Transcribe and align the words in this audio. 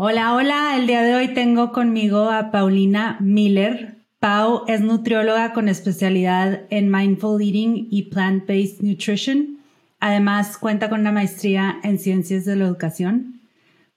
Hola, 0.00 0.36
hola. 0.36 0.76
El 0.76 0.86
día 0.86 1.02
de 1.02 1.16
hoy 1.16 1.34
tengo 1.34 1.72
conmigo 1.72 2.30
a 2.30 2.52
Paulina 2.52 3.16
Miller. 3.18 3.96
Pau 4.20 4.62
es 4.68 4.80
nutrióloga 4.80 5.52
con 5.52 5.68
especialidad 5.68 6.66
en 6.70 6.88
Mindful 6.88 7.42
Eating 7.42 7.88
y 7.90 8.04
Plant-Based 8.04 8.80
Nutrition. 8.80 9.58
Además, 9.98 10.56
cuenta 10.56 10.88
con 10.88 11.00
una 11.00 11.10
maestría 11.10 11.80
en 11.82 11.98
Ciencias 11.98 12.44
de 12.44 12.54
la 12.54 12.66
Educación. 12.66 13.40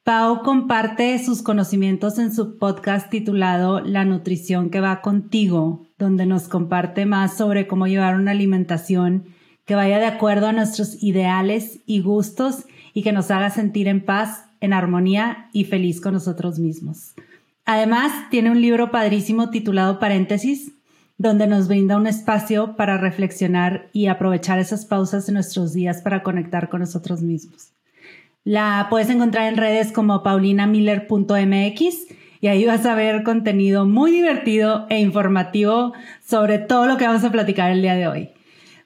Pau 0.04 0.42
comparte 0.42 1.24
sus 1.24 1.44
conocimientos 1.44 2.18
en 2.18 2.34
su 2.34 2.58
podcast 2.58 3.12
titulado 3.12 3.82
La 3.82 4.04
nutrición 4.04 4.72
que 4.72 4.82
va 4.82 5.02
contigo, 5.02 5.86
donde 6.00 6.26
nos 6.26 6.48
comparte 6.48 7.06
más 7.06 7.38
sobre 7.38 7.68
cómo 7.68 7.86
llevar 7.86 8.16
una 8.16 8.32
alimentación 8.32 9.26
que 9.66 9.76
vaya 9.76 10.00
de 10.00 10.08
acuerdo 10.08 10.48
a 10.48 10.52
nuestros 10.52 11.04
ideales 11.04 11.82
y 11.86 12.02
gustos 12.02 12.66
y 12.96 13.04
que 13.04 13.12
nos 13.12 13.30
haga 13.30 13.52
sentir 13.52 13.88
en 13.88 14.04
paz 14.04 14.46
en 14.62 14.72
armonía 14.74 15.50
y 15.52 15.66
feliz 15.66 16.00
con 16.00 16.14
nosotros 16.14 16.60
mismos. 16.60 17.14
Además, 17.66 18.12
tiene 18.30 18.52
un 18.52 18.62
libro 18.62 18.92
padrísimo 18.92 19.50
titulado 19.50 20.00
Paréntesis, 20.00 20.72
donde 21.18 21.46
nos 21.46 21.68
brinda 21.68 21.98
un 21.98 22.08
espacio 22.08 22.76
para 22.76 22.98
reflexionar 22.98 23.90
y 23.94 24.08
aprovechar 24.08 24.60
esas 24.60 24.86
pausas 24.86 25.28
en 25.28 25.36
nuestros 25.36 25.74
días 25.74 26.02
para 26.02 26.24
conectar 26.24 26.70
con 26.70 26.80
nosotros 26.80 27.22
mismos. 27.22 27.74
La 28.44 28.88
puedes 28.90 29.10
encontrar 29.10 29.48
en 29.48 29.58
redes 29.58 29.92
como 29.92 30.24
paulinamiller.mx 30.24 31.96
y 32.42 32.48
ahí 32.48 32.66
vas 32.66 32.88
a 32.88 32.96
ver 32.96 33.22
contenido 33.22 33.86
muy 33.86 34.10
divertido 34.10 34.88
e 34.90 35.00
informativo 35.00 35.94
sobre 36.26 36.58
todo 36.58 36.88
lo 36.88 36.98
que 36.98 37.06
vamos 37.06 37.24
a 37.24 37.32
platicar 37.32 37.72
el 37.72 37.84
día 37.84 37.96
de 37.96 38.08
hoy. 38.08 38.30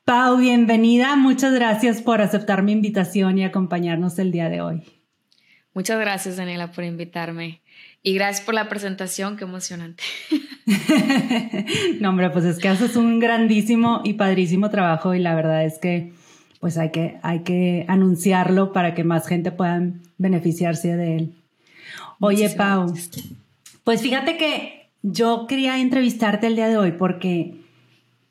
Pau, 0.04 0.38
bienvenida. 0.38 1.16
Muchas 1.16 1.54
gracias 1.54 2.02
por 2.02 2.22
aceptar 2.22 2.64
mi 2.64 2.74
invitación 2.74 3.38
y 3.38 3.46
acompañarnos 3.46 4.20
el 4.20 4.34
día 4.34 4.50
de 4.50 4.62
hoy. 4.62 4.95
Muchas 5.76 6.00
gracias, 6.00 6.38
Daniela, 6.38 6.72
por 6.72 6.86
invitarme. 6.86 7.62
Y 8.02 8.14
gracias 8.14 8.46
por 8.46 8.56
la 8.56 8.70
presentación, 8.70 9.36
qué 9.36 9.44
emocionante. 9.44 10.04
no, 12.00 12.10
hombre, 12.10 12.30
pues 12.30 12.46
es 12.46 12.60
que 12.60 12.70
haces 12.70 12.96
un 12.96 13.20
grandísimo 13.20 14.02
y 14.06 14.14
padrísimo 14.14 14.70
trabajo 14.70 15.14
y 15.14 15.20
la 15.20 15.36
verdad 15.36 15.66
es 15.66 15.78
que 15.78 16.14
pues 16.62 16.78
hay 16.78 16.92
que, 16.92 17.18
hay 17.22 17.42
que 17.42 17.86
anunciarlo 17.90 18.72
para 18.72 18.94
que 18.94 19.04
más 19.04 19.28
gente 19.28 19.52
pueda 19.52 19.84
beneficiarse 20.18 20.96
de 20.96 21.18
él. 21.18 21.36
Oye, 22.22 22.50
Pau, 22.52 22.94
pues 23.84 24.02
fíjate 24.02 24.38
que 24.38 24.88
yo 25.02 25.46
quería 25.46 25.78
entrevistarte 25.80 26.48
el 26.48 26.56
día 26.56 26.70
de 26.70 26.78
hoy 26.78 26.94
porque 26.94 27.58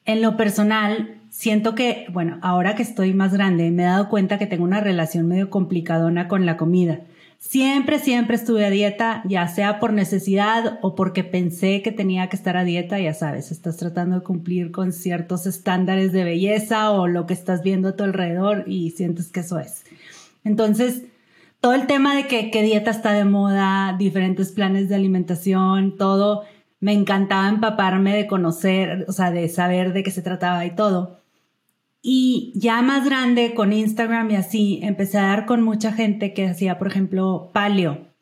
en 0.06 0.23
lo 0.23 0.36
personal 0.39 1.20
siento 1.29 1.75
que, 1.75 2.06
bueno, 2.11 2.39
ahora 2.41 2.75
que 2.75 2.83
estoy 2.83 3.12
más 3.12 3.34
grande, 3.34 3.70
me 3.70 3.83
he 3.83 3.86
dado 3.86 4.08
cuenta 4.08 4.39
que 4.39 4.47
tengo 4.47 4.64
una 4.64 4.81
relación 4.81 5.29
medio 5.29 5.51
complicadona 5.51 6.27
con 6.27 6.47
la 6.47 6.56
comida. 6.56 7.01
Siempre, 7.47 7.98
siempre 7.98 8.37
estuve 8.37 8.64
a 8.64 8.70
dieta, 8.70 9.23
ya 9.28 9.47
sea 9.48 9.78
por 9.78 9.92
necesidad 9.92 10.78
o 10.81 10.95
porque 10.95 11.25
pensé 11.25 11.83
que 11.83 11.92
tenía 11.92 12.28
que 12.31 12.36
estar 12.36 12.56
a 12.56 12.64
dieta, 12.64 12.98
ya 12.98 13.12
sabes, 13.12 13.53
estás 13.53 13.77
tratando 13.77 14.17
de 14.17 14.23
cumplir 14.25 14.73
con 14.73 14.92
ciertos 14.92 15.47
estándares 15.47 16.12
de 16.12 16.25
belleza 16.25 16.91
o 16.91 17.06
lo 17.06 17.27
que 17.27 17.34
estás 17.34 17.62
viendo 17.62 17.91
a 17.91 17.97
tu 17.97 18.03
alrededor 18.03 18.64
y 18.67 18.92
sientes 18.92 19.30
que 19.30 19.41
eso 19.41 19.58
es. 19.58 19.85
Entonces, 20.42 21.02
todo 21.61 21.74
el 21.74 21.86
tema 21.86 22.17
de 22.17 22.27
que, 22.27 22.63
dieta 22.63 22.91
está 22.91 23.13
de 23.13 23.27
moda, 23.27 23.95
diferentes 23.98 24.51
planes 24.51 24.89
de 24.89 24.95
alimentación, 24.95 25.98
todo, 25.98 26.45
me 26.80 26.95
encantaba 26.95 27.48
empaparme 27.51 28.17
de 28.17 28.27
conocer, 28.27 29.05
o 29.07 29.13
sea, 29.13 29.30
de 29.30 29.48
saber 29.51 29.92
de 29.92 30.02
qué 30.02 30.11
se 30.11 30.23
trataba 30.23 30.64
y 30.64 30.74
todo. 30.74 31.20
Y 32.07 32.53
ya 32.55 32.83
más 32.83 33.07
grande 33.07 33.55
con 33.55 33.73
Instagram 33.73 34.31
y 34.31 34.37
así, 34.37 34.79
empecé 34.83 35.17
a 35.17 35.29
dar 35.29 35.47
con 35.47 35.63
mucha 35.63 35.91
gente 35.91 36.35
que 36.35 36.47
hacía, 36.47 36.79
por 36.79 36.89
ejemplo, 36.89 37.51
paleo. 37.55 38.13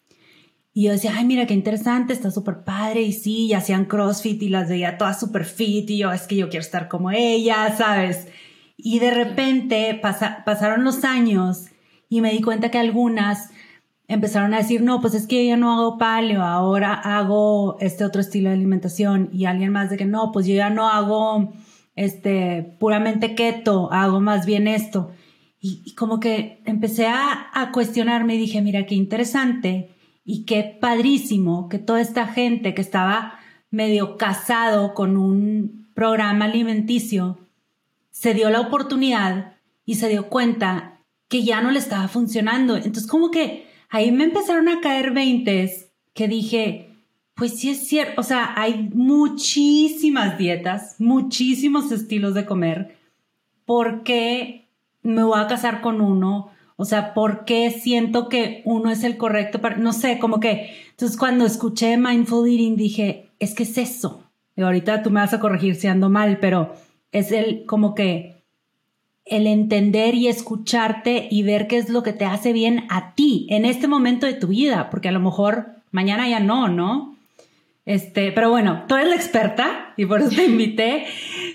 Y 0.72 0.84
yo 0.84 0.92
decía, 0.92 1.14
ay, 1.16 1.24
mira 1.24 1.48
qué 1.48 1.54
interesante, 1.54 2.12
está 2.12 2.30
súper 2.30 2.62
padre. 2.62 3.02
Y 3.02 3.12
sí, 3.12 3.46
y 3.46 3.54
hacían 3.54 3.86
CrossFit 3.86 4.40
y 4.40 4.50
las 4.50 4.68
veía 4.68 4.98
todas 4.98 5.18
súper 5.18 5.44
fit. 5.44 5.90
Y 5.90 5.98
yo, 5.98 6.12
es 6.12 6.28
que 6.28 6.36
yo 6.36 6.48
quiero 6.48 6.62
estar 6.62 6.86
como 6.86 7.10
ella, 7.10 7.74
¿sabes? 7.76 8.28
Y 8.76 9.00
de 9.00 9.10
repente 9.10 10.00
pasaron 10.00 10.84
los 10.84 11.02
años 11.02 11.66
y 12.08 12.20
me 12.20 12.30
di 12.30 12.40
cuenta 12.40 12.70
que 12.70 12.78
algunas 12.78 13.50
empezaron 14.06 14.54
a 14.54 14.58
decir, 14.58 14.80
no, 14.82 15.00
pues 15.00 15.14
es 15.14 15.26
que 15.26 15.44
yo 15.44 15.56
no 15.56 15.72
hago 15.72 15.98
paleo, 15.98 16.42
ahora 16.42 16.94
hago 16.94 17.78
este 17.80 18.04
otro 18.04 18.20
estilo 18.20 18.48
de 18.50 18.54
alimentación. 18.54 19.28
Y 19.32 19.46
alguien 19.46 19.72
más 19.72 19.90
de 19.90 19.96
que 19.96 20.04
no, 20.04 20.30
pues 20.30 20.46
yo 20.46 20.54
ya 20.54 20.70
no 20.70 20.88
hago 20.88 21.52
este, 21.96 22.76
puramente 22.78 23.34
keto, 23.34 23.92
hago 23.92 24.20
más 24.20 24.46
bien 24.46 24.66
esto. 24.68 25.12
Y, 25.60 25.94
como 25.94 26.18
que 26.18 26.60
empecé 26.64 27.06
a, 27.06 27.50
a, 27.52 27.70
cuestionarme 27.70 28.34
y 28.34 28.38
dije, 28.38 28.62
mira, 28.62 28.84
qué 28.86 28.94
interesante 28.94 29.94
y 30.24 30.44
qué 30.44 30.76
padrísimo 30.80 31.68
que 31.68 31.78
toda 31.78 32.00
esta 32.00 32.26
gente 32.26 32.74
que 32.74 32.82
estaba 32.82 33.38
medio 33.70 34.16
casado 34.16 34.92
con 34.94 35.16
un 35.16 35.88
programa 35.94 36.46
alimenticio 36.46 37.38
se 38.10 38.34
dio 38.34 38.50
la 38.50 38.60
oportunidad 38.60 39.56
y 39.84 39.96
se 39.96 40.08
dio 40.08 40.28
cuenta 40.28 41.00
que 41.28 41.42
ya 41.42 41.60
no 41.62 41.70
le 41.70 41.78
estaba 41.78 42.08
funcionando. 42.08 42.76
Entonces 42.76 43.06
como 43.06 43.30
que 43.30 43.66
ahí 43.88 44.12
me 44.12 44.24
empezaron 44.24 44.68
a 44.68 44.80
caer 44.80 45.12
veintes 45.12 45.90
que 46.12 46.28
dije, 46.28 46.91
pues 47.34 47.58
sí 47.58 47.70
es 47.70 47.86
cierto, 47.86 48.20
o 48.20 48.24
sea, 48.24 48.52
hay 48.56 48.90
muchísimas 48.94 50.38
dietas, 50.38 50.96
muchísimos 50.98 51.90
estilos 51.90 52.34
de 52.34 52.44
comer. 52.44 52.96
¿Por 53.64 54.02
qué 54.02 54.68
me 55.02 55.22
voy 55.22 55.40
a 55.40 55.46
casar 55.46 55.80
con 55.80 56.00
uno? 56.00 56.50
O 56.76 56.84
sea, 56.84 57.14
¿por 57.14 57.44
qué 57.44 57.70
siento 57.70 58.28
que 58.28 58.62
uno 58.64 58.90
es 58.90 59.04
el 59.04 59.16
correcto 59.16 59.60
para, 59.60 59.76
no 59.76 59.92
sé, 59.92 60.18
como 60.18 60.40
que, 60.40 60.74
entonces 60.90 61.16
cuando 61.16 61.46
escuché 61.46 61.96
Mindful 61.96 62.48
Eating 62.48 62.76
dije, 62.76 63.30
es 63.38 63.54
que 63.54 63.62
es 63.62 63.78
eso. 63.78 64.24
Y 64.56 64.62
ahorita 64.62 65.02
tú 65.02 65.10
me 65.10 65.20
vas 65.20 65.32
a 65.32 65.40
corregir 65.40 65.76
si 65.76 65.86
ando 65.86 66.10
mal, 66.10 66.38
pero 66.38 66.74
es 67.12 67.32
el, 67.32 67.64
como 67.66 67.94
que, 67.94 68.42
el 69.24 69.46
entender 69.46 70.14
y 70.14 70.28
escucharte 70.28 71.28
y 71.30 71.42
ver 71.42 71.68
qué 71.68 71.78
es 71.78 71.88
lo 71.88 72.02
que 72.02 72.12
te 72.12 72.24
hace 72.24 72.52
bien 72.52 72.86
a 72.90 73.14
ti 73.14 73.46
en 73.50 73.64
este 73.64 73.86
momento 73.86 74.26
de 74.26 74.34
tu 74.34 74.48
vida, 74.48 74.90
porque 74.90 75.08
a 75.08 75.12
lo 75.12 75.20
mejor 75.20 75.76
mañana 75.92 76.28
ya 76.28 76.40
no, 76.40 76.68
¿no? 76.68 77.16
Este, 77.84 78.30
pero 78.30 78.50
bueno, 78.50 78.84
tú 78.86 78.94
eres 78.94 79.08
la 79.08 79.16
experta 79.16 79.92
y 79.96 80.06
por 80.06 80.20
eso 80.20 80.30
te 80.30 80.44
invité, 80.44 81.04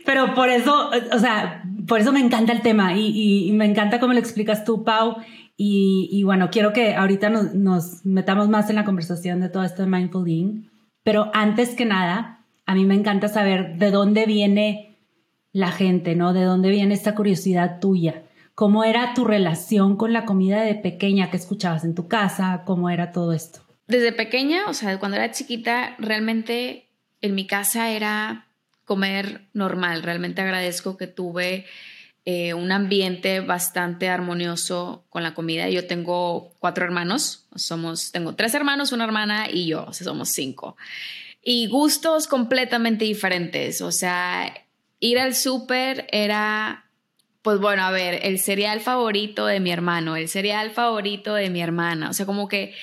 pero 0.06 0.34
por 0.34 0.50
eso, 0.50 0.90
o 1.14 1.20
sea, 1.20 1.64
por 1.88 2.00
eso 2.00 2.12
me 2.12 2.20
encanta 2.20 2.52
el 2.52 2.62
tema 2.62 2.96
y, 2.96 3.52
me 3.54 3.66
encanta 3.66 4.00
cómo 4.00 4.14
lo 4.14 4.20
explicas 4.20 4.66
tú, 4.66 4.84
Pau. 4.84 5.18
Y, 5.60 6.22
bueno, 6.24 6.50
quiero 6.52 6.72
que 6.72 6.94
ahorita 6.94 7.30
nos, 7.30 8.06
metamos 8.06 8.48
más 8.48 8.70
en 8.70 8.76
la 8.76 8.86
conversación 8.86 9.42
de 9.42 9.50
todo 9.50 9.64
esto 9.64 9.82
de. 9.84 10.70
Pero 11.04 11.32
antes 11.34 11.74
que 11.74 11.86
nada, 11.86 12.46
a 12.66 12.76
mí 12.76 12.86
me 12.86 12.94
encanta 12.94 13.28
saber 13.28 13.78
de 13.78 13.90
dónde 13.90 14.26
viene 14.26 14.98
la 15.54 15.72
gente, 15.72 16.16
¿no? 16.16 16.34
De 16.34 16.44
dónde 16.44 16.70
viene 16.70 16.94
esta 16.94 17.16
curiosidad 17.16 17.80
tuya. 17.80 18.24
¿Cómo 18.54 18.84
era 18.84 19.14
tu 19.16 19.24
relación 19.24 19.96
con 19.96 20.14
la 20.14 20.26
comida 20.26 20.62
de 20.62 20.76
pequeña 20.76 21.32
que 21.32 21.38
escuchabas 21.38 21.84
en 21.86 21.96
tu 21.96 22.08
casa? 22.08 22.64
¿Cómo 22.66 22.90
era 22.90 23.12
todo 23.12 23.34
esto? 23.34 23.67
Desde 23.88 24.12
pequeña, 24.12 24.68
o 24.68 24.74
sea, 24.74 25.00
cuando 25.00 25.18
era 25.18 25.32
chiquita, 25.32 25.96
realmente 25.98 26.88
en 27.22 27.36
mi 27.36 27.48
casa 27.48 27.92
era 27.92 28.48
comer 28.86 29.42
normal. 29.54 30.04
Realmente 30.04 30.42
agradezco 30.42 30.98
que 30.98 31.08
tuve 31.08 31.66
eh, 32.26 32.54
un 32.54 32.72
ambiente 32.72 33.40
bastante 33.40 34.10
armonioso 34.10 35.06
con 35.10 35.24
la 35.24 35.34
comida. 35.34 35.70
Yo 35.70 35.88
tengo 35.88 36.54
cuatro 36.60 36.86
hermanos, 36.86 37.46
somos, 37.56 38.12
tengo 38.12 38.36
tres 38.36 38.54
hermanos, 38.54 38.92
una 38.92 39.06
hermana 39.06 39.48
y 39.50 39.68
yo, 39.68 39.86
o 39.88 39.94
sea, 39.94 40.06
somos 40.06 40.30
cinco. 40.30 40.76
Y 41.42 41.68
gustos 41.68 42.28
completamente 42.28 43.06
diferentes, 43.06 43.82
o 43.82 43.92
sea, 43.92 44.54
ir 45.00 45.20
al 45.20 45.36
súper 45.36 46.08
era 46.12 46.84
pues 47.42 47.60
bueno, 47.62 47.84
a 47.84 47.92
ver, 47.92 48.20
el 48.24 48.40
cereal 48.40 48.82
favorito 48.82 49.46
de 49.46 49.62
mi 49.62 49.72
hermano, 49.72 50.18
el 50.18 50.28
cereal 50.28 50.72
favorito 50.72 51.34
de 51.34 51.50
mi 51.50 51.62
hermana, 51.62 52.10
o 52.10 52.14
sea, 52.14 52.26
como 52.26 52.50
que 52.50 52.76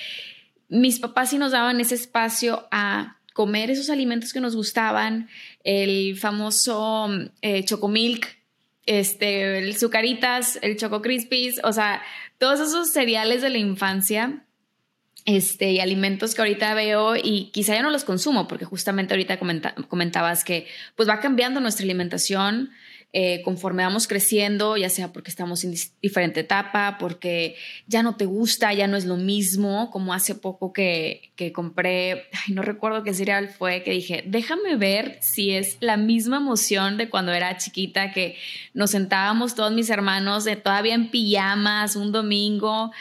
mis 0.69 0.99
papás 0.99 1.29
sí 1.29 1.37
nos 1.37 1.51
daban 1.51 1.79
ese 1.79 1.95
espacio 1.95 2.67
a 2.71 3.17
comer 3.33 3.69
esos 3.69 3.89
alimentos 3.89 4.31
que 4.31 4.39
nos 4.39 4.55
gustaban, 4.55 5.27
el 5.63 6.17
famoso 6.17 7.09
eh, 7.41 7.65
chocomilk, 7.65 8.25
este, 8.85 9.57
el 9.57 9.75
sucaritas, 9.77 10.57
el 10.61 10.77
choco 10.77 11.01
crispies, 11.01 11.59
o 11.63 11.73
sea, 11.73 12.01
todos 12.37 12.59
esos 12.59 12.91
cereales 12.91 13.41
de 13.41 13.49
la 13.49 13.57
infancia 13.57 14.45
este, 15.25 15.71
y 15.71 15.79
alimentos 15.79 16.35
que 16.35 16.41
ahorita 16.41 16.73
veo 16.75 17.15
y 17.15 17.49
quizá 17.51 17.75
yo 17.75 17.83
no 17.83 17.89
los 17.89 18.03
consumo, 18.03 18.47
porque 18.47 18.63
justamente 18.63 19.13
ahorita 19.13 19.39
comentabas 19.89 20.43
que 20.43 20.67
pues 20.95 21.09
va 21.09 21.19
cambiando 21.19 21.59
nuestra 21.59 21.83
alimentación 21.83 22.71
eh, 23.17 23.41
conforme 23.43 23.81
vamos 23.81 24.09
creciendo, 24.09 24.75
ya 24.75 24.89
sea 24.89 25.13
porque 25.13 25.29
estamos 25.29 25.63
en 25.63 25.73
diferente 26.01 26.41
etapa, 26.41 26.97
porque 26.99 27.55
ya 27.87 28.03
no 28.03 28.17
te 28.17 28.25
gusta, 28.25 28.73
ya 28.73 28.87
no 28.87 28.97
es 28.97 29.05
lo 29.05 29.15
mismo, 29.15 29.89
como 29.89 30.13
hace 30.13 30.35
poco 30.35 30.73
que, 30.73 31.31
que 31.37 31.53
compré, 31.53 32.25
no 32.49 32.61
recuerdo 32.61 33.03
qué 33.03 33.13
cereal 33.13 33.47
fue, 33.47 33.83
que 33.83 33.91
dije, 33.91 34.25
déjame 34.27 34.75
ver 34.75 35.17
si 35.21 35.51
es 35.51 35.77
la 35.79 35.95
misma 35.95 36.37
emoción 36.37 36.97
de 36.97 37.09
cuando 37.09 37.31
era 37.31 37.55
chiquita, 37.55 38.11
que 38.11 38.35
nos 38.73 38.91
sentábamos 38.91 39.55
todos 39.55 39.71
mis 39.71 39.89
hermanos 39.89 40.43
de 40.43 40.57
todavía 40.57 40.93
en 40.93 41.09
pijamas 41.09 41.95
un 41.95 42.11
domingo 42.11 42.91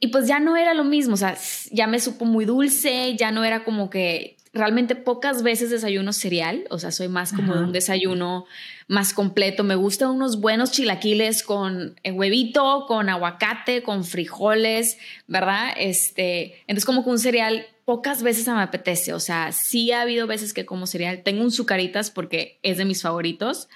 y 0.00 0.08
pues 0.08 0.26
ya 0.26 0.38
no 0.38 0.54
era 0.58 0.74
lo 0.74 0.84
mismo, 0.84 1.14
o 1.14 1.16
sea, 1.16 1.34
ya 1.70 1.86
me 1.86 1.98
supo 1.98 2.26
muy 2.26 2.44
dulce, 2.44 3.16
ya 3.16 3.30
no 3.30 3.42
era 3.42 3.64
como 3.64 3.88
que 3.88 4.36
realmente 4.52 4.96
pocas 4.96 5.42
veces 5.42 5.70
desayuno 5.70 6.12
cereal, 6.12 6.66
o 6.68 6.78
sea, 6.78 6.90
soy 6.90 7.08
más 7.08 7.32
como 7.32 7.54
de 7.54 7.64
un 7.64 7.72
desayuno 7.72 8.44
más 8.88 9.14
completo. 9.14 9.64
Me 9.64 9.74
gustan 9.74 10.10
unos 10.10 10.40
buenos 10.40 10.72
chilaquiles 10.72 11.42
con 11.42 11.98
eh, 12.02 12.12
huevito, 12.12 12.84
con 12.86 13.08
aguacate, 13.08 13.82
con 13.82 14.04
frijoles, 14.04 14.98
¿verdad? 15.26 15.74
Este, 15.76 16.62
entonces 16.66 16.84
como 16.84 17.04
que 17.04 17.10
un 17.10 17.18
cereal 17.18 17.66
pocas 17.84 18.22
veces 18.22 18.46
me 18.48 18.62
apetece, 18.62 19.12
o 19.12 19.20
sea, 19.20 19.52
sí 19.52 19.92
ha 19.92 20.00
habido 20.00 20.26
veces 20.26 20.54
que 20.54 20.64
como 20.64 20.86
cereal, 20.86 21.22
tengo 21.22 21.42
un 21.42 21.50
sucaritas 21.50 22.10
porque 22.10 22.58
es 22.62 22.78
de 22.78 22.84
mis 22.84 23.02
favoritos. 23.02 23.68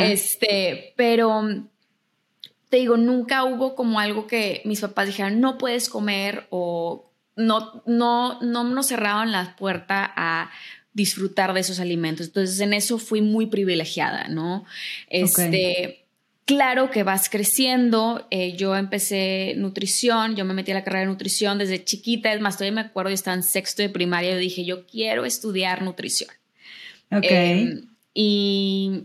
Este, 0.00 0.94
pero 0.96 1.42
te 2.68 2.76
digo, 2.76 2.96
nunca 2.96 3.44
hubo 3.44 3.74
como 3.74 4.00
algo 4.00 4.26
que 4.26 4.62
mis 4.64 4.80
papás 4.80 5.06
dijeran, 5.06 5.40
no 5.40 5.58
puedes 5.58 5.88
comer 5.88 6.46
o 6.50 7.10
no, 7.36 7.82
no, 7.86 8.40
no 8.42 8.64
nos 8.64 8.86
cerraban 8.86 9.32
la 9.32 9.56
puerta 9.56 10.12
a 10.16 10.50
disfrutar 10.92 11.52
de 11.54 11.60
esos 11.60 11.80
alimentos. 11.80 12.26
Entonces, 12.26 12.60
en 12.60 12.72
eso 12.72 12.98
fui 12.98 13.20
muy 13.22 13.46
privilegiada, 13.46 14.28
¿no? 14.28 14.64
Este, 15.08 16.00
Claro 16.50 16.90
que 16.90 17.04
vas 17.04 17.30
creciendo. 17.30 18.26
Eh, 18.32 18.56
yo 18.56 18.74
empecé 18.74 19.54
nutrición, 19.56 20.34
yo 20.34 20.44
me 20.44 20.52
metí 20.52 20.72
a 20.72 20.74
la 20.74 20.82
carrera 20.82 21.02
de 21.02 21.06
nutrición 21.06 21.58
desde 21.58 21.84
chiquita. 21.84 22.32
Es 22.32 22.40
más, 22.40 22.56
todavía 22.56 22.82
me 22.82 22.88
acuerdo, 22.88 23.10
yo 23.10 23.14
estaba 23.14 23.36
en 23.36 23.44
sexto 23.44 23.82
de 23.82 23.88
primaria. 23.88 24.32
Yo 24.32 24.38
dije, 24.38 24.64
yo 24.64 24.84
quiero 24.84 25.24
estudiar 25.24 25.82
nutrición. 25.82 26.30
Ok. 27.12 27.22
Em, 27.22 27.86
y 28.14 29.04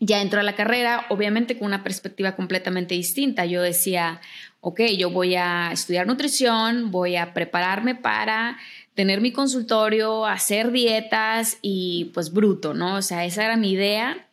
ya 0.00 0.22
entró 0.22 0.40
a 0.40 0.44
la 0.44 0.54
carrera, 0.54 1.04
obviamente 1.10 1.58
con 1.58 1.66
una 1.66 1.84
perspectiva 1.84 2.36
completamente 2.36 2.94
distinta. 2.94 3.44
Yo 3.44 3.60
decía, 3.60 4.22
ok, 4.62 4.80
yo 4.96 5.10
voy 5.10 5.34
a 5.34 5.70
estudiar 5.72 6.06
nutrición, 6.06 6.90
voy 6.90 7.16
a 7.16 7.34
prepararme 7.34 7.94
para 7.94 8.56
tener 8.96 9.20
mi 9.20 9.30
consultorio, 9.30 10.26
hacer 10.26 10.72
dietas 10.72 11.58
y 11.62 12.10
pues 12.14 12.32
bruto, 12.32 12.74
¿no? 12.74 12.96
O 12.96 13.02
sea, 13.02 13.24
esa 13.24 13.44
era 13.44 13.56
mi 13.56 13.70
idea. 13.70 14.26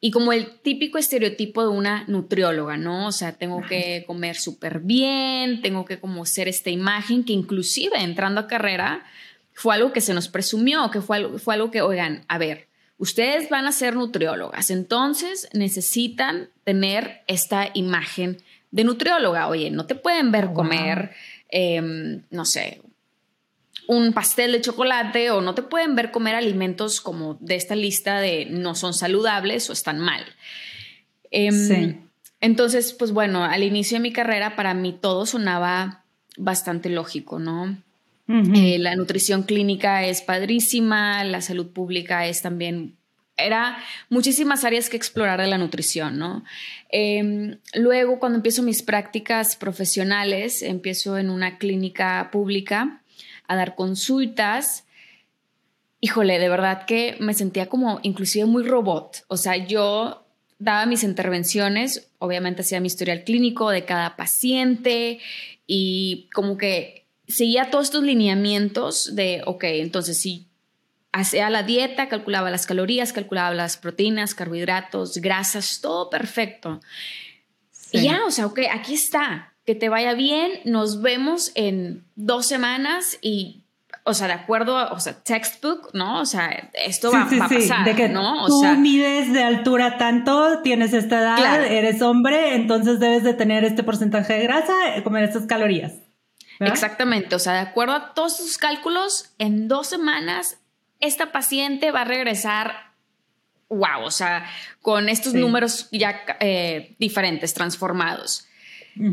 Y 0.00 0.10
como 0.10 0.32
el 0.32 0.60
típico 0.60 0.98
estereotipo 0.98 1.62
de 1.62 1.68
una 1.68 2.04
nutrióloga, 2.08 2.76
¿no? 2.76 3.06
O 3.06 3.12
sea, 3.12 3.32
tengo 3.32 3.62
que 3.62 4.04
comer 4.06 4.36
súper 4.36 4.80
bien, 4.80 5.62
tengo 5.62 5.84
que 5.84 5.98
como 5.98 6.26
ser 6.26 6.48
esta 6.48 6.70
imagen 6.70 7.24
que 7.24 7.32
inclusive 7.32 7.98
entrando 7.98 8.42
a 8.42 8.46
carrera 8.46 9.04
fue 9.54 9.74
algo 9.74 9.92
que 9.92 10.00
se 10.00 10.14
nos 10.14 10.28
presumió, 10.28 10.90
que 10.90 11.00
fue 11.00 11.16
algo, 11.16 11.38
fue 11.38 11.54
algo 11.54 11.70
que, 11.70 11.80
oigan, 11.80 12.24
a 12.28 12.38
ver, 12.38 12.68
Ustedes 13.00 13.48
van 13.48 13.64
a 13.66 13.70
ser 13.70 13.94
nutriólogas, 13.94 14.72
entonces 14.72 15.48
necesitan 15.52 16.50
tener 16.64 17.22
esta 17.28 17.70
imagen 17.72 18.38
de 18.72 18.82
nutrióloga. 18.82 19.46
Oye, 19.46 19.70
no 19.70 19.86
te 19.86 19.94
pueden 19.94 20.32
ver 20.32 20.52
comer, 20.52 21.12
em, 21.48 22.24
no 22.30 22.44
sé, 22.44 22.82
un 23.88 24.12
pastel 24.12 24.52
de 24.52 24.60
chocolate 24.60 25.30
o 25.30 25.40
no 25.40 25.54
te 25.54 25.62
pueden 25.62 25.96
ver 25.96 26.10
comer 26.10 26.34
alimentos 26.34 27.00
como 27.00 27.38
de 27.40 27.56
esta 27.56 27.74
lista 27.74 28.20
de 28.20 28.44
no 28.44 28.74
son 28.74 28.92
saludables 28.92 29.70
o 29.70 29.72
están 29.72 29.98
mal. 29.98 30.22
Em, 31.30 31.54
sí. 31.54 31.96
Entonces, 32.40 32.92
pues 32.92 33.12
bueno, 33.12 33.44
al 33.44 33.64
inicio 33.64 33.96
de 33.96 34.02
mi 34.02 34.12
carrera 34.12 34.56
para 34.56 34.74
mí 34.74 34.92
todo 34.92 35.24
sonaba 35.24 36.04
bastante 36.36 36.90
lógico, 36.90 37.38
¿no? 37.38 37.76
Eh, 38.28 38.78
la 38.78 38.94
nutrición 38.94 39.42
clínica 39.42 40.04
es 40.04 40.20
padrísima, 40.20 41.24
la 41.24 41.40
salud 41.40 41.68
pública 41.68 42.26
es 42.26 42.42
también 42.42 42.94
era 43.38 43.78
muchísimas 44.10 44.64
áreas 44.64 44.90
que 44.90 44.98
explorar 44.98 45.40
de 45.40 45.46
la 45.46 45.56
nutrición, 45.56 46.18
¿no? 46.18 46.44
Em, 46.90 47.56
luego, 47.72 48.18
cuando 48.18 48.36
empiezo 48.36 48.62
mis 48.62 48.82
prácticas 48.82 49.56
profesionales, 49.56 50.60
empiezo 50.60 51.16
en 51.16 51.30
una 51.30 51.56
clínica 51.56 52.28
pública 52.30 53.00
a 53.48 53.56
dar 53.56 53.74
consultas. 53.74 54.84
Híjole, 56.00 56.38
de 56.38 56.48
verdad 56.48 56.86
que 56.86 57.16
me 57.18 57.34
sentía 57.34 57.68
como 57.68 57.98
inclusive 58.02 58.46
muy 58.46 58.62
robot. 58.62 59.24
O 59.26 59.36
sea, 59.36 59.56
yo 59.56 60.24
daba 60.58 60.86
mis 60.86 61.02
intervenciones, 61.02 62.08
obviamente 62.18 62.62
hacía 62.62 62.80
mi 62.80 62.86
historial 62.86 63.24
clínico 63.24 63.70
de 63.70 63.84
cada 63.84 64.16
paciente 64.16 65.20
y 65.66 66.28
como 66.32 66.56
que 66.56 67.06
seguía 67.26 67.70
todos 67.70 67.86
estos 67.86 68.02
lineamientos 68.02 69.14
de, 69.14 69.42
ok, 69.44 69.64
entonces 69.64 70.18
si 70.18 70.46
hacía 71.12 71.50
la 71.50 71.62
dieta, 71.62 72.08
calculaba 72.08 72.50
las 72.50 72.66
calorías, 72.66 73.12
calculaba 73.12 73.54
las 73.54 73.76
proteínas, 73.76 74.34
carbohidratos, 74.34 75.18
grasas, 75.18 75.80
todo 75.80 76.10
perfecto. 76.10 76.80
Y 77.92 78.02
ya, 78.02 78.24
o 78.26 78.30
sea, 78.30 78.46
ok, 78.46 78.60
aquí 78.70 78.94
está, 78.94 79.47
que 79.68 79.74
te 79.74 79.90
vaya 79.90 80.14
bien, 80.14 80.50
nos 80.64 81.02
vemos 81.02 81.52
en 81.54 82.02
dos 82.16 82.46
semanas 82.46 83.18
y 83.20 83.64
o 84.02 84.14
sea, 84.14 84.26
de 84.26 84.32
acuerdo, 84.32 84.90
o 84.90 84.98
sea, 84.98 85.12
textbook, 85.22 85.90
¿no? 85.92 86.22
O 86.22 86.24
sea, 86.24 86.70
esto 86.72 87.12
va, 87.12 87.24
a 87.24 87.48
pasar, 87.50 87.84
de 87.84 87.94
que 87.94 88.08
¿no? 88.08 88.46
tú 88.46 88.64
mides 88.78 89.30
de 89.30 89.42
altura 89.42 89.98
tanto, 89.98 90.62
tienes 90.62 90.94
esta 90.94 91.18
edad, 91.18 91.66
eres 91.66 92.00
hombre, 92.00 92.54
entonces 92.54 92.98
debes 92.98 93.24
de 93.24 93.34
tener 93.34 93.62
este 93.62 93.82
porcentaje 93.82 94.32
de 94.38 94.44
grasa, 94.44 94.72
comer 95.04 95.24
estas 95.24 95.44
calorías. 95.44 95.92
Exactamente, 96.60 97.34
o 97.34 97.38
sea, 97.38 97.52
de 97.52 97.58
acuerdo 97.58 97.92
a 97.92 98.14
todos 98.14 98.38
sus 98.38 98.56
cálculos, 98.56 99.34
en 99.36 99.68
dos 99.68 99.86
semanas 99.86 100.56
esta 100.98 101.30
paciente 101.30 101.90
va 101.90 102.00
a 102.00 102.04
regresar, 102.06 102.94
wow, 103.68 104.02
o 104.02 104.10
sea, 104.10 104.46
con 104.80 105.10
estos 105.10 105.34
números 105.34 105.90
ya 105.92 106.22
eh, 106.40 106.96
diferentes, 106.98 107.52
transformados. 107.52 108.47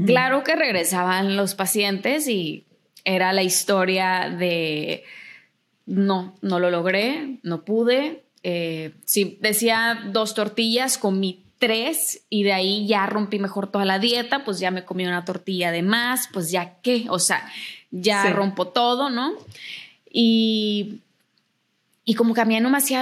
Claro 0.05 0.43
que 0.43 0.55
regresaban 0.55 1.35
los 1.35 1.55
pacientes 1.55 2.27
y 2.27 2.65
era 3.03 3.33
la 3.33 3.43
historia 3.43 4.29
de, 4.29 5.03
no, 5.85 6.35
no 6.41 6.59
lo 6.59 6.71
logré, 6.71 7.39
no 7.43 7.63
pude. 7.63 8.23
Eh, 8.44 8.94
si 9.06 9.37
decía 9.42 10.01
dos 10.11 10.33
tortillas, 10.33 10.97
comí 10.97 11.44
tres 11.57 12.25
y 12.30 12.44
de 12.44 12.54
ahí 12.54 12.87
ya 12.87 13.06
rompí 13.06 13.39
mejor 13.39 13.71
toda 13.71 13.85
la 13.85 13.99
dieta, 13.99 14.44
pues 14.44 14.59
ya 14.59 14.71
me 14.71 14.85
comí 14.85 15.06
una 15.06 15.25
tortilla 15.25 15.71
de 15.71 15.81
más, 15.81 16.30
pues 16.33 16.51
ya 16.51 16.75
qué, 16.81 17.06
o 17.09 17.19
sea, 17.19 17.49
ya 17.92 18.30
rompo 18.31 18.68
todo, 18.68 19.09
¿no? 19.09 19.33
Y, 20.11 21.01
y 22.07 22.14
como 22.14 22.35
que 22.35 22.42
a 22.42 22.45
mí 22.45 22.56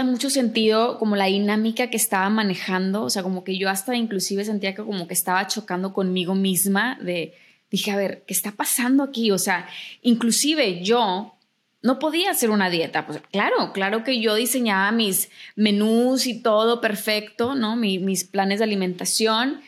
mucho 0.06 0.30
sentido 0.30 0.98
como 0.98 1.18
la 1.18 1.26
dinámica 1.26 1.90
que 1.90 1.98
estaba 1.98 2.30
manejando, 2.30 3.04
o 3.04 3.10
sea, 3.10 3.22
como 3.22 3.44
que 3.44 3.58
yo 3.58 3.70
hasta 3.70 3.96
inclusive 3.96 4.46
sentía 4.46 4.74
que 4.74 4.82
como 4.82 5.08
que 5.08 5.14
estaba 5.14 5.46
chocando 5.48 5.94
conmigo 5.94 6.36
misma 6.36 6.98
de, 7.02 7.34
dije, 7.70 7.92
a 7.92 7.98
ver, 7.98 8.24
¿qué 8.26 8.34
está 8.34 8.54
pasando 8.54 9.04
aquí? 9.04 9.32
O 9.32 9.38
sea, 9.38 9.68
inclusive 10.04 10.82
yo 10.84 11.36
no 11.82 12.00
podía 12.00 12.32
hacer 12.32 12.50
una 12.50 12.70
dieta. 12.70 13.06
Pues 13.06 13.20
claro, 13.30 13.74
claro 13.74 14.06
que 14.06 14.22
yo 14.22 14.36
diseñaba 14.36 14.90
mis 14.94 15.30
menús 15.58 16.26
y 16.26 16.42
todo 16.42 16.80
perfecto, 16.80 17.56
¿no? 17.56 17.76
mis 17.76 18.24
planes 18.24 18.60
de 18.60 18.64
alimentación. 18.64 19.60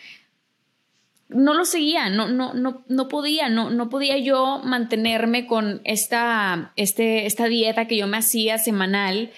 No 1.28 1.54
lo 1.54 1.66
seguía, 1.66 2.10
no, 2.10 2.28
no, 2.28 2.54
no, 2.54 2.84
no 2.88 3.08
podía, 3.08 3.50
no, 3.50 3.70
no 3.70 3.90
podía 3.90 4.18
yo 4.18 4.62
mantenerme 4.64 5.48
con 5.48 5.82
esta, 5.84 6.72
este, 6.76 7.26
esta 7.26 7.46
dieta 7.48 7.88
que 7.88 7.98
yo 7.98 8.08
me 8.08 8.18
hacía 8.18 8.58
semanal. 8.58 9.32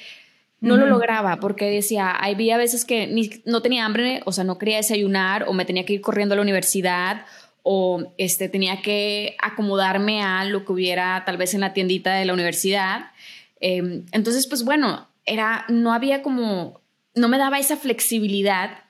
No 0.59 0.75
lo 0.75 0.87
lograba 0.87 1.37
porque 1.39 1.69
decía, 1.69 2.09
había 2.09 2.57
veces 2.57 2.83
que 2.83 3.31
no 3.45 3.61
tenía 3.61 3.85
hambre, 3.85 4.21
o 4.25 4.31
sea, 4.31 4.43
no 4.43 4.57
quería 4.57 4.77
desayunar 4.77 5.45
o 5.47 5.53
me 5.53 5.65
tenía 5.65 5.85
que 5.85 5.93
ir 5.93 6.01
corriendo 6.01 6.33
a 6.33 6.37
la 6.37 6.41
universidad 6.41 7.25
o 7.69 8.13
este, 8.17 8.47
tenía 8.47 8.81
que 8.81 9.35
acomodarme 9.39 10.23
a 10.23 10.45
lo 10.45 10.63
que 10.63 10.71
hubiera 10.71 11.23
tal 11.25 11.35
vez 11.35 11.53
en 11.53 11.59
la 11.59 11.73
tiendita 11.73 12.13
de 12.13 12.23
la 12.23 12.33
universidad. 12.33 13.11
Em, 13.59 14.05
entonces, 14.13 14.47
pues 14.47 14.63
bueno, 14.63 15.09
era, 15.25 15.65
no 15.67 15.93
había 15.93 16.21
como, 16.21 16.79
no 17.13 17.27
me 17.27 17.37
daba 17.37 17.59
esa 17.59 17.75
flexibilidad. 17.75 18.85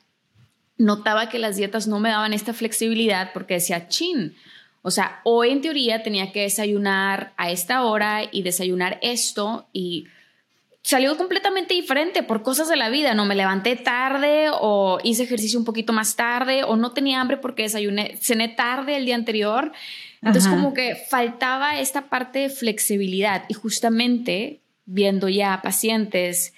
Notaba 0.77 1.29
que 1.29 1.39
las 1.39 1.55
dietas 1.55 1.87
no 1.87 1.99
me 1.99 2.09
daban 2.09 2.33
esta 2.33 2.53
flexibilidad 2.53 3.31
porque 3.33 3.55
decía, 3.55 3.87
chin, 3.87 4.35
o 4.81 4.91
sea, 4.91 5.19
hoy 5.23 5.49
en 5.49 5.61
teoría 5.61 6.03
tenía 6.03 6.31
que 6.31 6.41
desayunar 6.41 7.33
a 7.35 7.51
esta 7.51 7.83
hora 7.83 8.21
y 8.31 8.43
desayunar 8.43 8.99
esto 9.01 9.67
y 9.73 10.07
salió 10.81 11.17
completamente 11.17 11.73
diferente 11.73 12.23
por 12.23 12.43
cosas 12.43 12.69
de 12.69 12.77
la 12.77 12.89
vida. 12.89 13.13
No 13.13 13.25
me 13.25 13.35
levanté 13.35 13.75
tarde 13.75 14.47
o 14.53 14.99
hice 15.03 15.23
ejercicio 15.23 15.59
un 15.59 15.65
poquito 15.65 15.91
más 15.91 16.15
tarde 16.15 16.63
o 16.63 16.77
no 16.77 16.93
tenía 16.93 17.19
hambre 17.19 17.35
porque 17.35 17.63
desayuné, 17.63 18.15
cené 18.21 18.47
tarde 18.47 18.95
el 18.95 19.05
día 19.05 19.15
anterior. 19.15 19.73
Entonces 20.21 20.47
como 20.47 20.73
que 20.73 20.95
faltaba 20.95 21.79
esta 21.79 22.09
parte 22.09 22.39
de 22.39 22.49
flexibilidad 22.49 23.43
y 23.49 23.53
justamente 23.55 24.61
viendo 24.85 25.27
ya 25.27 25.61
pacientes, 25.61 26.53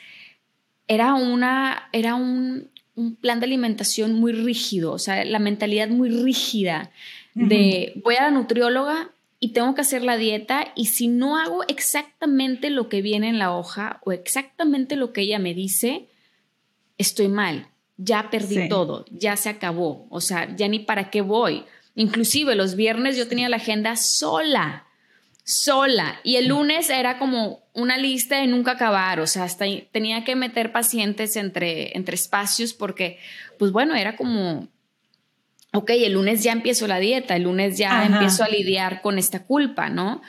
era, 0.88 1.16
una, 1.16 1.90
era 1.92 2.14
un, 2.14 2.70
plan 3.20 3.40
de 3.40 3.46
alimentación 3.46 4.14
muy 4.14 4.32
rígido, 4.32 4.92
o 4.92 5.00
sea, 5.00 5.24
la 5.26 5.40
mentalidad 5.40 5.90
muy 5.90 6.10
rígida 6.10 6.92
de 7.34 7.94
voy 8.04 8.16
a 8.16 8.24
la 8.24 8.32
nutrióloga 8.32 9.12
y 9.40 9.50
tengo 9.50 9.74
que 9.74 9.82
hacer 9.82 10.04
la 10.04 10.18
dieta 10.18 10.74
y 10.76 10.88
si 10.88 11.08
no 11.08 11.38
hago 11.38 11.64
exactamente 11.68 12.70
lo 12.70 12.90
que 12.90 13.02
viene 13.02 13.30
en 13.30 13.40
la 13.40 13.56
hoja 13.56 14.02
o 14.04 14.12
exactamente 14.12 14.96
lo 14.96 15.14
que 15.14 15.22
ella 15.22 15.40
me 15.40 15.54
dice, 15.54 16.08
estoy 16.98 17.30
mal, 17.30 17.68
ya 17.98 18.30
perdí 18.30 18.68
todo, 18.68 19.06
ya 19.12 19.38
se 19.38 19.50
acabó, 19.50 20.08
o 20.10 20.22
sea, 20.22 20.56
ya 20.56 20.68
ni 20.68 20.80
para 20.80 21.10
qué 21.10 21.22
voy. 21.22 21.64
Inclusive 21.96 22.56
los 22.56 22.76
viernes 22.76 23.18
yo 23.18 23.28
tenía 23.28 23.50
la 23.50 23.58
agenda 23.58 23.96
sola, 23.96 24.86
sola, 25.50 26.20
y 26.24 26.36
el 26.36 26.48
lunes 26.48 26.90
era 26.90 27.18
como 27.18 27.64
una 27.74 27.98
lista 27.98 28.40
de 28.40 28.48
nunca 28.48 28.72
acabar, 28.72 29.20
o 29.20 29.26
sea, 29.26 29.46
hasta 29.46 29.66
tenía 29.92 30.24
que 30.24 30.36
meter 30.36 30.72
pacientes 30.72 31.36
entre, 31.36 31.98
entre 31.98 32.16
espacios 32.16 32.74
porque, 32.74 33.18
pues 33.58 33.72
bueno, 33.72 33.96
era 33.96 34.16
como, 34.16 34.68
ok, 35.74 35.90
el 35.90 36.14
lunes 36.14 36.44
ya 36.44 36.52
empiezo 36.52 36.86
la 36.88 37.00
dieta, 37.00 37.36
el 37.36 37.44
lunes 37.44 37.78
ya 37.80 38.06
empiezo 38.06 38.44
a 38.44 38.48
lidiar 38.48 39.02
con 39.02 39.18
esta 39.18 39.44
culpa, 39.44 39.90
¿no? 39.90 40.22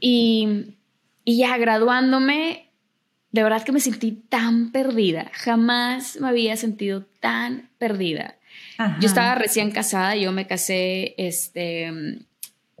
y, 0.00 0.74
y 1.24 1.38
ya 1.38 1.56
graduándome, 1.56 2.70
de 3.30 3.42
verdad 3.44 3.62
que 3.62 3.70
me 3.70 3.78
sentí 3.78 4.10
tan 4.10 4.72
perdida, 4.72 5.30
jamás 5.34 6.18
me 6.20 6.28
había 6.28 6.56
sentido 6.56 7.06
tan 7.20 7.70
perdida. 7.78 8.38
Yo 9.00 9.06
estaba 9.06 9.36
recién 9.36 9.70
casada, 9.70 10.16
yo 10.16 10.32
me 10.32 10.46
casé 10.46 11.14
este, 11.16 12.25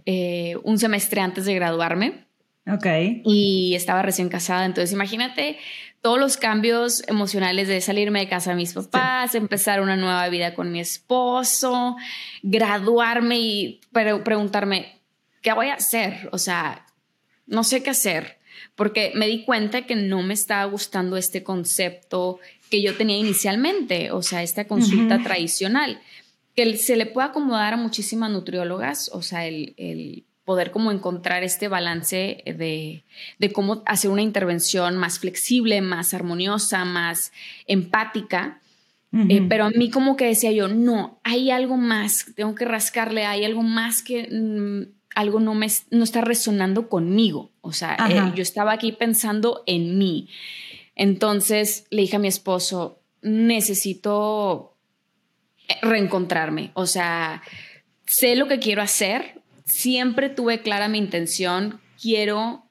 eh, 0.06 0.56
un 0.62 0.78
semestre 0.78 1.20
antes 1.20 1.44
de 1.44 1.54
graduarme. 1.54 2.26
Ok. 2.68 2.86
Y 3.24 3.74
estaba 3.74 4.02
recién 4.02 4.28
casada, 4.28 4.64
entonces 4.64 4.92
imagínate 4.92 5.58
todos 6.06 6.20
los 6.20 6.36
cambios 6.36 7.02
emocionales 7.08 7.66
de 7.66 7.80
salirme 7.80 8.20
de 8.20 8.28
casa 8.28 8.50
de 8.50 8.56
mis 8.56 8.74
papás, 8.74 9.34
empezar 9.34 9.80
una 9.80 9.96
nueva 9.96 10.28
vida 10.28 10.54
con 10.54 10.70
mi 10.70 10.78
esposo, 10.78 11.96
graduarme 12.44 13.38
y 13.40 13.80
preguntarme, 13.92 15.00
¿qué 15.42 15.52
voy 15.52 15.68
a 15.68 15.74
hacer? 15.74 16.28
O 16.30 16.38
sea, 16.38 16.86
no 17.46 17.64
sé 17.64 17.82
qué 17.82 17.90
hacer, 17.90 18.38
porque 18.76 19.10
me 19.16 19.26
di 19.26 19.44
cuenta 19.44 19.82
que 19.82 19.96
no 19.96 20.22
me 20.22 20.34
estaba 20.34 20.64
gustando 20.66 21.16
este 21.16 21.42
concepto 21.42 22.38
que 22.70 22.82
yo 22.82 22.96
tenía 22.96 23.16
inicialmente, 23.16 24.10
o 24.12 24.22
sea, 24.22 24.44
esta 24.44 24.66
consulta 24.66 25.22
tradicional, 25.22 26.00
que 26.56 26.76
se 26.78 26.96
le 26.96 27.06
puede 27.06 27.28
acomodar 27.28 27.74
a 27.74 27.76
muchísimas 27.76 28.30
nutriólogas, 28.30 29.10
o 29.12 29.22
sea, 29.22 29.46
el, 29.46 30.24
poder 30.44 30.70
como 30.70 30.92
encontrar 30.92 31.42
este 31.42 31.66
balance 31.66 32.42
de, 32.46 33.04
cómo 33.52 33.82
hacer 33.84 34.10
una 34.10 34.22
intervención 34.22 34.96
más 34.96 35.18
flexible, 35.18 35.80
más 35.80 36.14
armoniosa, 36.14 36.84
más 36.84 37.32
empática. 37.66 38.60
Eh, 39.28 39.46
pero 39.48 39.64
a 39.64 39.70
mí 39.70 39.90
como 39.90 40.14
que 40.14 40.26
decía 40.26 40.52
yo, 40.52 40.68
no, 40.68 41.20
hay 41.24 41.50
algo 41.50 41.78
más, 41.78 42.26
tengo 42.36 42.54
que 42.54 42.66
rascarle, 42.66 43.24
hay 43.24 43.46
algo 43.46 43.62
más 43.62 44.02
que 44.02 44.28
mm, 44.30 44.92
algo 45.16 45.40
no, 45.40 45.54
me, 45.54 45.68
no 45.90 46.04
está 46.04 46.20
resonando 46.20 46.88
conmigo. 46.88 47.50
O 47.62 47.72
sea, 47.72 47.96
eh, 48.10 48.32
yo 48.34 48.42
estaba 48.42 48.72
aquí 48.72 48.92
pensando 48.92 49.62
en 49.66 49.96
mí. 49.98 50.28
Entonces 50.94 51.86
le 51.90 52.02
dije 52.02 52.16
a 52.16 52.20
mi 52.20 52.28
esposo, 52.28 53.00
necesito 53.22 54.75
reencontrarme, 55.82 56.70
o 56.74 56.86
sea, 56.86 57.42
sé 58.06 58.36
lo 58.36 58.48
que 58.48 58.58
quiero 58.58 58.82
hacer, 58.82 59.40
siempre 59.64 60.28
tuve 60.28 60.62
clara 60.62 60.88
mi 60.88 60.98
intención, 60.98 61.80
quiero 62.00 62.64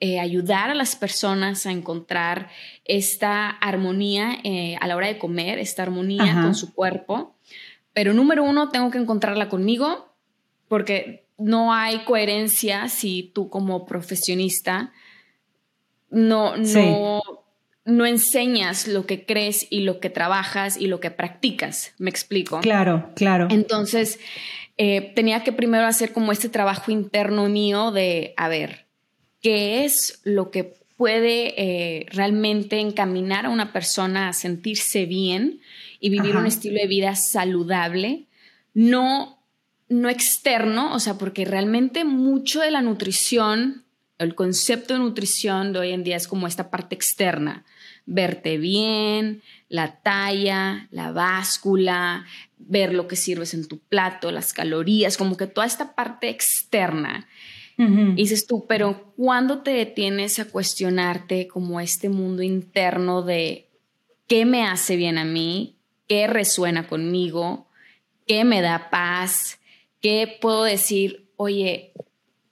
eh, 0.00 0.18
ayudar 0.18 0.70
a 0.70 0.74
las 0.74 0.96
personas 0.96 1.66
a 1.66 1.70
encontrar 1.70 2.50
esta 2.84 3.48
armonía 3.48 4.38
eh, 4.42 4.76
a 4.80 4.88
la 4.88 4.96
hora 4.96 5.06
de 5.06 5.18
comer, 5.18 5.58
esta 5.58 5.84
armonía 5.84 6.34
con 6.42 6.54
su 6.54 6.74
cuerpo, 6.74 7.36
pero 7.92 8.12
número 8.14 8.42
uno, 8.42 8.70
tengo 8.70 8.90
que 8.90 8.98
encontrarla 8.98 9.48
conmigo 9.48 10.12
porque 10.68 11.26
no 11.38 11.72
hay 11.72 12.04
coherencia 12.04 12.88
si 12.88 13.30
tú 13.34 13.48
como 13.48 13.84
profesionista 13.84 14.92
no, 16.10 16.56
no 16.56 17.22
no 17.84 18.06
enseñas 18.06 18.86
lo 18.86 19.06
que 19.06 19.24
crees 19.24 19.66
y 19.70 19.80
lo 19.80 19.98
que 20.00 20.10
trabajas 20.10 20.76
y 20.76 20.86
lo 20.86 21.00
que 21.00 21.10
practicas, 21.10 21.94
me 21.98 22.10
explico. 22.10 22.60
Claro, 22.60 23.10
claro. 23.14 23.48
Entonces, 23.50 24.20
eh, 24.78 25.12
tenía 25.14 25.42
que 25.42 25.52
primero 25.52 25.86
hacer 25.86 26.12
como 26.12 26.32
este 26.32 26.48
trabajo 26.48 26.90
interno 26.90 27.48
mío 27.48 27.90
de, 27.90 28.34
a 28.36 28.48
ver, 28.48 28.86
¿qué 29.40 29.84
es 29.84 30.20
lo 30.24 30.50
que 30.50 30.74
puede 30.96 31.54
eh, 31.60 32.06
realmente 32.10 32.78
encaminar 32.78 33.46
a 33.46 33.50
una 33.50 33.72
persona 33.72 34.28
a 34.28 34.32
sentirse 34.32 35.04
bien 35.06 35.60
y 35.98 36.10
vivir 36.10 36.36
un 36.36 36.46
estilo 36.46 36.80
de 36.80 36.86
vida 36.86 37.16
saludable? 37.16 38.26
No, 38.74 39.38
no 39.88 40.08
externo, 40.08 40.94
o 40.94 41.00
sea, 41.00 41.18
porque 41.18 41.44
realmente 41.44 42.04
mucho 42.04 42.60
de 42.60 42.70
la 42.70 42.82
nutrición 42.82 43.81
el 44.22 44.34
concepto 44.34 44.94
de 44.94 45.00
nutrición 45.00 45.72
de 45.72 45.80
hoy 45.80 45.92
en 45.92 46.04
día 46.04 46.16
es 46.16 46.28
como 46.28 46.46
esta 46.46 46.70
parte 46.70 46.94
externa, 46.94 47.64
verte 48.06 48.58
bien, 48.58 49.42
la 49.68 50.00
talla, 50.00 50.88
la 50.90 51.12
báscula, 51.12 52.26
ver 52.58 52.94
lo 52.94 53.08
que 53.08 53.16
sirves 53.16 53.54
en 53.54 53.66
tu 53.66 53.78
plato, 53.78 54.30
las 54.30 54.52
calorías, 54.52 55.16
como 55.16 55.36
que 55.36 55.46
toda 55.46 55.66
esta 55.66 55.94
parte 55.94 56.28
externa. 56.28 57.26
Y 57.78 58.14
dices 58.14 58.46
tú, 58.46 58.66
pero 58.68 59.12
¿cuándo 59.16 59.62
te 59.62 59.72
detienes 59.72 60.38
a 60.38 60.44
cuestionarte 60.44 61.48
como 61.48 61.80
este 61.80 62.08
mundo 62.08 62.42
interno 62.42 63.22
de 63.22 63.70
qué 64.28 64.44
me 64.44 64.64
hace 64.64 64.94
bien 64.94 65.18
a 65.18 65.24
mí, 65.24 65.74
qué 66.06 66.28
resuena 66.28 66.86
conmigo, 66.86 67.66
qué 68.26 68.44
me 68.44 68.60
da 68.60 68.88
paz, 68.90 69.58
qué 70.00 70.38
puedo 70.40 70.62
decir, 70.62 71.28
oye, 71.36 71.92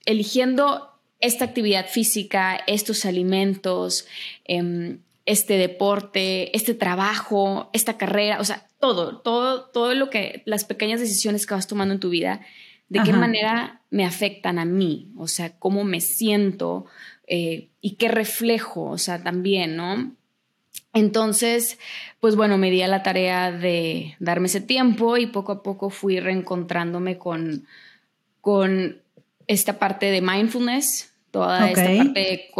eligiendo 0.05 0.90
esta 1.21 1.45
actividad 1.45 1.87
física, 1.87 2.59
estos 2.67 3.05
alimentos, 3.05 4.07
em, 4.45 4.99
este 5.25 5.57
deporte, 5.57 6.55
este 6.55 6.73
trabajo, 6.73 7.69
esta 7.73 7.97
carrera, 7.97 8.39
o 8.39 8.43
sea, 8.43 8.67
todo, 8.79 9.19
todo, 9.19 9.65
todo 9.65 9.93
lo 9.93 10.09
que, 10.09 10.41
las 10.45 10.65
pequeñas 10.65 10.99
decisiones 10.99 11.45
que 11.45 11.53
vas 11.53 11.67
tomando 11.67 11.93
en 11.93 11.99
tu 11.99 12.09
vida, 12.09 12.41
de 12.89 13.01
qué 13.03 13.13
manera 13.13 13.81
me 13.89 14.03
afectan 14.03 14.59
a 14.59 14.65
mí, 14.65 15.07
o 15.15 15.29
sea, 15.29 15.57
cómo 15.57 15.85
me 15.85 16.01
siento 16.01 16.87
eh, 17.25 17.69
y 17.79 17.95
qué 17.95 18.09
reflejo, 18.09 18.83
o 18.83 18.97
sea, 18.97 19.23
también, 19.23 19.77
¿no? 19.77 20.11
Entonces, 20.93 21.79
pues 22.19 22.35
bueno, 22.35 22.57
me 22.57 22.69
di 22.69 22.81
a 22.81 22.89
la 22.89 23.01
tarea 23.01 23.51
de 23.51 24.17
darme 24.19 24.47
ese 24.47 24.59
tiempo 24.59 25.15
y 25.15 25.27
poco 25.27 25.53
a 25.53 25.63
poco 25.63 25.89
fui 25.89 26.19
reencontrándome 26.19 27.17
con, 27.17 27.65
con 28.41 29.01
esta 29.47 29.79
parte 29.79 30.07
de 30.07 30.21
mindfulness, 30.21 31.10
Toda 31.31 31.69
esta 31.69 31.85
parte 31.85 32.19
de 32.19 32.51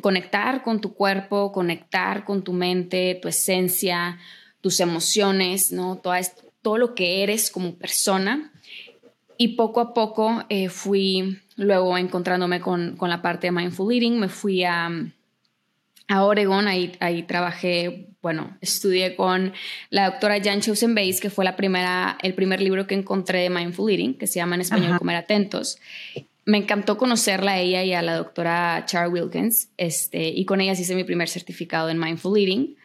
conectar 0.00 0.62
con 0.64 0.80
tu 0.80 0.94
cuerpo, 0.94 1.52
conectar 1.52 2.24
con 2.24 2.42
tu 2.42 2.52
mente, 2.52 3.18
tu 3.22 3.28
esencia, 3.28 4.18
tus 4.60 4.80
emociones, 4.80 5.70
¿no? 5.70 6.00
Esto, 6.18 6.42
todo 6.60 6.76
lo 6.76 6.96
que 6.96 7.22
eres 7.22 7.52
como 7.52 7.76
persona. 7.76 8.52
Y 9.38 9.48
poco 9.54 9.80
a 9.80 9.94
poco 9.94 10.44
eh, 10.48 10.68
fui 10.68 11.38
luego 11.54 11.96
encontrándome 11.96 12.60
con, 12.60 12.96
con, 12.96 13.10
la 13.10 13.22
parte 13.22 13.46
de 13.46 13.52
mindful 13.52 13.94
eating, 13.94 14.18
me 14.18 14.28
fui 14.28 14.64
a, 14.64 14.90
a 16.08 16.24
Oregon, 16.24 16.66
ahí, 16.66 16.96
ahí 16.98 17.22
trabajé, 17.22 18.08
bueno, 18.22 18.56
estudié 18.60 19.14
con 19.14 19.52
la 19.90 20.10
doctora 20.10 20.40
Jan 20.42 20.60
Chosen 20.60 20.94
Base, 20.96 21.20
que 21.20 21.30
fue 21.30 21.44
la 21.44 21.54
primera, 21.54 22.18
el 22.22 22.34
primer 22.34 22.60
libro 22.60 22.88
que 22.88 22.96
encontré 22.96 23.42
de 23.42 23.50
mindful 23.50 23.90
eating, 23.90 24.14
que 24.14 24.26
se 24.26 24.40
llama 24.40 24.56
en 24.56 24.62
español 24.62 24.98
Comer 24.98 25.16
Atentos 25.16 25.78
me 26.46 26.58
encantó 26.58 26.96
conocerla 26.96 27.52
a 27.52 27.58
ella 27.58 27.82
y 27.82 27.92
a 27.92 28.02
la 28.02 28.14
doctora 28.14 28.84
Char 28.86 29.08
Wilkins, 29.08 29.70
este, 29.76 30.28
y 30.28 30.44
con 30.44 30.60
ellas 30.60 30.78
hice 30.78 30.94
mi 30.94 31.02
primer 31.02 31.28
certificado 31.28 31.90
en 31.90 31.98
Mindful 31.98 32.38
Eating. 32.38 32.76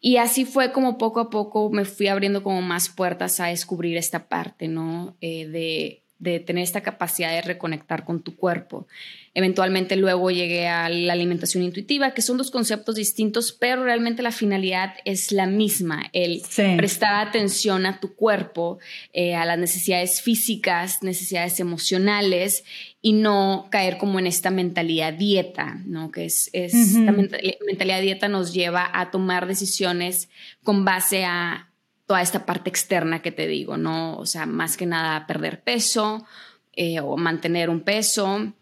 Y 0.00 0.16
así 0.16 0.46
fue 0.46 0.72
como 0.72 0.96
poco 0.98 1.20
a 1.20 1.30
poco 1.30 1.70
me 1.70 1.84
fui 1.84 2.08
abriendo 2.08 2.42
como 2.42 2.62
más 2.62 2.88
puertas 2.88 3.38
a 3.38 3.46
descubrir 3.46 3.98
esta 3.98 4.28
parte, 4.28 4.66
¿no? 4.66 5.16
Eh, 5.20 5.46
de, 5.46 6.05
de 6.18 6.40
tener 6.40 6.64
esta 6.64 6.82
capacidad 6.82 7.30
de 7.30 7.42
reconectar 7.42 8.04
con 8.04 8.22
tu 8.22 8.36
cuerpo. 8.36 8.86
Eventualmente 9.34 9.96
luego 9.96 10.30
llegué 10.30 10.66
a 10.66 10.88
la 10.88 11.12
alimentación 11.12 11.62
intuitiva, 11.62 12.14
que 12.14 12.22
son 12.22 12.38
dos 12.38 12.50
conceptos 12.50 12.94
distintos, 12.94 13.52
pero 13.52 13.84
realmente 13.84 14.22
la 14.22 14.32
finalidad 14.32 14.94
es 15.04 15.30
la 15.30 15.46
misma, 15.46 16.08
el 16.14 16.40
prestar 16.78 17.26
atención 17.26 17.84
a 17.84 18.00
tu 18.00 18.14
cuerpo, 18.14 18.78
eh, 19.12 19.34
a 19.34 19.44
las 19.44 19.58
necesidades 19.58 20.22
físicas, 20.22 21.02
necesidades 21.02 21.60
emocionales 21.60 22.64
y 23.02 23.12
no 23.12 23.68
caer 23.70 23.98
como 23.98 24.18
en 24.18 24.26
esta 24.26 24.50
mentalidad 24.50 25.12
dieta, 25.12 25.82
¿no? 25.84 26.10
Que 26.10 26.24
es, 26.24 26.48
esta 26.54 27.12
mentalidad 27.12 28.00
dieta 28.00 28.28
nos 28.28 28.54
lleva 28.54 28.90
a 28.90 29.10
tomar 29.10 29.46
decisiones 29.46 30.30
con 30.64 30.86
base 30.86 31.26
a 31.26 31.65
toda 32.06 32.22
esta 32.22 32.46
parte 32.46 32.70
externa 32.70 33.20
que 33.20 33.32
te 33.32 33.46
digo, 33.46 33.76
¿no? 33.76 34.16
O 34.16 34.26
sea, 34.26 34.46
más 34.46 34.76
que 34.76 34.86
nada 34.86 35.26
perder 35.26 35.62
peso 35.62 36.24
eh, 36.72 37.00
o 37.00 37.16
mantener 37.16 37.68
un 37.68 37.80
peso, 37.80 38.52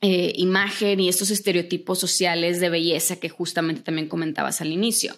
eh, 0.00 0.32
imagen 0.36 1.00
y 1.00 1.08
estos 1.08 1.30
estereotipos 1.30 1.98
sociales 1.98 2.60
de 2.60 2.70
belleza 2.70 3.16
que 3.16 3.28
justamente 3.28 3.82
también 3.82 4.08
comentabas 4.08 4.60
al 4.60 4.72
inicio. 4.72 5.16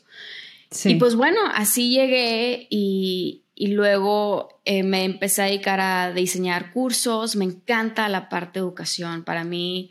Y 0.84 0.94
pues 0.94 1.14
bueno, 1.16 1.38
así 1.54 1.90
llegué 1.90 2.66
y, 2.70 3.42
y 3.54 3.68
luego 3.68 4.60
eh, 4.64 4.82
me 4.82 5.04
empecé 5.04 5.42
a 5.42 5.44
dedicar 5.46 5.80
a 5.80 6.12
diseñar 6.12 6.72
cursos. 6.72 7.36
Me 7.36 7.44
encanta 7.44 8.08
la 8.08 8.28
parte 8.30 8.58
de 8.58 8.64
educación. 8.64 9.22
Para 9.22 9.44
mí, 9.44 9.90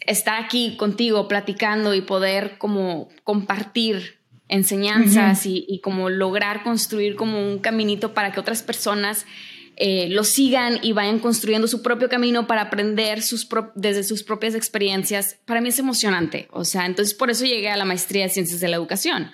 estar 0.00 0.42
aquí 0.42 0.76
contigo 0.76 1.28
platicando 1.28 1.94
y 1.94 2.00
poder 2.00 2.58
como 2.58 3.08
compartir 3.22 4.15
enseñanzas 4.48 5.44
y, 5.44 5.80
como 5.82 6.08
lograr 6.08 6.62
construir 6.62 7.16
como 7.16 7.40
un 7.40 7.58
caminito 7.58 8.14
para 8.14 8.32
que 8.32 8.40
otras 8.40 8.62
personas 8.62 9.26
eh, 9.76 10.08
lo 10.08 10.24
sigan 10.24 10.78
y 10.82 10.92
vayan 10.92 11.18
construyendo 11.18 11.68
su 11.68 11.82
propio 11.82 12.08
camino 12.08 12.46
para 12.46 12.62
aprender 12.62 13.20
sus 13.20 13.46
desde 13.74 14.04
sus 14.04 14.22
propias 14.22 14.54
experiencias, 14.54 15.38
para 15.44 15.60
mí 15.60 15.68
es 15.68 15.78
emocionante. 15.78 16.48
O 16.50 16.64
sea, 16.64 16.86
entonces 16.86 17.12
por 17.12 17.30
eso 17.30 17.44
llegué 17.44 17.68
a 17.68 17.76
la 17.76 17.84
maestría 17.84 18.22
de 18.24 18.30
ciencias 18.30 18.60
de 18.60 18.68
la 18.68 18.76
educación, 18.76 19.32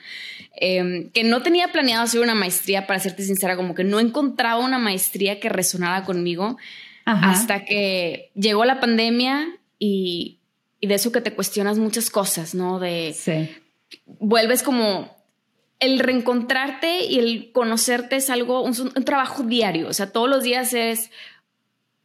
em, 0.57 1.11
que 1.11 1.23
no 1.23 1.43
tenía 1.43 1.69
planeado 1.69 2.03
hacer 2.03 2.21
una 2.21 2.35
maestría, 2.35 2.87
para 2.87 2.99
serte 2.99 3.23
sincera, 3.23 3.55
como 3.55 3.75
que 3.75 3.85
no 3.85 4.01
encontraba 4.01 4.65
una 4.65 4.79
maestría 4.79 5.39
que 5.39 5.49
resonara 5.49 6.05
conmigo 6.05 6.57
hasta 7.05 7.65
que 7.65 8.31
llegó 8.35 8.65
la 8.65 8.79
pandemia 8.79 9.49
y, 9.79 10.39
y, 10.81 10.87
de 10.87 10.95
eso 10.95 11.11
que 11.11 11.21
te 11.21 11.33
cuestionas 11.33 11.79
muchas 11.79 12.11
cosas, 12.11 12.55
¿no? 12.55 12.79
De 12.79 13.13
sí. 13.17 13.49
Vuelves 14.07 14.63
como 14.63 15.17
el 15.81 15.99
reencontrarte 15.99 17.05
y 17.07 17.19
el 17.19 17.51
conocerte 17.53 18.17
es 18.17 18.31
algo, 18.31 18.63
un, 18.63 18.75
trabajo 19.05 19.43
diario. 19.43 19.89
O 19.89 19.93
sea, 19.93 20.13
todos 20.13 20.31
los 20.31 20.45
días 20.45 20.73
es 20.75 21.11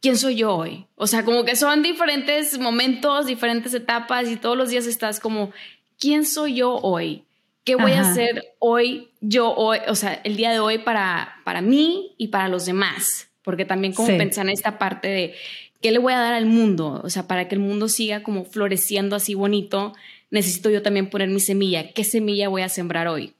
quién 0.00 0.18
soy 0.18 0.34
yo 0.36 0.54
hoy. 0.54 0.86
O 0.96 1.06
sea, 1.06 1.24
como 1.24 1.44
que 1.44 1.54
son 1.54 1.82
diferentes 1.82 2.58
momentos, 2.58 3.26
diferentes 3.26 3.72
etapas 3.74 4.28
y 4.28 4.36
todos 4.36 4.56
los 4.56 4.70
días 4.70 4.86
estás 4.86 5.20
como, 5.20 5.52
¿quién 5.98 6.26
soy 6.26 6.56
yo 6.56 6.74
hoy? 6.76 7.24
¿Qué 7.62 7.76
voy 7.76 7.92
a 7.92 8.00
hacer 8.00 8.54
hoy, 8.58 9.10
yo 9.20 9.54
hoy, 9.54 9.78
o 9.88 9.94
sea, 9.94 10.14
el 10.24 10.36
día 10.36 10.50
de 10.50 10.58
hoy 10.58 10.78
para, 10.78 11.36
para 11.44 11.60
mí 11.60 12.14
y 12.16 12.28
para 12.28 12.48
los 12.48 12.64
demás? 12.64 13.28
Porque 13.42 13.64
también 13.64 13.92
como 13.92 14.08
pensar 14.16 14.46
en 14.46 14.52
esta 14.52 14.78
parte 14.78 15.06
de 15.06 15.34
qué 15.80 15.92
le 15.92 15.98
voy 15.98 16.14
a 16.14 16.18
dar 16.18 16.34
al 16.34 16.46
mundo, 16.46 17.00
o 17.04 17.10
sea, 17.10 17.28
para 17.28 17.46
que 17.46 17.54
el 17.54 17.60
mundo 17.60 17.88
siga 17.88 18.22
como 18.22 18.44
floreciendo 18.44 19.14
así 19.14 19.34
bonito, 19.34 19.92
necesito 20.30 20.70
yo 20.70 20.82
también 20.82 21.10
poner 21.10 21.28
mi 21.28 21.40
semilla. 21.40 21.92
¿Qué 21.92 22.04
semilla 22.04 22.48
voy 22.48 22.62
a 22.62 22.68
sembrar 22.68 23.08
hoy? 23.08 23.34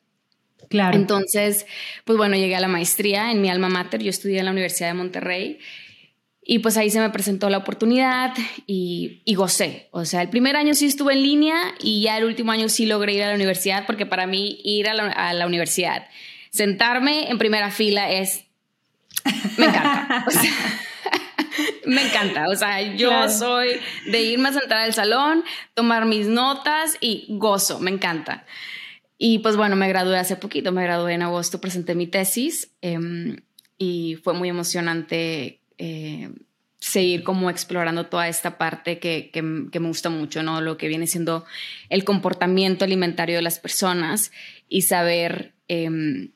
Claro. 0.69 0.97
Entonces, 0.97 1.67
pues 2.05 2.19
bueno, 2.19 2.37
llegué 2.37 2.57
a 2.57 2.61
la 2.61 2.69
maestría 2.69 3.31
en 3.31 3.41
mi 3.41 3.49
alma 3.49 3.69
mater, 3.69 4.03
yo 4.03 4.11
estudié 4.11 4.39
en 4.39 4.45
la 4.45 4.51
Universidad 4.51 4.89
de 4.89 4.95
Monterrey 4.95 5.59
y 6.51 6.61
pues 6.61 6.79
ahí 6.79 6.91
se 6.91 6.99
me 6.99 7.11
presentó 7.11 7.51
la 7.51 7.59
oportunidad 7.59 8.33
y, 8.67 9.21
y, 9.27 9.35
gocé. 9.35 9.89
O 9.91 10.07
sea, 10.07 10.23
el 10.23 10.31
primer 10.31 10.57
año 10.57 10.73
sí 10.73 10.87
estuve 10.87 11.13
en 11.13 11.23
línea 11.23 11.57
y 11.79 12.01
ya 12.01 12.17
el 12.17 12.25
último 12.25 12.53
año 12.53 12.71
sí 12.71 12.87
logré 12.87 13.13
ir 13.13 13.23
a 13.23 13.29
la 13.29 13.35
universidad 13.35 13.85
porque 13.87 14.07
para 14.07 14.27
mí 14.27 14.59
ir 14.65 14.89
a 14.89 14.95
la, 14.95 15.47
universidad, 15.47 16.09
sentarme 16.51 17.31
en 17.31 17.37
primera 17.37 17.71
fila 17.71 18.11
es... 18.11 18.47
Me 19.59 19.67
encanta. 19.67 20.25
O 20.27 20.31
sea, 20.31 20.51
me 21.87 22.07
encanta. 22.07 22.49
O 22.49 22.57
sea, 22.57 22.81
yo 22.97 23.29
soy 23.29 23.81
de 24.07 24.23
irme 24.23 24.51
a 24.51 24.53
sentar 24.53 24.79
al 24.79 24.95
salón, 24.95 25.45
tomar 25.75 26.07
mis 26.07 26.27
notas 26.27 26.97
y 27.01 27.27
gozo, 27.31 27.81
me 27.81 27.91
encanta. 27.91 28.45
Y 29.19 29.41
pues 29.41 29.57
bueno, 29.57 29.75
me 29.75 29.89
gradué 29.89 30.19
hace 30.19 30.37
poquito, 30.37 30.71
me 30.71 30.85
gradué 30.85 31.15
en 31.15 31.23
agosto, 31.23 31.61
presenté 31.61 31.95
mi 31.97 32.07
tesis 32.07 32.71
em, 32.81 33.37
y 33.77 34.17
fue 34.23 34.33
muy 34.33 34.49
emocionante 34.49 35.61
eh, 35.77 36.31
seguir 36.79 37.25
como 37.25 37.51
explorando 37.51 38.07
toda 38.07 38.29
esta 38.29 38.59
parte 38.59 39.01
que, 39.01 39.31
que, 39.33 39.43
me 39.43 39.89
gusta 39.89 40.11
mucho, 40.11 40.45
¿no? 40.45 40.61
Lo 40.61 40.77
que 40.77 40.87
viene 40.87 41.09
siendo 41.09 41.45
el 41.89 42.05
comportamiento 42.05 42.85
alimentario 42.85 43.37
de 43.37 43.43
las 43.43 43.59
personas 43.59 44.31
y 44.69 44.83
saber 44.83 45.55
em, 45.67 46.31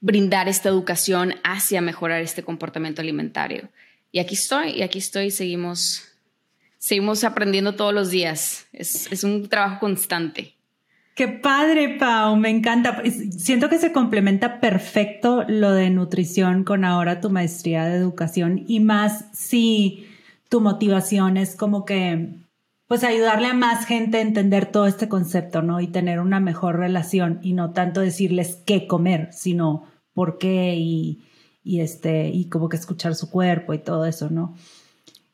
brindar 0.00 0.48
esta 0.48 0.70
educación 0.70 1.34
hacia 1.44 1.82
mejorar 1.82 2.22
este 2.22 2.42
comportamiento 2.42 3.02
alimentario. 3.02 3.68
Y 4.10 4.20
aquí 4.20 4.34
estoy, 4.34 4.70
y 4.70 4.82
aquí 4.82 4.98
estoy, 4.98 5.30
seguimos, 5.30 6.04
seguimos 6.78 7.24
aprendiendo 7.24 7.74
todos 7.74 7.92
los 7.92 8.10
días. 8.10 8.66
Es, 8.72 9.10
es 9.12 9.24
un 9.24 9.48
trabajo 9.48 9.80
constante. 9.80 10.54
Qué 11.18 11.26
padre, 11.26 11.96
Pau, 11.98 12.36
me 12.36 12.48
encanta. 12.48 13.02
Siento 13.36 13.68
que 13.68 13.78
se 13.78 13.90
complementa 13.90 14.60
perfecto 14.60 15.44
lo 15.48 15.72
de 15.72 15.90
nutrición 15.90 16.62
con 16.62 16.84
ahora 16.84 17.20
tu 17.20 17.28
maestría 17.28 17.86
de 17.86 17.96
educación 17.96 18.64
y 18.68 18.78
más 18.78 19.24
si 19.32 20.06
tu 20.48 20.60
motivación 20.60 21.36
es 21.36 21.56
como 21.56 21.84
que, 21.84 22.36
pues 22.86 23.02
ayudarle 23.02 23.48
a 23.48 23.54
más 23.54 23.84
gente 23.84 24.18
a 24.18 24.20
entender 24.20 24.66
todo 24.66 24.86
este 24.86 25.08
concepto, 25.08 25.60
¿no? 25.60 25.80
Y 25.80 25.88
tener 25.88 26.20
una 26.20 26.38
mejor 26.38 26.76
relación 26.76 27.40
y 27.42 27.52
no 27.52 27.72
tanto 27.72 28.00
decirles 28.00 28.62
qué 28.64 28.86
comer, 28.86 29.30
sino 29.32 29.86
por 30.14 30.38
qué 30.38 30.76
y, 30.76 31.24
y 31.68 31.80
este, 31.80 32.30
y 32.30 32.46
como 32.46 32.70
que 32.70 32.76
escuchar 32.76 33.14
su 33.14 33.28
cuerpo 33.30 33.74
y 33.74 33.78
todo 33.78 34.06
eso, 34.06 34.30
¿no? 34.30 34.54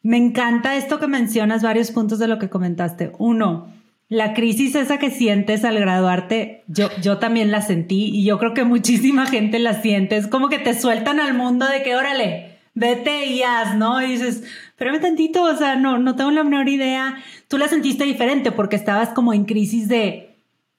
Me 0.02 0.16
encanta 0.16 0.74
esto 0.74 0.98
que 0.98 1.06
mencionas, 1.06 1.62
varios 1.62 1.92
puntos 1.92 2.18
de 2.18 2.26
lo 2.26 2.40
que 2.40 2.50
comentaste. 2.50 3.12
Uno, 3.18 3.68
la 4.08 4.34
crisis 4.34 4.74
esa 4.74 4.98
que 4.98 5.12
sientes 5.12 5.64
al 5.64 5.78
graduarte, 5.78 6.64
yo, 6.66 6.88
yo 7.00 7.18
también 7.18 7.52
la 7.52 7.62
sentí 7.62 8.10
y 8.12 8.24
yo 8.24 8.40
creo 8.40 8.52
que 8.52 8.64
muchísima 8.64 9.26
gente 9.26 9.60
la 9.60 9.80
siente. 9.80 10.16
Es 10.16 10.26
como 10.26 10.48
que 10.48 10.58
te 10.58 10.78
sueltan 10.78 11.20
al 11.20 11.34
mundo 11.34 11.66
de 11.68 11.84
que, 11.84 11.94
órale, 11.94 12.58
vete 12.74 13.26
y 13.26 13.44
haz, 13.44 13.76
¿no? 13.76 14.02
Y 14.02 14.08
dices, 14.08 14.42
espérame 14.70 15.00
tantito, 15.00 15.44
o 15.44 15.56
sea, 15.56 15.76
no, 15.76 15.98
no 15.98 16.16
tengo 16.16 16.32
la 16.32 16.42
menor 16.42 16.68
idea. 16.68 17.14
Tú 17.46 17.58
la 17.58 17.68
sentiste 17.68 18.02
diferente 18.02 18.50
porque 18.50 18.74
estabas 18.74 19.10
como 19.10 19.32
en 19.32 19.44
crisis 19.44 19.86
de 19.86 20.33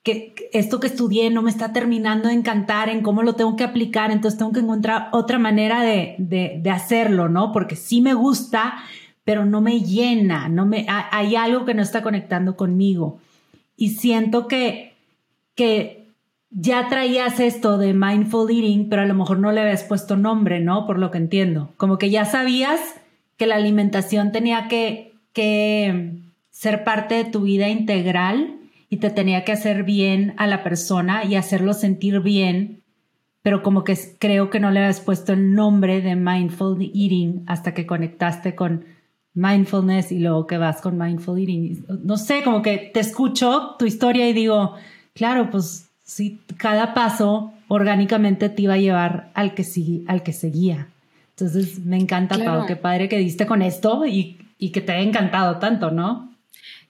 que 0.06 0.36
esto 0.54 0.80
que 0.80 0.86
estudié 0.86 1.32
no 1.32 1.42
me 1.42 1.50
está 1.50 1.74
terminando 1.74 2.28
de 2.28 2.36
encantar 2.36 2.90
en 2.90 3.02
cómo 3.02 3.24
lo 3.24 3.34
tengo 3.34 3.56
que 3.56 3.64
aplicar, 3.64 4.12
entonces 4.12 4.38
tengo 4.38 4.52
que 4.52 4.60
encontrar 4.60 5.10
otra 5.14 5.40
manera 5.40 5.82
de, 5.82 6.14
de, 6.20 6.60
de 6.62 6.70
hacerlo, 6.70 7.28
¿no? 7.28 7.52
Porque 7.52 7.76
sí 7.76 8.02
me 8.02 8.14
gusta, 8.14 8.76
pero 9.24 9.46
no 9.46 9.62
me 9.62 9.82
llena, 9.82 10.48
no 10.48 10.68
me, 10.68 10.86
hay 10.88 11.36
algo 11.36 11.66
que 11.66 11.74
no 11.74 11.82
está 11.82 12.04
conectando 12.04 12.56
conmigo. 12.56 13.20
Y 13.76 13.90
siento 13.96 14.48
que, 14.48 14.94
que 15.56 16.06
ya 16.52 16.88
traías 16.88 17.40
esto 17.40 17.80
de 17.80 17.96
mindful 17.96 18.52
eating, 18.52 18.90
pero 18.90 19.02
a 19.02 19.06
lo 19.06 19.16
mejor 19.16 19.40
no 19.40 19.52
le 19.52 19.62
habías 19.62 19.86
puesto 19.86 20.16
nombre, 20.18 20.60
¿no? 20.60 20.86
Por 20.86 21.00
lo 21.00 21.10
que 21.10 21.18
entiendo. 21.18 21.74
Como 21.78 21.98
que 21.98 22.12
ya 22.12 22.26
sabías 22.26 22.80
que 23.38 23.48
la 23.48 23.56
alimentación 23.56 24.32
tenía 24.32 24.68
que, 24.68 25.16
que 25.34 26.12
ser 26.52 26.84
parte 26.84 27.16
de 27.16 27.26
tu 27.26 27.42
vida 27.42 27.70
integral 27.70 28.60
y 28.90 28.98
te 28.98 29.10
tenía 29.10 29.44
que 29.44 29.52
hacer 29.52 29.84
bien 29.84 30.34
a 30.38 30.48
la 30.48 30.64
persona 30.64 31.24
y 31.26 31.36
hacerlo 31.36 31.74
sentir 31.74 32.20
bien, 32.20 32.82
pero 33.42 33.62
como 33.64 33.84
que 33.84 33.98
creo 34.20 34.50
que 34.50 34.60
no 34.60 34.72
le 34.72 34.80
habías 34.80 35.02
puesto 35.02 35.34
el 35.34 35.54
nombre 35.54 36.02
de 36.02 36.16
mindful 36.16 36.82
eating 36.82 37.44
hasta 37.48 37.74
que 37.74 37.86
conectaste 37.86 38.56
con 38.56 38.86
mindfulness 39.34 40.12
y 40.12 40.20
luego 40.20 40.48
que 40.48 40.58
vas 40.58 40.82
con 40.82 40.98
mindful 40.98 41.38
eating. 41.38 41.86
No 42.04 42.18
sé, 42.18 42.42
como 42.44 42.62
que 42.62 42.90
te 42.94 43.02
escucho 43.02 43.76
tu 43.78 43.86
historia 43.86 44.28
y 44.30 44.34
digo, 44.34 44.76
claro, 45.14 45.50
pues 45.52 45.90
sí, 46.04 46.40
cada 46.58 46.94
paso 46.94 47.54
orgánicamente 47.68 48.50
te 48.50 48.62
iba 48.64 48.76
a 48.76 48.78
llevar 48.78 49.32
al 49.34 49.54
que, 49.54 49.64
sí, 49.64 50.04
al 50.08 50.24
que 50.24 50.34
seguía. 50.34 50.88
Entonces 51.32 51.80
me 51.80 51.98
encanta, 51.98 52.38
Pau, 52.44 52.66
qué 52.66 52.78
padre 52.78 53.10
que 53.10 53.18
diste 53.18 53.46
con 53.46 53.62
esto 53.62 54.06
y, 54.06 54.38
y 54.58 54.70
que 54.70 54.82
te 54.82 54.94
haya 54.94 55.08
encantado 55.08 55.58
tanto, 55.58 55.92
¿no? 55.92 56.35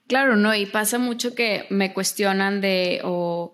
Claro, 0.06 0.36
no, 0.36 0.54
y 0.54 0.66
pasa 0.66 0.98
mucho 0.98 1.34
que 1.34 1.66
me 1.70 1.92
cuestionan 1.92 2.60
de, 2.60 3.00
o 3.02 3.52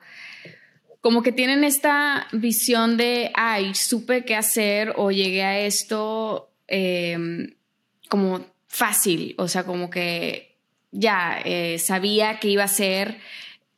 como 1.00 1.22
que 1.22 1.32
tienen 1.32 1.64
esta 1.64 2.28
visión 2.32 2.96
de, 2.96 3.30
ay, 3.34 3.74
supe 3.74 4.24
qué 4.24 4.36
hacer 4.36 4.92
o 4.96 5.10
llegué 5.10 5.42
a 5.42 5.58
esto 5.60 6.50
eh, 6.68 7.54
como 8.08 8.44
fácil, 8.66 9.34
o 9.38 9.48
sea, 9.48 9.64
como 9.64 9.90
que 9.90 10.56
ya 10.90 11.40
eh, 11.44 11.78
sabía 11.78 12.38
que 12.38 12.48
iba 12.48 12.64
a 12.64 12.68
ser 12.68 13.18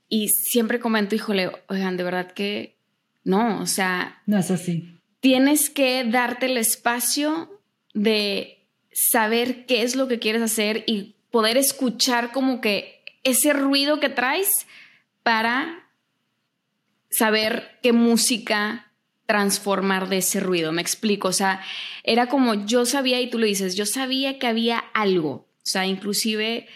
y 0.09 0.29
siempre 0.29 0.81
comento, 0.81 1.15
híjole, 1.15 1.51
oigan, 1.69 1.97
de 1.97 2.05
verdad 2.05 2.33
que 2.33 2.77
no, 3.25 3.61
o 3.61 3.67
sea... 3.67 4.21
No 4.27 4.39
es 4.39 4.51
así. 4.51 5.01
Tienes 5.21 5.71
que 5.71 6.05
darte 6.05 6.47
el 6.47 6.59
espacio 6.59 7.61
de 7.95 8.67
saber 8.93 9.65
qué 9.67 9.83
es 9.83 9.97
lo 9.97 10.09
que 10.09 10.19
quieres 10.19 10.43
hacer 10.43 10.85
y 10.87 11.14
poder 11.35 11.57
escuchar 11.57 12.31
como 12.31 12.61
que 12.61 13.03
ese 13.25 13.53
ruido 13.53 13.99
que 13.99 14.09
traes 14.09 14.69
para 15.25 15.91
saber 17.11 17.77
qué 17.83 17.93
música 17.93 18.93
transformar 19.27 20.09
de 20.09 20.19
ese 20.19 20.39
ruido, 20.39 20.71
me 20.71 20.81
explico, 20.81 21.27
o 21.27 21.33
sea, 21.33 21.61
era 22.05 22.29
como 22.29 22.67
yo 22.67 22.87
sabía, 22.87 23.21
y 23.21 23.31
tú 23.31 23.41
lo 23.41 23.47
dices, 23.47 23.75
yo 23.75 23.85
sabía 23.85 24.39
que 24.39 24.47
había 24.47 24.79
algo, 24.79 25.31
o 25.33 25.65
sea, 25.65 25.87
inclusive 25.87 26.69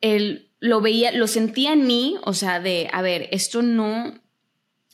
él 0.00 0.50
lo 0.58 0.80
veía, 0.80 1.12
lo 1.12 1.28
sentía 1.28 1.72
en 1.72 1.86
mí, 1.86 2.16
o 2.24 2.32
sea, 2.32 2.58
de, 2.58 2.90
a 2.92 3.02
ver, 3.02 3.28
esto 3.30 3.62
no, 3.62 4.20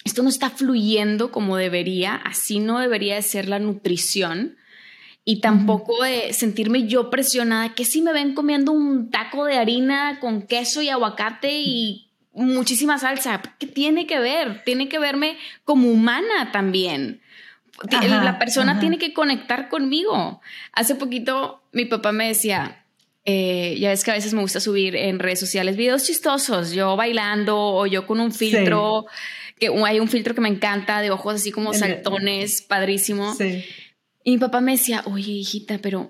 esto 0.05 0.23
no 0.23 0.29
está 0.29 0.51
fluyendo 0.51 1.33
como 1.33 1.57
debería, 1.57 2.15
así 2.15 2.59
no 2.59 2.79
debería 2.79 3.15
de 3.15 3.23
ser 3.23 3.49
la 3.49 3.59
nutrición, 3.59 4.59
y 5.29 5.41
tampoco 5.41 6.05
de 6.05 6.33
sentirme 6.33 6.87
yo 6.87 7.11
presionada, 7.11 7.75
que 7.75 7.85
si 7.85 8.01
me 8.01 8.13
ven 8.13 8.33
comiendo 8.33 8.71
un 8.71 9.11
taco 9.11 9.45
de 9.45 9.59
harina 9.59 10.21
con 10.21 10.43
queso 10.43 10.83
y 10.83 10.89
aguacate 10.89 11.51
y 11.51 12.07
muchísima 12.33 12.97
salsa, 12.97 13.43
¿qué 13.59 13.67
tiene 13.67 14.07
que 14.07 14.21
ver? 14.21 14.63
Tiene 14.65 14.89
que 14.89 15.01
verme 15.01 15.37
como 15.65 15.91
humana 15.91 16.53
también. 16.53 17.21
la 17.91 18.39
persona 18.39 18.79
tiene 18.79 18.99
que 18.99 19.13
conectar 19.13 19.69
conmigo. 19.69 20.41
Hace 20.73 20.95
poquito 20.95 21.61
mi 21.73 21.87
papá 21.87 22.13
me 22.13 22.29
decía, 22.29 22.85
eh, 23.25 23.77
ya 23.81 23.89
ves 23.89 24.05
que 24.05 24.13
a 24.13 24.15
veces 24.15 24.33
me 24.33 24.43
gusta 24.43 24.61
subir 24.61 24.95
en 24.95 25.19
redes 25.19 25.41
sociales 25.41 25.77
videos 25.77 26.05
chistosos, 26.05 26.71
yo 26.71 26.95
bailando 26.95 27.59
o 27.59 27.85
yo 27.89 28.07
con 28.07 28.21
un 28.21 28.31
filtro, 28.31 29.07
que 29.59 29.73
hay 29.85 29.99
un 29.99 30.07
filtro 30.07 30.37
que 30.37 30.41
me 30.41 30.49
encanta 30.49 31.01
de 31.01 31.11
ojos 31.11 31.35
así 31.35 31.51
como 31.51 31.75
saltones, 31.75 32.63
padrísimo. 32.63 33.35
Sí. 33.35 33.65
Y 34.27 34.33
mi 34.33 34.39
papá 34.39 34.61
me 34.61 34.73
decía, 34.73 35.05
oye, 35.07 35.31
hijita, 35.31 35.79
pero, 35.79 36.09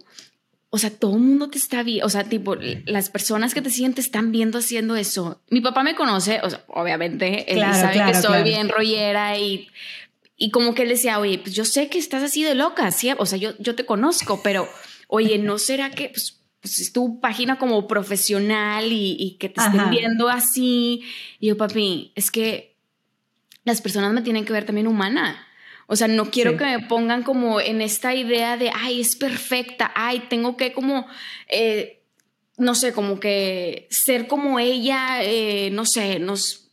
o 0.70 0.78
sea, 0.78 0.88
todo 0.88 1.16
el 1.16 1.20
mundo 1.20 1.50
te 1.50 1.58
está 1.58 1.82
viendo, 1.82 2.06
o 2.06 2.08
sea, 2.08 2.24
tipo, 2.24 2.56
las 2.86 3.10
personas 3.10 3.52
que 3.52 3.60
te 3.60 3.68
siguen 3.68 3.92
te 3.92 4.00
están 4.00 4.32
viendo 4.32 4.56
haciendo 4.56 4.96
eso. 4.96 5.42
Mi 5.50 5.60
papá 5.60 5.82
me 5.82 5.94
conoce, 5.94 6.40
o 6.42 6.48
sea, 6.48 6.64
obviamente, 6.68 7.52
él 7.52 7.60
sabe 7.60 8.02
que 8.06 8.14
soy 8.14 8.42
bien 8.42 8.70
rollera 8.70 9.36
y, 9.36 9.68
y 10.34 10.50
como 10.50 10.74
que 10.74 10.84
él 10.84 10.88
decía, 10.88 11.18
oye, 11.18 11.36
pues 11.36 11.54
yo 11.54 11.66
sé 11.66 11.90
que 11.90 11.98
estás 11.98 12.22
así 12.22 12.42
de 12.42 12.54
loca, 12.54 12.90
¿sí? 12.90 13.10
O 13.18 13.26
sea, 13.26 13.36
yo, 13.36 13.50
yo 13.58 13.74
te 13.74 13.84
conozco, 13.84 14.40
pero, 14.42 14.66
oye, 15.08 15.36
¿no 15.36 15.58
será 15.58 15.90
que, 15.90 16.08
pues, 16.08 16.40
pues 16.62 16.80
es 16.80 16.94
tu 16.94 17.20
página 17.20 17.58
como 17.58 17.86
profesional 17.86 18.86
y, 18.92 19.36
que 19.38 19.50
te 19.50 19.60
estén 19.60 19.90
viendo 19.90 20.30
así? 20.30 21.02
Y 21.38 21.48
yo, 21.48 21.58
papi, 21.58 22.12
es 22.14 22.30
que 22.30 22.78
las 23.64 23.82
personas 23.82 24.14
me 24.14 24.22
tienen 24.22 24.46
que 24.46 24.54
ver 24.54 24.64
también 24.64 24.86
humana. 24.86 25.46
O 25.86 25.94
sea, 25.94 26.08
no 26.08 26.30
quiero 26.30 26.56
que 26.56 26.64
me 26.64 26.80
pongan 26.80 27.22
como 27.22 27.60
en 27.60 27.80
esta 27.80 28.14
idea 28.14 28.56
de, 28.56 28.70
ay, 28.74 29.00
es 29.00 29.14
perfecta, 29.14 29.92
ay, 29.94 30.24
tengo 30.28 30.56
que 30.56 30.72
como, 30.72 31.06
eh, 31.48 32.02
no 32.56 32.74
sé, 32.74 32.92
como 32.92 33.20
que 33.20 33.86
ser 33.90 34.26
como 34.26 34.58
ella, 34.58 35.22
eh, 35.22 35.70
no 35.72 35.84
sé, 35.84 36.18
nos... 36.18 36.64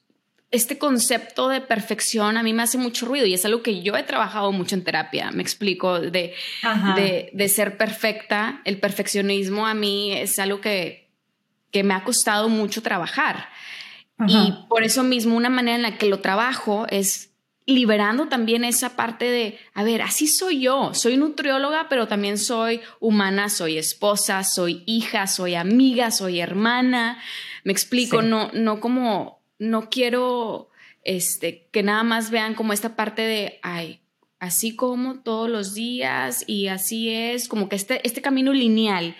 Este 0.50 0.78
concepto 0.78 1.50
de 1.50 1.62
perfección 1.62 2.38
a 2.38 2.44
mí 2.44 2.54
me 2.54 2.62
hace 2.62 2.78
mucho 2.78 3.08
ruido 3.08 3.26
y 3.26 3.34
es 3.34 3.44
algo 3.44 3.64
que 3.64 3.82
yo 3.82 3.98
he 3.98 4.04
trabajado 4.04 4.52
mucho 4.52 4.76
en 4.76 4.84
terapia, 4.84 5.32
me 5.32 5.42
explico, 5.42 6.00
de, 6.00 6.36
de, 7.34 7.50
ser 7.50 7.76
perfecta. 7.76 8.62
El 8.64 8.78
perfeccionismo 8.80 9.66
a 9.66 9.74
mí 9.74 10.12
es 10.12 10.38
algo 10.38 10.62
que, 10.62 11.10
que 11.72 11.82
me 11.82 11.96
ha 11.96 12.04
costado 12.04 12.50
mucho 12.50 12.84
trabajar. 12.84 13.50
Y 14.28 14.54
por 14.70 14.84
eso 14.84 15.02
mismo 15.02 15.36
una 15.36 15.50
manera 15.50 15.76
en 15.76 15.82
la 15.82 15.98
que 15.98 16.06
lo 16.06 16.20
trabajo 16.20 16.86
es 16.88 17.33
liberando 17.66 18.28
también 18.28 18.64
esa 18.64 18.96
parte 18.96 19.26
de, 19.26 19.58
a 19.74 19.84
ver, 19.84 20.02
así 20.02 20.28
soy 20.28 20.62
yo, 20.62 20.94
soy 20.94 21.18
nutrióloga, 21.18 21.88
pero 21.90 22.08
también 22.08 22.38
soy 22.38 22.82
humana, 23.00 23.50
soy 23.50 23.78
esposa, 23.78 24.44
soy 24.44 24.84
hija, 24.86 25.28
soy 25.28 25.56
amiga, 25.56 26.12
soy 26.12 26.40
hermana. 26.40 27.20
Me 27.64 27.72
explico, 27.72 28.22
no, 28.22 28.52
no 28.54 28.80
como, 28.80 29.42
no 29.60 29.90
quiero 29.90 30.70
este, 31.04 31.68
que 31.72 31.84
nada 31.84 32.04
más 32.04 32.32
vean 32.32 32.54
como 32.56 32.74
esta 32.74 32.96
parte 32.96 33.22
de, 33.22 33.60
ay, 33.62 34.02
así 34.40 34.76
como 34.76 35.22
todos 35.22 35.50
los 35.50 35.74
días 35.74 36.44
y 36.48 36.68
así 36.68 37.10
es, 37.10 37.48
como 37.48 37.70
que 37.70 37.78
este, 37.78 38.06
este 38.06 38.22
camino 38.22 38.52
lineal. 38.52 39.16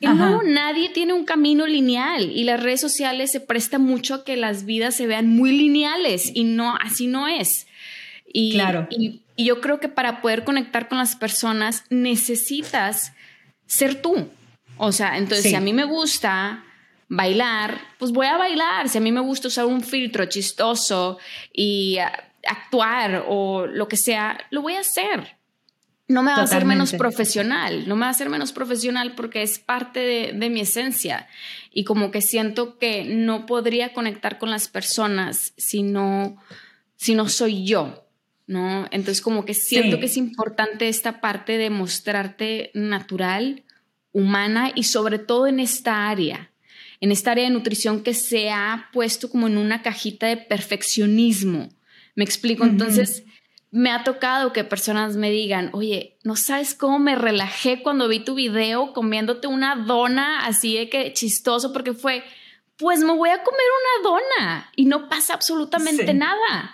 no, 0.00 0.42
nadie 0.42 0.88
tiene 0.88 1.12
un 1.12 1.26
camino 1.26 1.66
lineal 1.66 2.30
y 2.30 2.44
las 2.44 2.62
redes 2.62 2.80
sociales 2.80 3.30
se 3.30 3.40
prestan 3.40 3.82
mucho 3.82 4.14
a 4.14 4.24
que 4.24 4.36
las 4.36 4.64
vidas 4.64 4.94
se 4.94 5.06
vean 5.06 5.28
muy 5.28 5.52
lineales 5.52 6.30
y 6.34 6.44
no, 6.44 6.76
así 6.76 7.06
no 7.06 7.28
es. 7.28 7.66
Y, 8.34 8.54
claro. 8.54 8.88
y, 8.90 9.22
yo 9.36 9.60
creo 9.60 9.80
que 9.80 9.88
para 9.88 10.20
poder 10.20 10.44
conectar 10.44 10.88
con 10.88 10.98
las 10.98 11.16
personas 11.16 11.84
necesitas 11.88 13.12
ser 13.66 14.02
tú. 14.02 14.28
O 14.76 14.92
sea, 14.92 15.16
entonces 15.18 15.50
si 15.50 15.54
a 15.54 15.60
mí 15.60 15.72
me 15.72 15.84
gusta 15.84 16.64
bailar, 17.08 17.80
pues 17.98 18.10
voy 18.10 18.26
a 18.26 18.36
bailar. 18.36 18.88
Si 18.88 18.98
a 18.98 19.00
mí 19.00 19.12
me 19.12 19.20
gusta 19.20 19.48
usar 19.48 19.66
un 19.66 19.82
filtro 19.82 20.26
chistoso 20.26 21.18
y 21.52 21.98
actuar 22.46 23.24
o 23.28 23.66
lo 23.66 23.86
que 23.88 23.96
sea, 23.96 24.38
lo 24.50 24.62
voy 24.62 24.74
a 24.74 24.80
hacer. 24.80 25.36
No 26.08 26.22
me 26.22 26.32
va 26.32 26.38
a 26.38 26.42
hacer 26.42 26.66
menos 26.66 26.92
profesional, 26.92 27.88
no 27.88 27.94
me 27.96 28.02
va 28.02 28.08
a 28.08 28.10
hacer 28.10 28.28
menos 28.28 28.52
profesional 28.52 29.14
porque 29.14 29.42
es 29.42 29.58
parte 29.58 30.00
de, 30.00 30.32
de, 30.34 30.50
mi 30.50 30.60
esencia 30.60 31.28
y 31.72 31.84
como 31.84 32.10
que 32.10 32.20
siento 32.20 32.78
que 32.78 33.04
no 33.04 33.46
podría 33.46 33.94
conectar 33.94 34.36
con 34.36 34.50
las 34.50 34.68
personas 34.68 35.54
si 35.56 35.82
no, 35.82 36.36
si 36.96 37.14
no 37.14 37.30
soy 37.30 37.64
yo. 37.64 38.03
¿No? 38.46 38.86
Entonces 38.90 39.22
como 39.22 39.44
que 39.44 39.54
siento 39.54 39.98
que 39.98 40.06
es 40.06 40.16
importante 40.16 40.88
esta 40.88 41.20
parte 41.20 41.58
de 41.58 41.70
mostrarte 41.70 42.70
natural, 42.74 43.64
humana 44.12 44.70
y 44.74 44.84
sobre 44.84 45.18
todo 45.18 45.46
en 45.46 45.60
esta 45.60 46.08
área, 46.08 46.50
en 47.00 47.10
esta 47.10 47.32
área 47.32 47.44
de 47.44 47.50
nutrición 47.50 48.02
que 48.02 48.14
se 48.14 48.50
ha 48.50 48.88
puesto 48.92 49.30
como 49.30 49.46
en 49.46 49.58
una 49.58 49.82
cajita 49.82 50.26
de 50.26 50.36
perfeccionismo. 50.36 51.68
Me 52.14 52.24
explico, 52.24 52.64
entonces 52.64 53.24
me 53.72 53.90
ha 53.90 54.04
tocado 54.04 54.52
que 54.52 54.62
personas 54.62 55.16
me 55.16 55.32
digan, 55.32 55.70
oye, 55.72 56.16
no 56.22 56.36
sabes 56.36 56.74
cómo 56.74 57.00
me 57.00 57.16
relajé 57.16 57.82
cuando 57.82 58.06
vi 58.06 58.20
tu 58.20 58.36
video 58.36 58.92
comiéndote 58.92 59.48
una 59.48 59.74
dona 59.74 60.46
así 60.46 60.76
de 60.76 60.88
que 60.88 61.12
chistoso 61.12 61.72
porque 61.72 61.92
fue, 61.92 62.22
pues 62.76 63.00
me 63.00 63.12
voy 63.12 63.30
a 63.30 63.42
comer 63.42 63.66
una 64.00 64.10
dona 64.10 64.70
y 64.76 64.84
no 64.84 65.08
pasa 65.08 65.34
absolutamente 65.34 66.14
nada. 66.14 66.72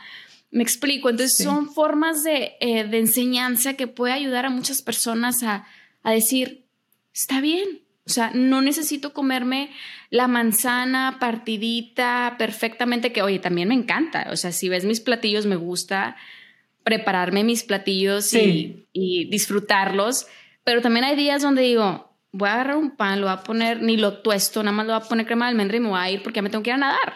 Me 0.51 0.63
explico, 0.63 1.09
entonces 1.09 1.37
son 1.37 1.73
formas 1.73 2.25
de, 2.25 2.55
eh, 2.61 2.85
de, 2.85 2.99
enseñanza 2.99 3.75
que 3.75 3.87
puede 3.87 4.13
ayudar 4.13 4.47
a 4.47 4.51
muchas 4.51 4.83
personas 4.83 5.45
a, 5.45 5.65
a 6.03 6.11
decir, 6.11 6.67
está 7.13 7.41
bien, 7.41 7.83
o 8.11 8.13
sea, 8.13 8.33
no 8.35 8.61
necesito 8.61 9.13
comerme 9.13 9.71
la 10.11 10.27
manzana 10.27 11.19
partidita 11.21 12.35
perfectamente, 12.39 13.13
que 13.13 13.23
oye, 13.23 13.39
también 13.39 13.69
me 13.69 13.75
encanta. 13.75 14.27
O 14.33 14.37
sea, 14.37 14.51
si 14.51 14.69
ves 14.69 14.85
mis 14.85 15.01
platillos, 15.01 15.47
me 15.47 15.55
gusta 15.55 16.17
prepararme 16.83 17.45
mis 17.45 17.63
platillos 17.63 18.35
y, 18.35 18.89
y, 18.93 19.31
disfrutarlos. 19.31 20.27
Pero 20.65 20.81
también 20.81 21.05
hay 21.05 21.15
días 21.15 21.43
donde 21.43 21.63
digo, 21.63 22.13
voy 22.33 22.49
a 22.49 22.55
agarrar 22.55 22.79
un 22.79 22.97
pan, 22.97 23.21
lo 23.21 23.29
voy 23.29 23.37
a 23.37 23.45
poner, 23.45 23.81
ni 23.81 23.97
lo 23.97 24.19
tuesto, 24.23 24.61
nada 24.65 24.77
más 24.77 24.87
lo 24.87 24.95
voy 24.95 25.03
a 25.05 25.09
poner 25.09 25.27
crema 25.27 25.45
de 25.47 25.51
almendra 25.51 25.77
y 25.77 25.81
me 25.81 25.89
voy 25.91 26.01
a 26.01 26.11
ir 26.11 26.23
porque 26.25 26.39
ya 26.39 26.43
me 26.43 26.51
tengo 26.51 26.65
que 26.65 26.71
ir 26.71 26.75
a 26.75 26.79
nadar. 26.79 27.13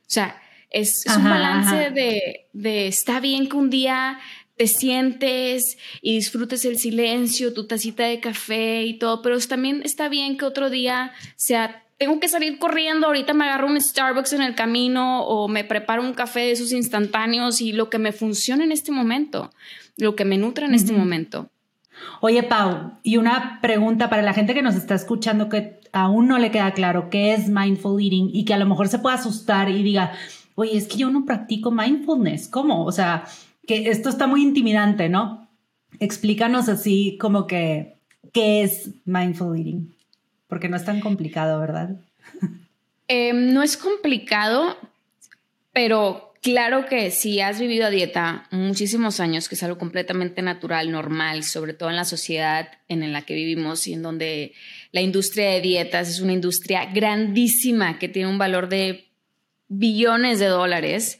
O 0.00 0.10
sea, 0.10 0.42
es, 0.74 1.04
un 1.16 1.24
balance 1.24 1.90
de, 1.90 2.46
de, 2.52 2.88
está 2.88 3.20
bien 3.20 3.48
que 3.48 3.56
un 3.56 3.70
día 3.70 4.18
te 4.56 4.66
sientes 4.66 5.78
y 6.02 6.16
disfrutes 6.16 6.64
el 6.64 6.78
silencio, 6.78 7.54
tu 7.54 7.66
tacita 7.66 8.04
de 8.04 8.20
café 8.20 8.82
y 8.82 8.98
todo, 8.98 9.22
pero 9.22 9.38
también 9.40 9.82
está 9.84 10.08
bien 10.08 10.36
que 10.36 10.44
otro 10.44 10.70
día 10.70 11.12
sea, 11.36 11.84
tengo 11.96 12.18
que 12.20 12.28
salir 12.28 12.58
corriendo, 12.58 13.06
ahorita 13.06 13.34
me 13.34 13.44
agarro 13.44 13.68
un 13.68 13.80
Starbucks 13.80 14.32
en 14.32 14.42
el 14.42 14.54
camino 14.54 15.24
o 15.24 15.48
me 15.48 15.64
preparo 15.64 16.02
un 16.02 16.14
café 16.14 16.40
de 16.40 16.52
esos 16.52 16.72
instantáneos 16.72 17.60
y 17.60 17.72
lo 17.72 17.88
que 17.88 17.98
me 17.98 18.12
funciona 18.12 18.64
en 18.64 18.72
este 18.72 18.92
momento, 18.92 19.52
lo 19.96 20.16
que 20.16 20.24
me 20.24 20.38
nutra 20.38 20.66
en 20.66 20.74
este 20.74 20.92
momento. 20.92 21.50
Oye, 22.20 22.42
Pau, 22.42 22.98
y 23.02 23.16
una 23.16 23.60
pregunta 23.60 24.10
para 24.10 24.22
la 24.22 24.34
gente 24.34 24.54
que 24.54 24.62
nos 24.62 24.74
está 24.74 24.94
escuchando 24.94 25.48
que 25.48 25.80
aún 25.92 26.26
no 26.26 26.38
le 26.38 26.50
queda 26.50 26.72
claro 26.72 27.08
qué 27.08 27.34
es 27.34 27.48
mindful 27.48 28.02
eating 28.02 28.30
y 28.32 28.44
que 28.44 28.54
a 28.54 28.58
lo 28.58 28.66
mejor 28.66 28.88
se 28.88 28.98
pueda 28.98 29.14
asustar 29.14 29.70
y 29.70 29.82
diga, 29.82 30.12
oye, 30.54 30.76
es 30.76 30.86
que 30.86 30.98
yo 30.98 31.10
no 31.10 31.24
practico 31.24 31.70
mindfulness, 31.70 32.48
¿cómo? 32.48 32.84
O 32.84 32.92
sea, 32.92 33.24
que 33.66 33.90
esto 33.90 34.08
está 34.08 34.26
muy 34.26 34.42
intimidante, 34.42 35.08
¿no? 35.08 35.48
Explícanos 36.00 36.68
así 36.68 37.16
como 37.20 37.46
que, 37.46 37.94
¿qué 38.32 38.62
es 38.62 38.90
mindful 39.04 39.56
eating? 39.56 39.94
Porque 40.48 40.68
no 40.68 40.76
es 40.76 40.84
tan 40.84 41.00
complicado, 41.00 41.60
¿verdad? 41.60 41.96
Em, 43.08 43.52
no 43.52 43.62
es 43.62 43.76
complicado, 43.76 44.76
pero 45.72 46.32
claro 46.40 46.86
que 46.86 47.10
si 47.10 47.40
has 47.40 47.60
vivido 47.60 47.86
a 47.86 47.90
dieta 47.90 48.46
muchísimos 48.50 49.20
años, 49.20 49.48
que 49.48 49.54
es 49.54 49.62
algo 49.62 49.78
completamente 49.78 50.42
natural, 50.42 50.90
normal, 50.90 51.42
sobre 51.42 51.74
todo 51.74 51.90
en 51.90 51.96
la 51.96 52.04
sociedad 52.04 52.68
en 52.88 53.12
la 53.12 53.22
que 53.22 53.34
vivimos 53.34 53.86
y 53.86 53.92
en 53.92 54.02
donde 54.02 54.52
la 54.92 55.00
industria 55.00 55.50
de 55.50 55.60
dietas 55.60 56.08
es 56.08 56.20
una 56.20 56.32
industria 56.32 56.86
grandísima 56.86 57.98
que 57.98 58.08
tiene 58.08 58.28
un 58.28 58.38
valor 58.38 58.68
de 58.68 59.06
billones 59.68 60.38
de 60.38 60.46
dólares, 60.46 61.18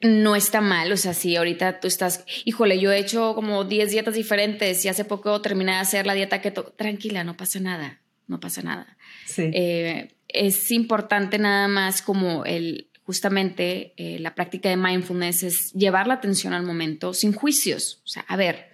no 0.00 0.36
está 0.36 0.60
mal. 0.60 0.90
O 0.92 0.96
sea, 0.96 1.14
si 1.14 1.36
ahorita 1.36 1.80
tú 1.80 1.88
estás, 1.88 2.24
híjole, 2.44 2.78
yo 2.78 2.92
he 2.92 2.98
hecho 2.98 3.34
como 3.34 3.64
10 3.64 3.90
dietas 3.90 4.14
diferentes 4.14 4.84
y 4.84 4.88
hace 4.88 5.04
poco 5.04 5.40
terminé 5.40 5.72
de 5.72 5.78
hacer 5.78 6.06
la 6.06 6.14
dieta 6.14 6.40
que 6.40 6.50
tranquila, 6.50 7.24
no 7.24 7.36
pasa 7.36 7.60
nada, 7.60 8.00
no 8.26 8.40
pasa 8.40 8.62
nada. 8.62 8.96
Eh, 9.36 10.14
es 10.28 10.70
importante 10.70 11.38
nada 11.38 11.68
más 11.68 12.02
como 12.02 12.44
el, 12.44 12.90
justamente 13.04 13.94
eh, 13.96 14.18
la 14.18 14.34
práctica 14.34 14.68
de 14.68 14.76
mindfulness 14.76 15.42
es 15.42 15.72
llevar 15.72 16.06
la 16.06 16.14
atención 16.14 16.52
al 16.52 16.64
momento 16.64 17.14
sin 17.14 17.32
juicios. 17.32 18.02
O 18.04 18.08
sea, 18.08 18.24
a 18.28 18.36
ver, 18.36 18.68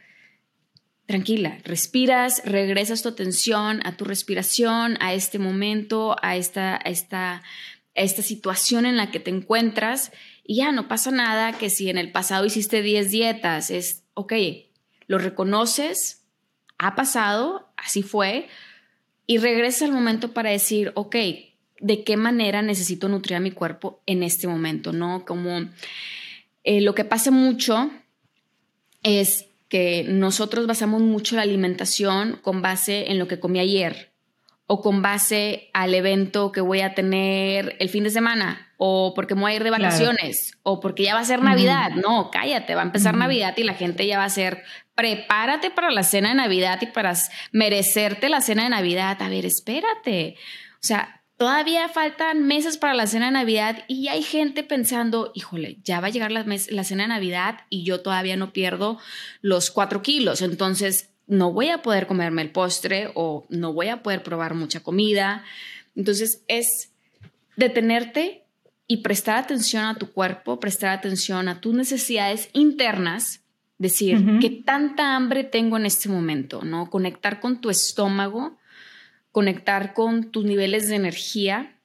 tranquila, 1.07 1.59
respiras, 1.65 2.43
regresas 2.45 3.03
tu 3.03 3.11
atención 3.11 3.81
a 3.87 3.97
tu 3.97 4.05
respiración, 4.05 4.97
a 5.01 5.15
este 5.15 5.39
momento, 5.39 6.17
a 6.23 6.37
esta, 6.37 6.77
a 6.77 6.89
esta 6.91 7.43
esta 7.95 8.23
situación 8.23 8.87
en 8.87 8.97
la 8.97 9.11
que 9.11 9.21
te 9.21 9.31
encuentras 9.31 10.13
y 10.45 10.57
ya 10.57 10.73
no 10.73 10.89
pasa 10.89 11.11
nada 11.11 11.53
que 11.53 11.71
si 11.71 11.89
en 11.89 11.99
el 11.99 12.13
pasado 12.13 12.45
hiciste 12.45 12.83
10 12.83 13.11
dietas, 13.11 13.71
es, 13.71 14.05
ok, 14.15 14.33
lo 15.07 15.19
reconoces, 15.19 16.25
ha 16.79 16.95
pasado, 16.95 17.73
así 17.77 18.03
fue, 18.03 18.49
y 19.27 19.39
regresa 19.39 19.85
al 19.85 19.93
momento 19.93 20.33
para 20.33 20.51
decir, 20.51 20.93
ok, 20.95 21.17
¿de 21.81 22.05
qué 22.05 22.17
manera 22.17 22.63
necesito 22.63 23.09
nutrir 23.09 23.37
a 23.37 23.41
mi 23.41 23.53
cuerpo 23.53 24.03
en 24.07 24.23
este 24.23 24.47
momento? 24.47 24.93
¿No? 24.93 25.25
Como 25.25 25.71
eh, 26.65 26.81
lo 26.81 26.95
que 26.95 27.05
pasa 27.05 27.31
mucho 27.31 27.91
es 29.03 29.47
que 29.69 30.05
nosotros 30.05 30.67
basamos 30.67 31.01
mucho 31.01 31.37
la 31.37 31.43
alimentación 31.43 32.39
con 32.43 32.61
base 32.61 33.11
en 33.11 33.19
lo 33.19 33.29
que 33.29 33.41
comí 33.41 33.61
ayer 33.61 34.14
o 34.67 34.81
con 34.81 35.03
base 35.03 35.71
al 35.75 35.95
evento 35.95 36.53
que 36.53 36.61
voy 36.61 36.81
a 36.81 36.95
tener 36.95 37.77
el 37.81 37.89
fin 37.91 38.05
de 38.05 38.11
semana 38.11 38.73
o 38.77 39.13
porque 39.15 39.35
me 39.35 39.43
voy 39.43 39.53
a 39.53 39.57
ir 39.57 39.65
de 39.65 39.71
vacaciones 39.71 40.59
o 40.63 40.81
porque 40.81 41.05
ya 41.05 41.15
va 41.15 41.21
a 41.21 41.25
ser 41.25 41.43
Navidad. 41.43 41.91
No, 41.91 42.31
cállate, 42.31 42.75
va 42.75 42.83
a 42.83 42.87
empezar 42.87 43.17
Navidad 43.17 43.55
y 43.57 43.63
la 43.63 43.75
gente 43.75 44.07
ya 44.07 44.19
va 44.19 44.25
a 44.25 44.31
ser, 44.31 44.63
prepárate 44.95 45.71
para 45.71 45.91
la 45.91 46.03
cena 46.03 46.31
de 46.31 46.35
Navidad 46.35 46.79
y 46.81 46.87
para 46.87 47.15
merecerte 47.53 48.29
la 48.29 48.41
cena 48.41 48.65
de 48.65 48.71
Navidad. 48.71 49.21
A 49.21 49.29
ver, 49.29 49.45
espérate. 49.45 50.37
O 50.75 50.87
sea, 50.87 51.23
todavía 51.37 51.89
faltan 51.89 52.47
meses 52.47 52.77
para 52.79 52.95
la 52.95 53.07
cena 53.07 53.27
de 53.27 53.33
Navidad 53.33 53.85
y 53.87 54.09
hay 54.09 54.23
gente 54.23 54.63
pensando, 54.63 55.31
híjole, 55.35 55.79
ya 55.83 56.01
va 56.01 56.09
a 56.09 56.11
llegar 56.11 56.33
la, 56.33 56.45
la 56.45 56.85
cena 56.85 57.05
de 57.05 57.09
Navidad 57.09 57.61
y 57.69 57.85
yo 57.85 58.01
todavía 58.01 58.37
no 58.37 58.53
pierdo 58.53 58.99
los 59.41 59.71
cuatro 59.71 60.03
kilos. 60.03 60.43
Entonces, 60.43 61.14
no 61.27 61.53
voy 61.53 61.69
a 61.69 61.83
poder 61.83 62.07
comerme 62.07 62.43
el 62.43 62.51
postre 62.51 63.11
o 63.15 63.47
no 63.49 63.73
voy 63.73 63.89
a 63.89 64.03
poder 64.03 64.23
probar 64.23 64.55
mucha 64.55 64.81
comida. 64.81 65.45
Entonces 65.97 66.43
es 66.49 66.93
detenerte 67.57 68.45
y 68.87 68.99
prestar 68.99 69.39
atención 69.39 69.85
a 69.85 69.97
tu 69.97 70.13
cuerpo, 70.13 70.61
prestar 70.61 70.91
atención 70.91 71.49
a 71.49 71.61
tus 71.61 71.75
necesidades 71.75 72.51
internas, 72.53 73.41
decir, 73.79 74.39
¿qué 74.41 74.51
tanta 74.51 75.17
hambre 75.17 75.45
tengo 75.45 75.77
en 75.77 75.87
este 75.87 76.09
momento? 76.09 76.63
¿No? 76.63 76.91
Conectar 76.91 77.41
con 77.41 77.61
tu 77.61 77.71
estómago, 77.71 78.59
conectar 79.33 79.95
con 79.95 80.31
tus 80.31 80.45
niveles 80.45 80.89
de 80.89 80.97
energía 80.97 81.79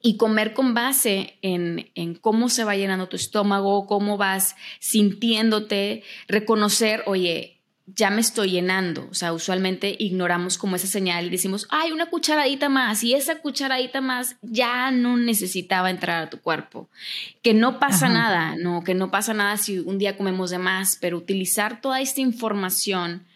y 0.00 0.16
comer 0.16 0.54
con 0.54 0.74
base 0.74 1.38
en, 1.40 1.90
en, 1.94 2.14
cómo 2.14 2.48
se 2.48 2.64
va 2.64 2.76
llenando 2.76 3.08
tu 3.08 3.16
estómago, 3.16 3.86
cómo 3.86 4.18
vas 4.18 4.56
sintiéndote, 4.80 6.02
reconocer, 6.28 7.02
oye, 7.06 7.53
ya 7.86 8.10
me 8.10 8.20
estoy 8.20 8.50
llenando. 8.50 9.08
O 9.10 9.14
sea, 9.14 9.32
usualmente 9.32 9.94
ignoramos 9.98 10.58
como 10.58 10.76
esa 10.76 10.86
señal 10.86 11.26
y 11.26 11.30
decimos, 11.30 11.66
ay, 11.70 11.92
una 11.92 12.06
cucharadita 12.06 12.68
más 12.68 13.04
y 13.04 13.14
esa 13.14 13.40
cucharadita 13.40 14.00
más 14.00 14.36
ya 14.42 14.90
no 14.90 15.16
necesitaba 15.16 15.90
entrar 15.90 16.22
a 16.22 16.30
tu 16.30 16.40
cuerpo. 16.40 16.88
Que 17.42 17.54
no 17.54 17.78
pasa 17.78 18.08
nada, 18.08 18.56
no, 18.56 18.82
que 18.84 18.94
no 18.94 19.10
pasa 19.10 19.34
nada 19.34 19.56
si 19.56 19.78
un 19.78 19.98
día 19.98 20.16
comemos 20.16 20.50
de 20.50 20.58
más, 20.58 20.96
pero 21.00 21.18
utilizar 21.18 21.80
toda 21.80 22.00
esta 22.00 22.20
información 22.20 23.26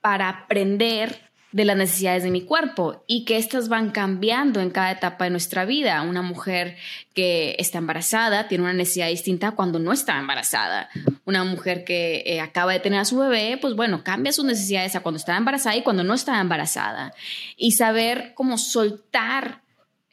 para 0.00 0.28
aprender 0.28 1.31
de 1.52 1.66
las 1.66 1.76
necesidades 1.76 2.22
de 2.22 2.30
mi 2.30 2.42
cuerpo 2.42 3.04
y 3.06 3.24
que 3.24 3.36
estas 3.36 3.68
van 3.68 3.90
cambiando 3.90 4.60
en 4.60 4.70
cada 4.70 4.90
etapa 4.90 5.24
de 5.24 5.30
nuestra 5.30 5.64
vida. 5.66 6.00
Una 6.02 6.22
mujer 6.22 6.76
que 7.14 7.54
está 7.58 7.78
embarazada 7.78 8.48
tiene 8.48 8.64
una 8.64 8.72
necesidad 8.72 9.08
distinta 9.08 9.52
cuando 9.52 9.78
no 9.78 9.92
está 9.92 10.18
embarazada. 10.18 10.88
Una 11.26 11.44
mujer 11.44 11.84
que 11.84 12.22
eh, 12.24 12.40
acaba 12.40 12.72
de 12.72 12.80
tener 12.80 13.00
a 13.00 13.04
su 13.04 13.18
bebé, 13.18 13.58
pues 13.60 13.74
bueno, 13.74 14.02
cambia 14.02 14.32
sus 14.32 14.46
necesidades 14.46 14.96
a 14.96 15.00
cuando 15.00 15.18
está 15.18 15.36
embarazada 15.36 15.76
y 15.76 15.82
cuando 15.82 16.04
no 16.04 16.14
está 16.14 16.40
embarazada. 16.40 17.12
Y 17.56 17.72
saber 17.72 18.32
cómo 18.34 18.56
soltar 18.56 19.60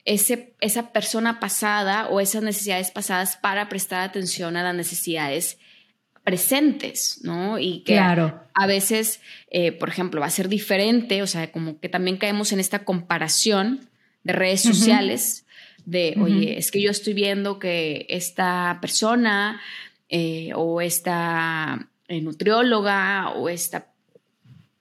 ese, 0.03 0.53
esa 0.59 0.91
persona 0.91 1.39
pasada 1.39 2.07
o 2.09 2.19
esas 2.19 2.43
necesidades 2.43 2.91
pasadas 2.91 3.37
para 3.37 3.69
prestar 3.69 4.01
atención 4.01 4.57
a 4.57 4.63
las 4.63 4.75
necesidades 4.75 5.57
presentes, 6.23 7.19
¿no? 7.23 7.59
Y 7.59 7.79
que 7.81 7.97
a 7.97 8.67
veces, 8.67 9.21
eh, 9.49 9.71
por 9.71 9.89
ejemplo, 9.89 10.21
va 10.21 10.27
a 10.27 10.31
ser 10.31 10.49
diferente, 10.49 11.21
o 11.21 11.27
sea, 11.27 11.51
como 11.51 11.79
que 11.79 11.89
también 11.89 12.17
caemos 12.17 12.51
en 12.51 12.59
esta 12.59 12.83
comparación 12.85 13.89
de 14.23 14.33
redes 14.33 14.61
sociales, 14.61 15.45
de, 15.85 16.15
oye, 16.21 16.57
es 16.57 16.71
que 16.71 16.81
yo 16.81 16.91
estoy 16.91 17.13
viendo 17.13 17.57
que 17.57 18.05
esta 18.09 18.77
persona 18.81 19.61
eh, 20.09 20.51
o 20.55 20.81
esta 20.81 21.89
eh, 22.07 22.21
nutrióloga 22.21 23.31
o 23.31 23.49
esta 23.49 23.87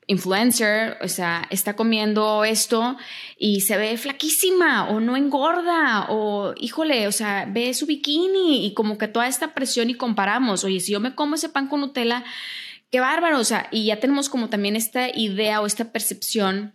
influencer, 0.09 0.97
o 1.03 1.07
sea, 1.07 1.47
está 1.51 1.77
comiendo 1.77 2.43
esto 2.43 2.97
y 3.37 3.61
se 3.61 3.77
ve 3.77 3.97
flaquísima 3.99 4.89
o 4.89 5.01
no 5.01 5.17
engorda 5.17 6.07
o, 6.09 6.55
híjole, 6.57 7.07
o 7.07 7.13
sea, 7.13 7.47
ve 7.49 7.75
su 7.75 7.85
bikini 7.85 8.67
y 8.67 8.73
como 8.73 8.97
que 8.97 9.07
toda 9.07 9.29
esta 9.29 9.55
presión 9.55 9.91
y 9.91 9.95
comparamos, 9.95 10.65
oye, 10.65 10.81
si 10.81 10.93
yo 10.93 11.01
me 11.01 11.15
como 11.15 11.35
ese 11.35 11.51
pan 11.51 11.69
con 11.69 11.81
Nutella, 11.81 12.25
qué 12.91 13.01
bárbaro, 13.01 13.39
o 13.39 13.45
sea, 13.45 13.69
y 13.71 13.85
ya 13.85 14.01
tenemos 14.01 14.31
como 14.31 14.49
también 14.49 14.77
esta 14.77 15.15
idea 15.15 15.61
o 15.61 15.67
esta 15.67 15.93
percepción 15.93 16.75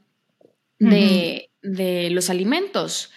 de, 0.77 1.49
de 1.63 2.11
los 2.11 2.29
alimentos. 2.29 3.11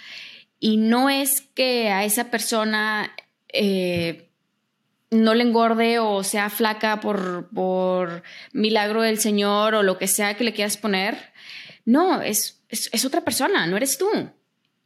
Y 0.59 0.79
no 0.79 1.11
es 1.11 1.43
que 1.55 1.91
a 1.91 2.05
esa 2.05 2.31
persona... 2.31 3.15
Eh, 3.53 4.23
no 5.23 5.35
le 5.35 5.45
engorde 5.45 5.99
o 5.99 6.23
sea 6.23 6.51
flaca 6.51 7.01
por, 7.01 7.49
por 7.55 8.23
milagro 8.53 9.03
del 9.03 9.19
Señor 9.19 9.75
o 9.75 9.83
lo 9.83 9.99
que 9.99 10.07
sea 10.07 10.35
que 10.35 10.45
le 10.45 10.53
quieras 10.53 10.77
poner. 10.77 11.17
No, 11.85 12.21
es, 12.21 12.63
es, 12.69 13.05
otra 13.05 13.23
persona, 13.23 13.67
no 13.67 13.77
eres 13.77 13.99
tú. 13.99 14.09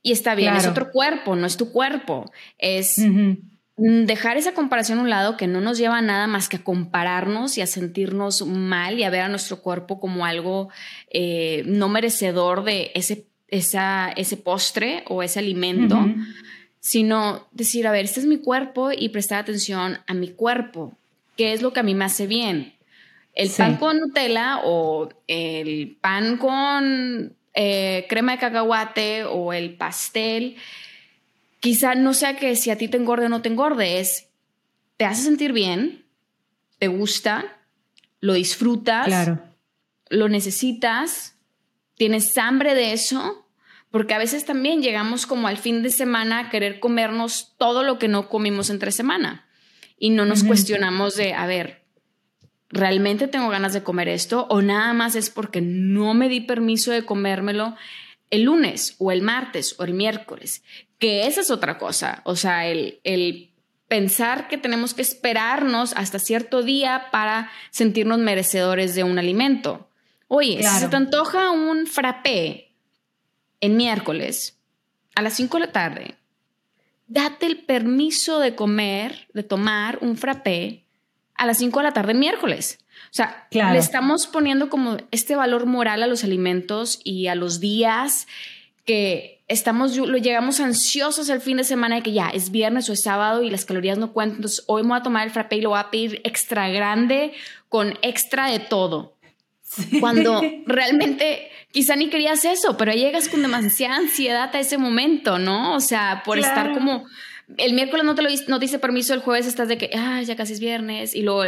Y 0.02 0.12
está 0.12 0.34
bien, 0.34 0.56
es 0.56 0.66
otro 0.66 0.90
cuerpo, 0.90 1.36
no 1.36 1.46
es 1.46 1.56
tu 1.56 1.72
cuerpo. 1.72 2.30
Es 2.58 2.96
dejar 3.76 4.36
esa 4.36 4.52
comparación 4.52 4.98
a 4.98 5.02
un 5.02 5.10
lado 5.10 5.36
que 5.38 5.46
no 5.46 5.62
nos 5.62 5.78
lleva 5.78 5.98
a 5.98 6.02
nada 6.02 6.26
más 6.26 6.50
que 6.50 6.58
a 6.58 6.64
compararnos 6.64 7.56
y 7.56 7.62
a 7.62 7.66
sentirnos 7.66 8.46
mal 8.46 8.98
y 8.98 9.04
a 9.04 9.10
ver 9.10 9.22
a 9.22 9.28
nuestro 9.28 9.62
cuerpo 9.62 9.98
como 9.98 10.26
algo 10.26 10.68
eh, 11.10 11.62
no 11.66 11.88
merecedor 11.88 12.62
de 12.62 12.92
ese, 12.94 13.26
esa, 13.48 14.10
ese 14.16 14.36
postre 14.36 15.04
o 15.08 15.22
ese 15.22 15.38
alimento 15.38 15.98
sino 16.80 17.46
decir, 17.52 17.86
a 17.86 17.92
ver, 17.92 18.06
este 18.06 18.20
es 18.20 18.26
mi 18.26 18.38
cuerpo 18.38 18.90
y 18.90 19.10
prestar 19.10 19.40
atención 19.40 19.98
a 20.06 20.14
mi 20.14 20.30
cuerpo, 20.30 20.96
qué 21.36 21.52
es 21.52 21.62
lo 21.62 21.72
que 21.72 21.80
a 21.80 21.84
mí 21.84 21.94
me 21.94 22.06
hace 22.06 22.26
bien. 22.26 22.74
El 23.34 23.50
pan 23.50 23.76
con 23.76 24.00
Nutella 24.00 24.60
o 24.64 25.08
el 25.28 25.96
pan 26.00 26.36
con 26.36 27.36
eh, 27.54 28.06
crema 28.08 28.32
de 28.32 28.38
cacahuate 28.38 29.24
o 29.24 29.52
el 29.52 29.74
pastel, 29.74 30.56
quizá 31.60 31.94
no 31.94 32.14
sea 32.14 32.36
que 32.36 32.56
si 32.56 32.70
a 32.70 32.76
ti 32.76 32.88
te 32.88 32.96
engorde 32.96 33.26
o 33.26 33.28
no 33.28 33.42
te 33.42 33.48
engorde, 33.48 34.00
es, 34.00 34.28
te 34.96 35.04
hace 35.04 35.22
sentir 35.22 35.52
bien, 35.52 36.04
te 36.78 36.88
gusta, 36.88 37.58
lo 38.20 38.34
disfrutas, 38.34 39.06
claro. 39.06 39.40
lo 40.08 40.28
necesitas, 40.28 41.36
tienes 41.96 42.36
hambre 42.38 42.74
de 42.74 42.92
eso, 42.92 43.46
porque 43.90 44.14
a 44.14 44.18
veces 44.18 44.44
también 44.44 44.82
llegamos 44.82 45.26
como 45.26 45.48
al 45.48 45.58
fin 45.58 45.82
de 45.82 45.90
semana 45.90 46.38
a 46.38 46.50
querer 46.50 46.80
comernos 46.80 47.54
todo 47.58 47.82
lo 47.82 47.98
que 47.98 48.08
no 48.08 48.28
comimos 48.28 48.70
entre 48.70 48.92
semana 48.92 49.46
y 49.98 50.10
no 50.10 50.24
nos 50.24 50.44
cuestionamos 50.44 51.16
de, 51.16 51.34
a 51.34 51.46
ver, 51.46 51.84
¿realmente 52.68 53.28
tengo 53.28 53.48
ganas 53.48 53.72
de 53.72 53.82
comer 53.82 54.08
esto 54.08 54.46
o 54.48 54.62
nada 54.62 54.92
más 54.92 55.16
es 55.16 55.28
porque 55.28 55.60
no 55.60 56.14
me 56.14 56.28
di 56.28 56.40
permiso 56.40 56.92
de 56.92 57.04
comérmelo 57.04 57.76
el 58.30 58.44
lunes 58.44 58.94
o 58.98 59.10
el 59.10 59.22
martes 59.22 59.74
o 59.78 59.84
el 59.84 59.92
miércoles? 59.92 60.62
Que 60.98 61.26
esa 61.26 61.40
es 61.40 61.50
otra 61.50 61.76
cosa, 61.76 62.22
o 62.24 62.36
sea, 62.36 62.66
el, 62.66 63.00
el 63.02 63.50
pensar 63.88 64.46
que 64.46 64.56
tenemos 64.56 64.94
que 64.94 65.02
esperarnos 65.02 65.94
hasta 65.96 66.20
cierto 66.20 66.62
día 66.62 67.06
para 67.10 67.50
sentirnos 67.70 68.18
merecedores 68.18 68.94
de 68.94 69.02
un 69.02 69.18
alimento. 69.18 69.88
Oye, 70.28 70.62
si 70.62 70.78
se 70.78 70.88
te 70.88 70.94
antoja 70.94 71.50
un 71.50 71.88
frappé 71.88 72.69
en 73.60 73.76
miércoles 73.76 74.58
a 75.14 75.22
las 75.22 75.34
5 75.34 75.58
de 75.58 75.66
la 75.66 75.72
tarde, 75.72 76.14
date 77.06 77.46
el 77.46 77.58
permiso 77.58 78.38
de 78.38 78.54
comer, 78.54 79.28
de 79.34 79.42
tomar 79.42 79.98
un 80.00 80.16
frappé 80.16 80.84
a 81.34 81.46
las 81.46 81.58
5 81.58 81.78
de 81.80 81.84
la 81.84 81.92
tarde 81.92 82.12
en 82.12 82.20
miércoles. 82.20 82.78
O 83.06 83.12
sea, 83.14 83.48
le 83.50 83.78
estamos 83.78 84.26
poniendo 84.26 84.70
como 84.70 84.98
este 85.10 85.34
valor 85.34 85.66
moral 85.66 86.02
a 86.02 86.06
los 86.06 86.22
alimentos 86.22 87.00
y 87.02 87.26
a 87.26 87.34
los 87.34 87.58
días 87.58 88.28
que 88.84 89.42
estamos, 89.48 89.96
lo 89.96 90.16
llegamos 90.16 90.60
ansiosos 90.60 91.28
el 91.28 91.40
fin 91.40 91.56
de 91.56 91.64
semana 91.64 91.96
de 91.96 92.02
que 92.02 92.12
ya 92.12 92.28
es 92.28 92.50
viernes 92.50 92.88
o 92.88 92.92
es 92.92 93.02
sábado 93.02 93.42
y 93.42 93.50
las 93.50 93.64
calorías 93.64 93.98
no 93.98 94.12
cuentan. 94.12 94.36
Entonces, 94.36 94.64
hoy 94.68 94.82
me 94.82 94.90
voy 94.90 94.98
a 94.98 95.02
tomar 95.02 95.26
el 95.26 95.32
frappé 95.32 95.56
y 95.56 95.60
lo 95.60 95.70
voy 95.70 95.80
a 95.80 95.90
pedir 95.90 96.20
extra 96.24 96.68
grande 96.68 97.32
con 97.68 97.98
extra 98.02 98.46
de 98.46 98.60
todo. 98.60 99.16
Cuando 99.98 100.40
realmente 100.66 101.50
quizá 101.72 101.96
ni 101.96 102.08
querías 102.10 102.44
eso, 102.44 102.76
pero 102.76 102.92
llegas 102.92 103.28
con 103.28 103.42
demasiada 103.42 103.96
ansiedad 103.96 104.54
a 104.54 104.60
ese 104.60 104.78
momento, 104.78 105.38
¿no? 105.38 105.74
O 105.74 105.80
sea, 105.80 106.22
por 106.24 106.38
estar 106.38 106.72
como 106.72 107.06
el 107.56 107.74
miércoles 107.74 108.04
no 108.04 108.14
te 108.14 108.22
lo 108.22 108.28
no 108.48 108.58
dice 108.58 108.78
permiso, 108.78 109.14
el 109.14 109.20
jueves 109.20 109.46
estás 109.46 109.68
de 109.68 109.78
que, 109.78 109.90
ah, 109.94 110.22
ya 110.22 110.36
casi 110.36 110.54
es 110.54 110.60
viernes 110.60 111.14
y 111.14 111.22
luego 111.22 111.44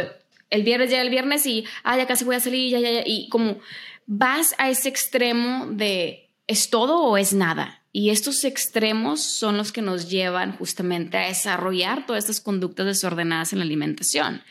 el 0.49 0.63
viernes 0.63 0.89
llega 0.89 1.01
el 1.01 1.09
viernes 1.09 1.45
y, 1.45 1.65
ah, 1.83 1.97
ya 1.97 2.05
casi 2.07 2.25
voy 2.25 2.35
a 2.35 2.39
salir, 2.39 2.69
ya, 2.71 2.79
ya, 2.79 2.91
ya, 2.91 3.03
y 3.05 3.29
como 3.29 3.59
vas 4.05 4.53
a 4.57 4.69
ese 4.69 4.89
extremo 4.89 5.67
de 5.71 6.29
es 6.47 6.69
todo 6.69 7.01
o 7.01 7.17
es 7.17 7.33
nada. 7.33 7.81
Y 7.91 8.09
estos 8.09 8.43
extremos 8.43 9.21
son 9.21 9.55
los 9.55 9.71
que 9.71 9.81
nos 9.81 10.09
llevan 10.09 10.57
justamente 10.57 11.17
a 11.17 11.27
desarrollar 11.27 12.05
todas 12.05 12.23
estas 12.23 12.41
conductas 12.41 12.87
desordenadas 12.87 13.53
en 13.53 13.59
la 13.59 13.65
alimentación. 13.65 14.41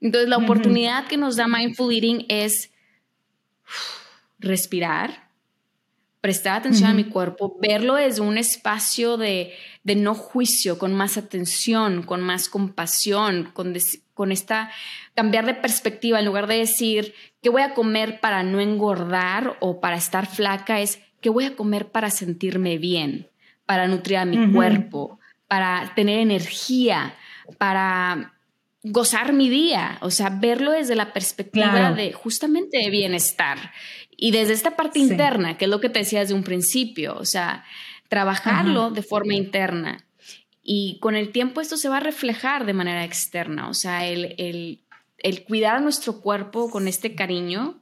Entonces, 0.00 0.28
la 0.28 0.36
oportunidad 0.36 1.06
que 1.06 1.16
nos 1.16 1.36
da 1.36 1.46
Mindful 1.46 1.94
Eating 1.94 2.26
es 2.28 2.70
respirar, 4.42 5.30
prestar 6.20 6.58
atención 6.58 6.90
a 6.90 6.94
mi 6.94 7.04
cuerpo, 7.04 7.58
verlo 7.60 7.96
desde 7.96 8.20
un 8.20 8.38
espacio 8.38 9.16
de, 9.16 9.54
no 9.84 10.14
juicio, 10.14 10.78
con 10.78 10.94
más 10.94 11.16
atención, 11.16 12.04
con 12.04 12.20
más 12.20 12.48
compasión, 12.48 13.50
con, 13.52 13.74
con 14.14 14.30
esta 14.30 14.70
cambiar 15.14 15.46
de 15.46 15.54
perspectiva, 15.54 16.20
en 16.20 16.26
lugar 16.26 16.46
de 16.46 16.58
decir 16.58 17.12
qué 17.42 17.48
voy 17.50 17.62
a 17.62 17.74
comer 17.74 18.20
para 18.20 18.44
no 18.44 18.60
engordar 18.60 19.56
o 19.58 19.80
para 19.80 19.96
estar 19.96 20.26
flaca, 20.26 20.80
es 20.80 21.00
qué 21.20 21.28
voy 21.28 21.44
a 21.44 21.56
comer 21.56 21.90
para 21.90 22.08
sentirme 22.08 22.78
bien, 22.78 23.28
para 23.66 23.88
nutrir 23.88 24.18
a 24.18 24.24
mi 24.24 24.52
cuerpo, 24.52 25.18
para 25.48 25.92
tener 25.96 26.20
energía, 26.20 27.16
para 27.58 28.32
gozar 28.84 29.32
mi 29.32 29.48
día, 29.48 29.98
o 30.00 30.10
sea, 30.10 30.30
verlo 30.30 30.72
desde 30.72 30.94
la 30.96 31.12
perspectiva 31.12 31.92
de 31.92 32.12
justamente 32.12 32.78
de 32.78 32.90
bienestar 32.90 33.58
y 34.22 34.30
desde 34.30 34.52
esta 34.52 34.76
parte 34.76 35.00
interna, 35.00 35.58
que 35.58 35.64
es 35.64 35.68
lo 35.68 35.80
que 35.80 35.88
te 35.88 35.98
decía 35.98 36.20
desde 36.20 36.34
un 36.34 36.44
principio, 36.44 37.16
o 37.18 37.24
sea, 37.24 37.64
trabajarlo 38.06 38.92
de 38.92 39.02
forma 39.02 39.34
interna. 39.34 40.04
Y 40.62 40.98
con 41.00 41.16
el 41.16 41.32
tiempo 41.32 41.60
esto 41.60 41.76
se 41.76 41.88
va 41.88 41.96
a 41.96 42.00
reflejar 42.00 42.64
de 42.64 42.72
manera 42.72 43.04
externa, 43.04 43.68
o 43.68 43.74
sea, 43.74 44.06
el, 44.06 44.36
el, 45.18 45.42
cuidar 45.42 45.74
a 45.74 45.80
nuestro 45.80 46.20
cuerpo 46.20 46.70
con 46.70 46.86
este 46.86 47.16
cariño 47.16 47.80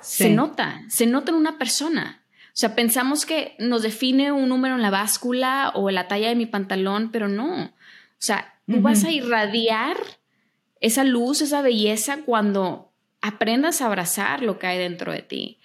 se 0.00 0.30
nota, 0.30 0.84
se 0.88 1.06
nota 1.06 1.32
en 1.32 1.36
una 1.36 1.58
persona. 1.58 2.22
O 2.46 2.52
sea, 2.52 2.76
pensamos 2.76 3.26
que 3.26 3.56
nos 3.58 3.82
define 3.82 4.30
un 4.30 4.48
número 4.48 4.76
en 4.76 4.82
la 4.82 4.90
báscula 4.90 5.72
o 5.74 5.90
la 5.90 6.06
talla 6.06 6.28
de 6.28 6.36
mi 6.36 6.46
pantalón, 6.46 7.10
pero 7.10 7.26
no. 7.26 7.64
O 7.64 7.72
sea, 8.20 8.54
tú 8.68 8.82
vas 8.82 9.02
a 9.02 9.10
irradiar 9.10 9.96
esa 10.80 11.02
luz, 11.02 11.42
esa 11.42 11.60
belleza 11.60 12.18
cuando 12.24 12.85
aprendas 13.20 13.80
a 13.80 13.86
abrazar 13.86 14.42
lo 14.42 14.58
que 14.58 14.66
hay 14.66 14.78
dentro 14.78 15.12
de 15.12 15.22
ti. 15.22 15.58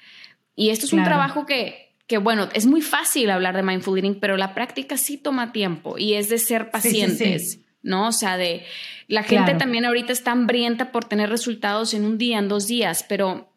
Y 0.56 0.70
esto 0.70 0.86
es 0.86 0.94
un 0.94 1.04
trabajo 1.04 1.46
que, 1.46 1.96
que, 2.08 2.18
bueno, 2.18 2.50
es 2.54 2.66
muy 2.66 2.82
fácil 2.82 3.30
hablar 3.30 3.56
de 3.56 3.64
mindful 3.64 3.98
eating, 3.98 4.20
pero 4.20 4.38
la 4.38 4.54
práctica 4.54 4.98
sí 4.98 5.18
toma 5.18 5.52
tiempo 5.52 5.98
y 5.98 6.14
es 6.14 6.30
de 6.30 6.38
ser 6.38 6.72
pacientes. 6.72 7.60
¿no? 7.84 8.08
O 8.08 8.12
sea, 8.12 8.38
de 8.38 8.64
la 9.08 9.24
gente 9.24 9.56
también 9.56 9.86
ahorita 9.86 10.14
está 10.14 10.32
hambrienta 10.32 10.92
por 10.92 11.06
tener 11.06 11.30
resultados 11.30 11.94
en 11.94 12.06
un 12.06 12.18
día, 12.18 12.40
en 12.40 12.48
dos 12.48 12.68
días, 12.68 13.06
pero 13.08 13.52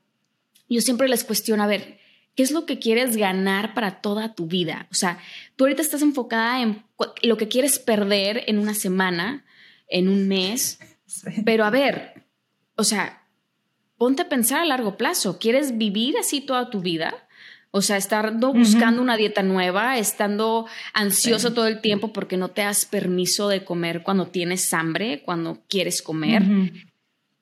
yo 0.69 0.81
siempre 0.81 1.09
les 1.09 1.25
cuestiono, 1.25 1.63
a 1.63 1.67
ver, 1.67 1.99
¿qué 2.35 2.43
es 2.43 2.51
lo 2.51 2.67
que 2.67 2.79
quieres 2.79 3.17
ganar 3.17 3.75
para 3.75 4.01
toda 4.01 4.35
tu 4.35 4.47
vida? 4.47 4.89
O 4.91 4.95
sea, 4.95 5.19
tú 5.57 5.65
ahorita 5.65 5.83
estás 5.83 6.03
enfocada 6.03 6.63
en 6.63 6.83
lo 7.23 7.37
que 7.37 7.49
quieres 7.49 7.79
perder 7.79 8.45
en 8.47 8.59
una 8.59 8.75
semana, 8.75 9.45
en 9.89 10.09
un 10.09 10.27
mes, 10.27 10.81
pero 11.45 11.65
a 11.65 11.71
ver, 11.71 12.25
o 12.77 12.85
sea, 12.85 13.23
ponte 14.05 14.21
a 14.21 14.29
pensar 14.29 14.61
a 14.61 14.67
largo 14.67 14.99
plazo. 14.99 15.38
¿Quieres 15.38 15.79
vivir 15.79 16.19
así 16.19 16.43
toda 16.43 16.69
tu 16.69 16.83
vida? 16.83 17.27
O 17.71 17.81
sea, 17.81 17.97
estando 17.97 18.53
buscando 18.53 19.01
una 19.01 19.17
dieta 19.17 19.43
nueva, 19.43 19.97
estando 19.97 20.67
ansioso 20.93 21.55
todo 21.55 21.69
el 21.69 21.81
tiempo 21.81 22.12
porque 22.12 22.37
no 22.37 22.51
te 22.51 22.61
das 22.61 22.85
permiso 22.85 23.49
de 23.49 23.64
comer 23.64 24.03
cuando 24.03 24.27
tienes 24.27 24.75
hambre, 24.75 25.23
cuando 25.25 25.62
quieres 25.71 26.03
comer. 26.03 26.43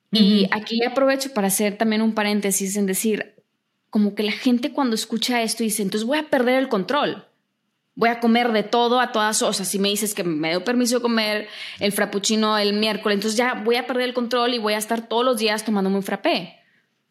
Y 0.09 0.47
aquí 0.51 0.81
aprovecho 0.85 1.33
para 1.33 1.47
hacer 1.47 1.77
también 1.77 2.01
un 2.01 2.13
paréntesis 2.13 2.77
en 2.77 2.85
decir, 2.85 3.35
como 3.89 4.15
que 4.15 4.23
la 4.23 4.31
gente 4.31 4.71
cuando 4.71 4.95
escucha 4.95 5.41
esto 5.41 5.63
dice, 5.63 5.81
entonces 5.81 6.07
voy 6.07 6.19
a 6.19 6.29
perder 6.29 6.59
el 6.59 6.69
control 6.69 7.25
voy 7.95 8.09
a 8.09 8.19
comer 8.19 8.51
de 8.51 8.63
todo 8.63 8.99
a 8.99 9.11
todas, 9.11 9.41
o 9.41 9.53
sea, 9.53 9.65
si 9.65 9.79
me 9.79 9.89
dices 9.89 10.13
que 10.13 10.23
me 10.23 10.49
dio 10.49 10.63
permiso 10.63 10.95
de 10.97 11.01
comer 11.01 11.47
el 11.79 11.91
frappuccino 11.91 12.57
el 12.57 12.73
miércoles, 12.73 13.17
entonces 13.17 13.37
ya 13.37 13.53
voy 13.53 13.75
a 13.75 13.85
perder 13.85 14.09
el 14.09 14.13
control 14.13 14.53
y 14.53 14.59
voy 14.59 14.73
a 14.73 14.77
estar 14.77 15.07
todos 15.07 15.23
los 15.23 15.37
días 15.37 15.63
tomándome 15.63 15.97
un 15.97 16.03
frappé. 16.03 16.59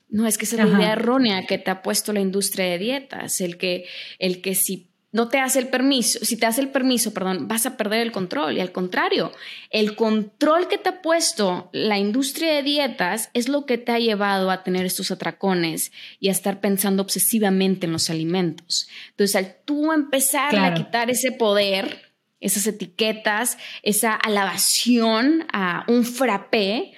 No, 0.09 0.27
es 0.27 0.37
que 0.37 0.45
esa 0.45 0.63
es 0.63 0.69
la 0.69 0.79
idea 0.79 0.93
errónea 0.93 1.47
que 1.47 1.57
te 1.57 1.71
ha 1.71 1.81
puesto 1.81 2.13
la 2.13 2.21
industria 2.21 2.67
de 2.67 2.77
dietas, 2.77 3.41
el 3.41 3.57
que, 3.57 3.87
el 4.19 4.43
que 4.43 4.55
si 4.55 4.92
no 5.13 5.29
te 5.29 5.39
hace 5.39 5.59
el 5.59 5.69
permiso, 5.69 6.19
si 6.25 6.39
te 6.39 6.47
hace 6.47 6.63
el 6.63 6.71
permiso, 6.71 7.13
perdón, 7.13 7.47
vas 7.47 7.67
a 7.67 7.77
perder 7.77 8.01
el 8.01 8.13
control. 8.13 8.57
Y 8.57 8.61
al 8.61 8.73
contrario, 8.73 9.31
el 9.69 9.95
control 9.95 10.69
que 10.69 10.79
te 10.79 10.89
ha 10.89 11.03
puesto 11.03 11.69
la 11.73 11.99
industria 11.99 12.55
de 12.55 12.63
dietas 12.63 13.29
es 13.35 13.51
lo 13.51 13.67
que 13.67 13.77
te 13.77 13.93
ha 13.93 13.99
llevado 13.99 14.51
a 14.51 14.65
tener 14.65 14.87
estos 14.87 15.11
atracones 15.11 15.93
y 16.19 16.31
a 16.31 16.33
estar 16.33 16.61
pensando 16.61 17.03
obsesivamente 17.03 17.85
en 17.87 17.93
los 17.93 18.09
alimentos. 18.09 18.89
Entonces, 19.11 19.37
al 19.37 19.57
tú 19.67 19.93
empezar 19.93 20.57
a 20.57 20.73
quitar 20.73 21.11
ese 21.11 21.31
poder, 21.31 22.15
esas 22.41 22.67
etiquetas, 22.67 23.59
esa 23.83 24.15
alabación 24.15 25.47
a 25.53 25.85
un 25.89 26.07
frappé, 26.07 26.95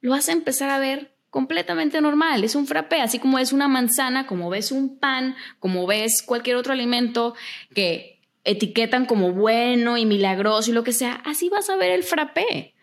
lo 0.00 0.12
vas 0.12 0.30
a 0.30 0.32
empezar 0.32 0.70
a 0.70 0.78
ver 0.78 1.14
completamente 1.30 2.00
normal, 2.00 2.44
es 2.44 2.54
un 2.54 2.66
frappé, 2.66 3.00
así 3.00 3.18
como 3.18 3.38
es 3.38 3.52
una 3.52 3.68
manzana, 3.68 4.26
como 4.26 4.50
ves 4.50 4.72
un 4.72 4.98
pan, 4.98 5.36
como 5.58 5.86
ves 5.86 6.22
cualquier 6.22 6.56
otro 6.56 6.72
alimento 6.72 7.34
que 7.74 8.20
etiquetan 8.44 9.06
como 9.06 9.32
bueno 9.32 9.96
y 9.96 10.06
milagroso 10.06 10.70
y 10.70 10.74
lo 10.74 10.84
que 10.84 10.92
sea, 10.92 11.14
así 11.24 11.48
vas 11.48 11.70
a 11.70 11.76
ver 11.76 11.92
el 11.92 12.02
frappé. 12.02 12.74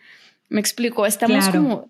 Me 0.49 0.61
explico, 0.61 1.05
estamos 1.05 1.49
como 1.49 1.89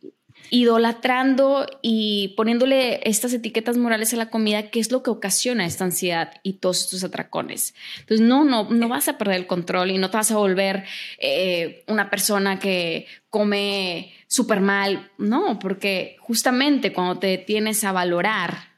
idolatrando 0.49 1.67
y 1.81 2.29
poniéndole 2.37 3.01
estas 3.07 3.33
etiquetas 3.33 3.77
morales 3.77 4.13
a 4.13 4.17
la 4.17 4.29
comida, 4.29 4.69
que 4.69 4.79
es 4.79 4.91
lo 4.91 5.03
que 5.03 5.09
ocasiona 5.09 5.65
esta 5.65 5.83
ansiedad 5.83 6.33
y 6.41 6.53
todos 6.53 6.81
estos 6.81 7.03
atracones. 7.03 7.75
Entonces, 7.99 8.25
no, 8.25 8.45
no, 8.45 8.69
no 8.69 8.87
vas 8.87 9.09
a 9.09 9.17
perder 9.17 9.35
el 9.35 9.47
control 9.47 9.91
y 9.91 9.97
no 9.97 10.09
te 10.09 10.17
vas 10.17 10.31
a 10.31 10.37
volver 10.37 10.85
eh, 11.19 11.83
una 11.87 12.09
persona 12.09 12.59
que 12.59 13.07
come 13.29 14.13
súper 14.27 14.61
mal, 14.61 15.11
no, 15.17 15.57
porque 15.59 16.17
justamente 16.19 16.93
cuando 16.93 17.17
te 17.19 17.37
tienes 17.37 17.83
a 17.83 17.91
valorar 17.91 18.77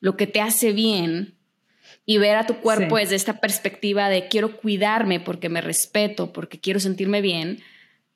lo 0.00 0.16
que 0.16 0.26
te 0.26 0.40
hace 0.40 0.72
bien 0.72 1.36
y 2.04 2.18
ver 2.18 2.36
a 2.36 2.46
tu 2.46 2.56
cuerpo 2.56 2.96
desde 2.96 3.16
esta 3.16 3.40
perspectiva 3.40 4.08
de 4.08 4.28
quiero 4.28 4.56
cuidarme 4.56 5.20
porque 5.20 5.48
me 5.48 5.60
respeto, 5.60 6.32
porque 6.32 6.60
quiero 6.60 6.80
sentirme 6.80 7.20
bien, 7.20 7.62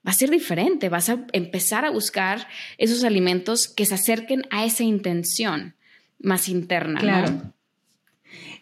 va 0.07 0.13
a 0.13 0.15
ser 0.15 0.31
diferente, 0.31 0.89
vas 0.89 1.11
a 1.11 1.27
empezar 1.33 1.85
a 1.85 1.91
buscar 1.91 2.49
esos 2.79 3.05
alimentos 3.05 3.69
que 3.69 3.85
se 3.85 3.95
acerquen 3.95 4.45
a 4.51 4.65
esa 4.65 4.85
intención 4.85 5.75
más 6.19 6.49
interna. 6.49 7.01
Claro. 7.01 7.53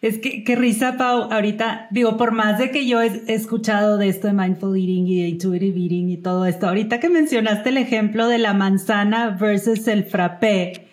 Es 0.01 0.19
que, 0.19 0.45
qué 0.45 0.55
risa, 0.55 0.95
Pau, 0.97 1.29
ahorita, 1.31 1.87
digo, 1.91 2.15
por 2.15 2.31
más 2.31 2.57
de 2.57 2.71
que 2.71 2.87
yo 2.87 3.01
he, 3.01 3.23
escuchado 3.27 3.97
de 3.97 4.07
esto 4.07 4.27
de 4.27 4.33
mindful 4.33 4.77
eating 4.77 5.07
y 5.07 5.21
de 5.23 5.27
intuitive 5.27 5.77
eating 5.77 6.09
y 6.09 6.17
todo 6.17 6.45
esto, 6.45 6.67
ahorita 6.67 7.01
que 7.01 7.09
mencionaste 7.09 7.69
el 7.69 7.77
ejemplo 7.77 8.27
de 8.27 8.37
la 8.37 8.53
manzana 8.53 9.31
versus 9.31 9.87
el 9.89 10.05
frappé, 10.05 10.87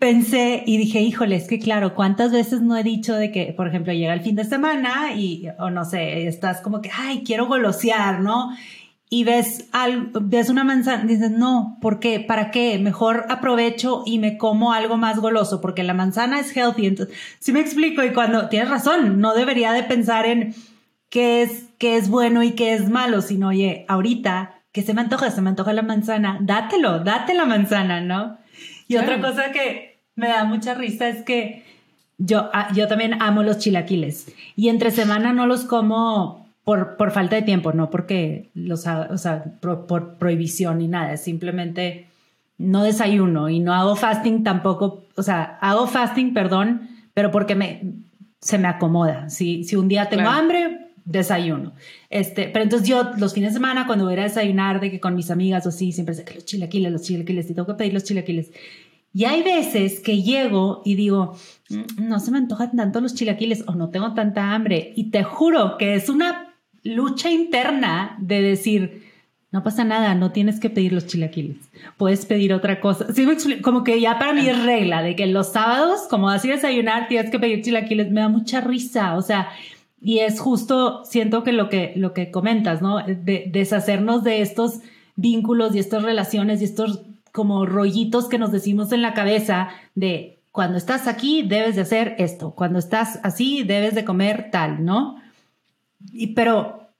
pensé 0.00 0.64
y 0.66 0.76
dije, 0.76 1.00
híjole, 1.00 1.36
es 1.36 1.46
que 1.46 1.60
claro, 1.60 1.94
¿cuántas 1.94 2.32
veces 2.32 2.62
no 2.62 2.76
he 2.76 2.82
dicho 2.82 3.14
de 3.14 3.30
que, 3.30 3.54
por 3.56 3.68
ejemplo, 3.68 3.92
llega 3.92 4.12
el 4.12 4.22
fin 4.22 4.34
de 4.34 4.44
semana 4.44 5.14
y, 5.14 5.46
o 5.60 5.70
no 5.70 5.84
sé, 5.84 6.26
estás 6.26 6.60
como 6.60 6.82
que, 6.82 6.90
ay, 6.92 7.22
quiero 7.24 7.46
golosear, 7.46 8.20
¿no? 8.20 8.50
Y 9.08 9.24
ves, 9.24 9.68
algo, 9.72 10.20
ves 10.20 10.50
una 10.50 10.64
manzana, 10.64 11.04
dices, 11.04 11.30
no, 11.30 11.78
¿por 11.80 12.00
qué? 12.00 12.18
¿Para 12.18 12.50
qué? 12.50 12.78
Mejor 12.78 13.26
aprovecho 13.28 14.02
y 14.04 14.18
me 14.18 14.36
como 14.36 14.72
algo 14.72 14.96
más 14.96 15.20
goloso, 15.20 15.60
porque 15.60 15.84
la 15.84 15.94
manzana 15.94 16.40
es 16.40 16.56
healthy. 16.56 16.86
Entonces, 16.86 17.16
sí 17.38 17.52
me 17.52 17.60
explico, 17.60 18.02
y 18.02 18.12
cuando 18.12 18.48
tienes 18.48 18.68
razón, 18.68 19.20
no 19.20 19.34
debería 19.34 19.72
de 19.72 19.84
pensar 19.84 20.26
en 20.26 20.54
qué 21.08 21.42
es, 21.42 21.66
qué 21.78 21.96
es 21.96 22.08
bueno 22.08 22.42
y 22.42 22.52
qué 22.52 22.74
es 22.74 22.88
malo, 22.88 23.22
sino, 23.22 23.48
oye, 23.48 23.84
ahorita, 23.88 24.62
que 24.72 24.82
se 24.82 24.92
me 24.92 25.02
antoja? 25.02 25.30
Se 25.30 25.40
me 25.40 25.50
antoja 25.50 25.72
la 25.72 25.82
manzana, 25.82 26.38
dátelo, 26.40 26.98
date 26.98 27.32
la 27.32 27.46
manzana, 27.46 28.00
¿no? 28.00 28.38
Y 28.88 28.96
otra 28.96 29.20
cosa 29.20 29.52
que 29.52 30.00
me 30.16 30.28
da 30.28 30.44
mucha 30.44 30.74
risa 30.74 31.08
es 31.08 31.22
que 31.22 31.64
yo, 32.18 32.50
ah, 32.52 32.72
yo 32.74 32.88
también 32.88 33.22
amo 33.22 33.42
los 33.42 33.58
chilaquiles 33.58 34.32
y 34.56 34.68
entre 34.68 34.90
semana 34.90 35.32
no 35.32 35.46
los 35.46 35.64
como 35.64 36.45
por, 36.66 36.96
por 36.96 37.12
falta 37.12 37.36
de 37.36 37.42
tiempo, 37.42 37.72
no 37.72 37.90
porque 37.90 38.50
los 38.52 38.88
o 38.88 39.18
sea, 39.18 39.44
por, 39.60 40.16
prohibición 40.16 40.78
ni 40.78 40.88
nada, 40.88 41.16
simplemente 41.16 42.08
no 42.58 42.82
desayuno 42.82 43.48
y 43.48 43.60
no 43.60 43.72
hago 43.72 43.94
fasting 43.94 44.42
tampoco, 44.42 45.04
o 45.14 45.22
sea, 45.22 45.58
hago 45.60 45.86
fasting, 45.86 46.34
perdón, 46.34 46.88
pero 47.14 47.30
porque 47.30 47.54
me, 47.54 47.82
se 48.40 48.58
me 48.58 48.66
acomoda. 48.66 49.30
Si, 49.30 49.62
si 49.62 49.76
un 49.76 49.86
día 49.86 50.08
tengo 50.08 50.28
hambre, 50.28 50.88
desayuno. 51.04 51.72
Este, 52.10 52.48
pero 52.48 52.64
entonces 52.64 52.88
yo 52.88 53.12
los 53.16 53.32
fines 53.32 53.50
de 53.50 53.58
semana 53.58 53.86
cuando 53.86 54.06
voy 54.06 54.18
a 54.18 54.24
desayunar 54.24 54.80
de 54.80 54.90
que 54.90 54.98
con 54.98 55.14
mis 55.14 55.30
amigas 55.30 55.66
o 55.66 55.68
así, 55.68 55.92
siempre 55.92 56.16
sé 56.16 56.24
que 56.24 56.34
los 56.34 56.46
chilaquiles, 56.46 56.90
los 56.90 57.02
chilaquiles, 57.02 57.48
y 57.48 57.54
tengo 57.54 57.68
que 57.68 57.74
pedir 57.74 57.94
los 57.94 58.02
chilaquiles. 58.02 58.50
Y 59.14 59.24
hay 59.24 59.44
veces 59.44 60.00
que 60.00 60.20
llego 60.20 60.82
y 60.84 60.96
digo, 60.96 61.36
mm, 61.70 62.08
no 62.08 62.18
se 62.18 62.32
me 62.32 62.38
antojan 62.38 62.74
tanto 62.74 63.00
los 63.00 63.14
chilaquiles 63.14 63.62
o 63.68 63.76
no 63.76 63.90
tengo 63.90 64.14
tanta 64.14 64.52
hambre. 64.52 64.92
Y 64.96 65.12
te 65.12 65.22
juro 65.22 65.78
que 65.78 65.94
es 65.94 66.08
una 66.08 66.45
lucha 66.86 67.30
interna 67.30 68.16
de 68.18 68.42
decir, 68.42 69.06
no 69.52 69.62
pasa 69.62 69.84
nada, 69.84 70.14
no 70.14 70.32
tienes 70.32 70.60
que 70.60 70.70
pedir 70.70 70.92
los 70.92 71.06
chilaquiles, 71.06 71.56
puedes 71.96 72.26
pedir 72.26 72.52
otra 72.52 72.80
cosa. 72.80 73.06
Como 73.62 73.84
que 73.84 74.00
ya 74.00 74.18
para 74.18 74.32
mí 74.32 74.46
es 74.48 74.64
regla 74.64 75.02
de 75.02 75.16
que 75.16 75.26
los 75.26 75.52
sábados, 75.52 76.02
como 76.10 76.28
así 76.28 76.48
desayunar, 76.48 77.08
tienes 77.08 77.30
que 77.30 77.38
pedir 77.38 77.62
chilaquiles, 77.62 78.10
me 78.10 78.20
da 78.20 78.28
mucha 78.28 78.60
risa, 78.60 79.16
o 79.16 79.22
sea, 79.22 79.48
y 80.00 80.18
es 80.18 80.40
justo, 80.40 81.04
siento 81.04 81.42
que 81.42 81.52
lo 81.52 81.68
que, 81.68 81.92
lo 81.96 82.12
que 82.12 82.30
comentas, 82.30 82.82
¿no? 82.82 82.98
De, 82.98 83.48
deshacernos 83.50 84.22
de 84.24 84.42
estos 84.42 84.80
vínculos 85.16 85.74
y 85.74 85.78
estas 85.78 86.02
relaciones 86.02 86.60
y 86.60 86.64
estos 86.64 87.00
como 87.32 87.66
rollitos 87.66 88.28
que 88.28 88.38
nos 88.38 88.52
decimos 88.52 88.92
en 88.92 89.02
la 89.02 89.14
cabeza 89.14 89.68
de 89.94 90.38
cuando 90.52 90.78
estás 90.78 91.06
aquí 91.06 91.42
debes 91.42 91.76
de 91.76 91.82
hacer 91.82 92.14
esto, 92.18 92.52
cuando 92.52 92.78
estás 92.78 93.20
así 93.22 93.62
debes 93.62 93.94
de 93.94 94.04
comer 94.04 94.48
tal, 94.50 94.84
¿no? 94.84 95.20
Y, 96.12 96.28
pero 96.28 96.90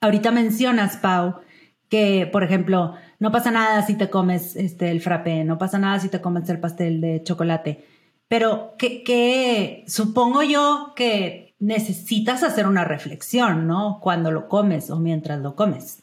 ahorita 0.00 0.30
mencionas, 0.30 0.96
Pau, 0.96 1.40
que, 1.88 2.28
por 2.30 2.42
ejemplo, 2.42 2.94
no 3.18 3.30
pasa 3.30 3.50
nada 3.50 3.86
si 3.86 3.96
te 3.96 4.10
comes 4.10 4.56
este, 4.56 4.90
el 4.90 5.00
frappé, 5.00 5.44
no 5.44 5.58
pasa 5.58 5.78
nada 5.78 6.00
si 6.00 6.08
te 6.08 6.20
comes 6.20 6.48
el 6.48 6.60
pastel 6.60 7.00
de 7.00 7.22
chocolate, 7.22 7.84
pero 8.28 8.74
que, 8.78 9.02
que 9.02 9.84
supongo 9.86 10.42
yo 10.42 10.92
que 10.96 11.54
necesitas 11.58 12.42
hacer 12.42 12.66
una 12.66 12.84
reflexión, 12.84 13.66
¿no? 13.66 14.00
Cuando 14.02 14.30
lo 14.32 14.48
comes 14.48 14.90
o 14.90 14.98
mientras 14.98 15.40
lo 15.40 15.54
comes. 15.54 16.02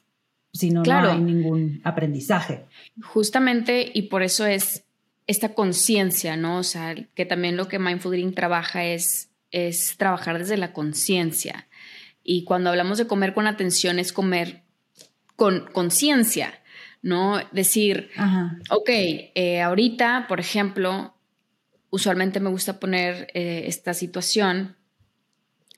Si 0.54 0.72
no, 0.72 0.84
no 0.84 1.10
hay 1.10 1.20
ningún 1.20 1.82
aprendizaje. 1.84 2.66
Justamente, 3.04 3.92
y 3.94 4.04
por 4.04 4.24
eso 4.24 4.46
es 4.46 4.86
esta 5.28 5.54
conciencia, 5.54 6.38
¿no? 6.38 6.58
O 6.58 6.64
sea, 6.64 6.96
que 7.14 7.26
también 7.26 7.58
lo 7.58 7.68
que 7.68 7.78
Mindful 7.78 8.16
Eating 8.16 8.34
trabaja 8.34 8.86
es, 8.86 9.30
es 9.52 9.96
trabajar 9.98 10.40
desde 10.40 10.58
la 10.58 10.74
conciencia. 10.74 11.68
Y 12.24 12.44
cuando 12.44 12.70
hablamos 12.70 12.98
de 12.98 13.08
comer 13.08 13.34
con 13.34 13.48
atención 13.48 14.00
es 14.00 14.14
comer 14.14 14.64
con 15.36 15.70
conciencia, 15.72 16.60
¿no? 17.02 17.40
Decir, 17.52 18.10
ok, 18.70 18.90
eh, 18.90 19.62
ahorita, 19.62 20.26
por 20.28 20.40
ejemplo, 20.40 21.16
usualmente 21.90 22.40
me 22.40 22.50
gusta 22.50 22.80
poner 22.80 23.30
eh, 23.34 23.64
esta 23.66 23.94
situación 23.94 24.76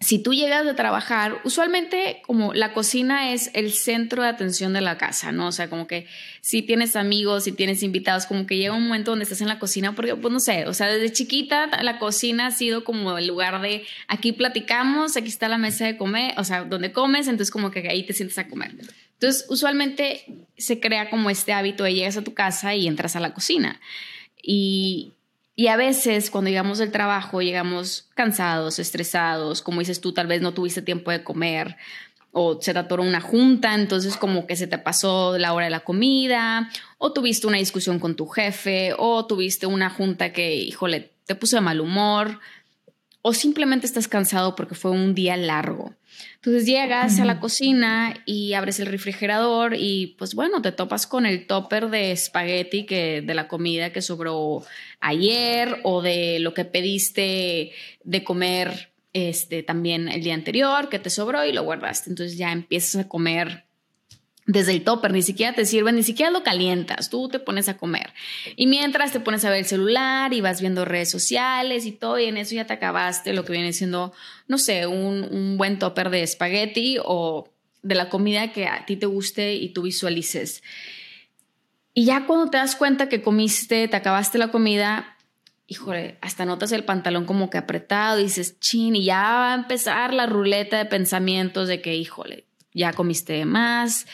si 0.02 0.18
tú 0.18 0.34
llegas 0.34 0.66
a 0.66 0.76
trabajar, 0.76 1.40
usualmente 1.44 2.24
como 2.26 2.56
la 2.56 2.74
cocina 2.74 3.34
es 3.34 3.52
el 3.54 3.72
centro 3.72 4.24
de 4.24 4.30
atención 4.30 4.74
de 4.74 4.82
la 4.82 4.98
casa, 4.98 5.32
¿no? 5.32 5.48
O 5.48 5.52
sea, 5.52 5.70
como 5.70 5.86
que 5.86 6.08
si 6.42 6.64
tienes 6.64 6.96
amigos, 6.96 7.44
si 7.44 7.52
tienes 7.52 7.84
invitados, 7.84 8.26
como 8.26 8.48
que 8.48 8.58
llega 8.58 8.74
un 8.74 8.84
momento 8.84 9.12
donde 9.12 9.24
estás 9.24 9.42
en 9.42 9.48
la 9.48 9.60
cocina, 9.60 9.94
porque 9.96 10.16
pues 10.16 10.34
no 10.34 10.40
sé, 10.40 10.66
o 10.66 10.74
sea, 10.74 10.88
desde 10.88 11.14
chiquita 11.14 11.84
la 11.84 12.00
cocina 12.00 12.48
ha 12.48 12.52
sido 12.52 12.84
como 12.84 13.16
el 13.16 13.28
lugar 13.28 13.62
de 13.62 13.86
aquí 14.08 14.32
platicamos, 14.32 15.16
aquí 15.18 15.28
está 15.28 15.48
la 15.48 15.60
mesa 15.60 15.86
de 15.86 15.98
comer, 15.98 16.34
o 16.38 16.44
sea, 16.44 16.64
donde 16.64 16.92
comes, 16.92 17.28
entonces 17.28 17.52
como 17.52 17.70
que 17.70 17.88
ahí 17.88 18.04
te 18.04 18.14
sientes 18.14 18.40
a 18.40 18.48
comer. 18.48 18.72
Entonces, 19.14 19.46
usualmente 19.50 20.26
se 20.58 20.80
crea 20.80 21.12
como 21.12 21.30
este 21.30 21.54
hábito 21.54 21.84
de 21.84 21.94
llegas 21.94 22.18
a 22.18 22.24
tu 22.24 22.34
casa 22.34 22.74
y 22.74 22.88
entras 22.88 23.16
a 23.16 23.20
la 23.20 23.36
cocina. 23.36 23.80
Y, 24.42 25.12
y 25.62 25.68
a 25.68 25.76
veces 25.76 26.32
cuando 26.32 26.50
llegamos 26.50 26.80
del 26.80 26.90
trabajo 26.90 27.40
llegamos 27.40 28.10
cansados, 28.16 28.80
estresados, 28.80 29.62
como 29.62 29.82
dices 29.82 30.02
tú, 30.02 30.12
tal 30.12 30.26
vez 30.26 30.42
no 30.42 30.56
tuviste 30.56 30.82
tiempo 30.82 31.12
de 31.12 31.24
comer 31.24 31.78
o 32.32 32.60
se 32.60 32.74
te 32.74 32.80
atoró 32.80 33.04
una 33.04 33.22
junta, 33.22 33.76
entonces 33.76 34.18
como 34.18 34.48
que 34.48 34.56
se 34.56 34.66
te 34.66 34.80
pasó 34.80 35.38
la 35.38 35.54
hora 35.54 35.66
de 35.66 35.70
la 35.70 35.82
comida, 35.82 36.72
o 36.98 37.14
tuviste 37.14 37.46
una 37.46 37.60
discusión 37.60 38.00
con 38.00 38.16
tu 38.16 38.26
jefe, 38.26 38.96
o 38.98 39.28
tuviste 39.28 39.68
una 39.68 39.92
junta 39.92 40.34
que, 40.34 40.56
híjole, 40.56 41.12
te 41.28 41.36
puso 41.36 41.58
de 41.58 41.62
mal 41.62 41.80
humor, 41.80 42.40
o 43.22 43.36
simplemente 43.36 43.86
estás 43.86 44.08
cansado 44.08 44.56
porque 44.56 44.74
fue 44.74 44.90
un 44.90 45.14
día 45.14 45.38
largo. 45.38 45.94
Entonces 46.36 46.66
llegas 46.66 47.20
a 47.20 47.26
la 47.26 47.40
cocina 47.40 48.14
y 48.26 48.54
abres 48.54 48.80
el 48.80 48.88
refrigerador 48.88 49.76
y 49.78 50.16
pues 50.18 50.36
bueno, 50.36 50.62
te 50.62 50.72
topas 50.72 51.08
con 51.08 51.26
el 51.26 51.48
topper 51.48 51.90
de 51.90 52.12
espagueti 52.12 52.86
que 52.86 53.22
de 53.22 53.34
la 53.34 53.48
comida 53.48 53.92
que 53.92 54.02
sobró 54.02 54.64
ayer 55.00 55.80
o 55.84 56.02
de 56.02 56.40
lo 56.40 56.54
que 56.54 56.66
pediste 56.66 57.72
de 58.04 58.24
comer 58.24 58.92
este 59.14 59.62
también 59.64 60.08
el 60.08 60.24
día 60.24 60.34
anterior 60.34 60.90
que 60.90 61.00
te 61.00 61.10
sobró 61.10 61.46
y 61.46 61.52
lo 61.52 61.64
guardaste. 61.64 62.10
Entonces 62.10 62.38
ya 62.38 62.52
empiezas 62.52 63.06
a 63.06 63.08
comer 63.08 63.66
desde 64.52 64.74
el 64.74 64.84
topper, 64.84 65.14
ni 65.14 65.22
siquiera 65.22 65.54
te 65.54 65.66
sirven, 65.66 65.96
ni 65.96 66.04
siquiera 66.04 66.30
lo 66.30 66.44
calientas, 66.44 67.10
tú 67.10 67.30
te 67.30 67.40
pones 67.40 67.70
a 67.70 67.78
comer. 67.78 68.14
Y 68.56 68.68
mientras 68.68 69.12
te 69.12 69.20
pones 69.20 69.46
a 69.46 69.50
ver 69.50 69.60
el 69.60 69.66
celular 69.66 70.34
y 70.34 70.42
vas 70.42 70.60
viendo 70.60 70.84
redes 70.84 71.10
sociales 71.10 71.86
y 71.86 71.92
todo, 71.92 72.20
y 72.20 72.26
en 72.26 72.38
eso 72.38 72.56
ya 72.56 72.66
te 72.66 72.74
acabaste 72.74 73.34
lo 73.34 73.46
que 73.46 73.54
viene 73.54 73.72
siendo, 73.72 74.14
no 74.48 74.58
sé, 74.58 74.88
un, 74.88 75.24
un 75.32 75.58
buen 75.58 75.80
topper 75.80 76.10
de 76.10 76.24
espagueti 76.24 76.98
o 77.04 77.50
de 77.82 77.96
la 77.96 78.10
comida 78.10 78.52
que 78.52 78.68
a 78.68 78.86
ti 78.86 78.98
te 78.98 79.06
guste 79.06 79.56
y 79.56 79.70
tú 79.70 79.84
visualices. 79.84 80.64
Y 81.94 82.06
ya 82.06 82.26
cuando 82.26 82.50
te 82.50 82.58
das 82.58 82.76
cuenta 82.76 83.10
que 83.10 83.22
comiste, 83.22 83.88
te 83.88 83.96
acabaste 83.96 84.38
la 84.38 84.50
comida, 84.50 85.18
híjole, 85.68 86.18
hasta 86.22 86.46
notas 86.46 86.72
el 86.74 86.84
pantalón 86.84 87.26
como 87.26 87.50
que 87.50 87.58
apretado 87.58 88.20
y 88.20 88.24
dices, 88.24 88.60
chin, 88.60 88.96
y 88.96 89.06
ya 89.06 89.22
va 89.22 89.54
a 89.54 89.56
empezar 89.56 90.14
la 90.14 90.26
ruleta 90.26 90.78
de 90.78 90.86
pensamientos 90.86 91.68
de 91.68 91.82
que, 91.82 91.96
híjole, 91.96 92.46
ya 92.74 92.94
comiste 92.94 93.44
más, 93.46 94.08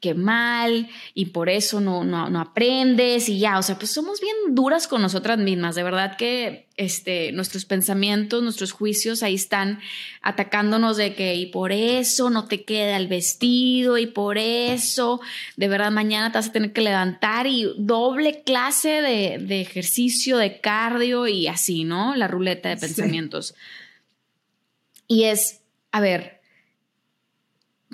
qué 0.00 0.14
mal, 0.14 0.88
y 1.12 1.26
por 1.26 1.50
eso 1.50 1.80
no, 1.80 2.04
no, 2.04 2.40
aprendes, 2.40 3.28
y 3.28 3.38
ya, 3.38 3.58
o 3.58 3.62
sea, 3.62 3.78
pues 3.78 3.90
somos 3.90 4.20
bien 4.20 4.34
duras 4.54 4.88
con 4.88 5.02
nosotras 5.02 5.38
mismas, 5.38 5.74
de 5.74 5.82
verdad 5.82 6.16
que 6.16 6.68
este, 6.78 7.32
nuestros 7.32 7.66
pensamientos, 7.66 8.42
nuestros 8.42 8.72
juicios 8.72 9.22
ahí 9.22 9.34
están 9.34 9.78
atacándonos 10.22 10.96
de 10.96 11.14
que, 11.14 11.34
y 11.34 11.46
por 11.46 11.70
eso 11.70 12.30
no 12.30 12.46
te 12.46 12.64
queda 12.64 12.96
el 12.96 13.08
vestido, 13.08 13.98
y 13.98 14.06
por 14.06 14.38
eso, 14.38 15.20
de 15.56 15.68
verdad, 15.68 15.90
mañana 15.90 16.32
te 16.32 16.38
vas 16.38 16.48
a 16.48 16.52
tener 16.52 16.72
que 16.72 16.80
levantar 16.80 17.46
y 17.46 17.70
doble 17.76 18.42
clase 18.42 19.02
de, 19.02 19.60
ejercicio, 19.60 20.38
de 20.38 20.60
cardio, 20.60 21.26
y 21.26 21.46
así, 21.46 21.84
¿no? 21.84 22.16
La 22.16 22.26
ruleta 22.26 22.70
de 22.70 22.78
pensamientos. 22.78 23.54
Y 25.06 25.24
es, 25.24 25.60
a 25.92 26.00
ver, 26.00 26.39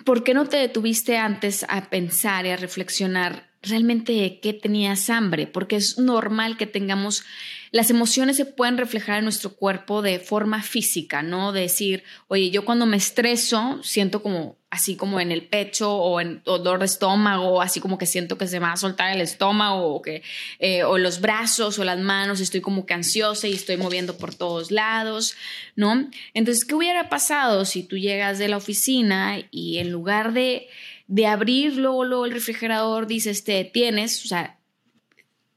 ¿por 0.07 0.23
qué 0.23 0.33
no 0.33 0.47
te 0.47 0.57
detuviste 0.57 1.19
antes 1.19 1.67
a 1.69 1.91
pensar 1.91 2.47
y 2.47 2.51
a 2.51 2.57
reflexionar 2.57 3.51
realmente 3.61 4.39
qué 4.41 4.55
tenías 4.55 5.11
hambre? 5.11 5.49
Porque 5.49 5.77
es 5.77 5.99
normal 5.99 6.57
que 6.57 6.67
tengamos 6.67 7.25
las 7.73 7.91
emociones 7.91 8.37
se 8.37 8.45
pueden 8.45 8.79
reflejar 8.79 9.19
en 9.19 9.25
nuestro 9.25 9.55
cuerpo 9.55 10.03
de 10.03 10.19
forma 10.19 10.63
física, 10.63 11.23
¿no? 11.23 11.53
De 11.53 11.63
decir, 11.63 12.05
oye, 12.29 12.51
yo 12.51 12.65
cuando 12.65 12.87
me 12.87 12.97
estreso 12.97 13.81
siento 13.83 14.23
como 14.23 14.59
así 14.69 14.97
como 14.97 15.21
en 15.21 15.33
el 15.33 15.47
pecho 15.47 15.95
o 15.95 16.21
en 16.21 16.43
dolor 16.45 16.81
de 16.81 16.87
estómago, 16.87 17.63
así 17.63 17.81
como 17.81 17.99
que 17.99 18.05
siento 18.05 18.37
que 18.37 18.47
se 18.47 18.61
me 18.61 18.67
va 18.67 18.73
a 18.73 18.77
soltar 18.77 19.15
el 19.15 19.23
estómago 19.23 19.95
o 19.95 20.03
que 20.03 20.23
eh, 20.59 20.83
o 20.85 20.99
los 20.99 21.21
brazos 21.21 21.79
o 21.79 21.85
las 21.85 21.99
manos, 21.99 22.41
estoy 22.41 22.61
como 22.61 22.85
que 22.85 22.95
ansiosa 22.95 23.49
y 23.49 23.55
estoy 23.55 23.77
moviendo 23.77 24.19
por 24.19 24.35
todos 24.35 24.71
lados, 24.71 25.35
¿no? 25.77 26.11
Entonces, 26.35 26.65
¿qué 26.65 26.75
hubiera 26.75 27.09
pasado 27.09 27.65
si 27.65 27.85
tú 27.85 27.97
llegas 27.97 28.39
de 28.39 28.49
la 28.49 28.57
oficina 28.57 29.39
y 29.51 29.79
en 29.79 29.91
lugar 29.91 30.33
de, 30.33 30.69
de 31.07 31.27
abrir 31.27 31.77
luego, 31.77 32.27
el 32.27 32.33
refrigerador 32.33 33.07
dices, 33.07 33.45
te 33.45 33.65
tienes, 33.65 34.25
o 34.25 34.29
sea, 34.29 34.59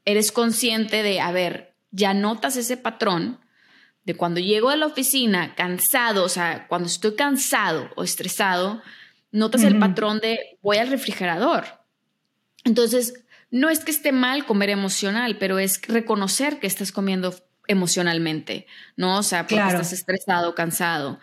eres 0.04 0.32
consciente 0.32 1.02
de, 1.02 1.20
a 1.20 1.32
ver, 1.32 1.69
ya 1.90 2.14
notas 2.14 2.56
ese 2.56 2.76
patrón 2.76 3.40
de 4.04 4.14
cuando 4.14 4.40
llego 4.40 4.70
a 4.70 4.76
la 4.76 4.86
oficina 4.86 5.54
cansado, 5.54 6.24
o 6.24 6.28
sea, 6.28 6.66
cuando 6.68 6.86
estoy 6.86 7.14
cansado 7.14 7.90
o 7.96 8.02
estresado, 8.02 8.82
notas 9.30 9.62
el 9.62 9.78
patrón 9.78 10.20
de 10.20 10.58
voy 10.62 10.78
al 10.78 10.88
refrigerador. 10.88 11.64
Entonces, 12.64 13.24
no 13.50 13.68
es 13.68 13.80
que 13.80 13.90
esté 13.90 14.12
mal 14.12 14.46
comer 14.46 14.70
emocional, 14.70 15.36
pero 15.38 15.58
es 15.58 15.82
reconocer 15.82 16.60
que 16.60 16.66
estás 16.66 16.92
comiendo 16.92 17.34
emocionalmente, 17.66 18.66
¿no? 18.96 19.18
O 19.18 19.22
sea, 19.22 19.46
porque 19.46 19.66
estás 19.66 19.92
estresado, 19.92 20.54
cansado. 20.54 21.20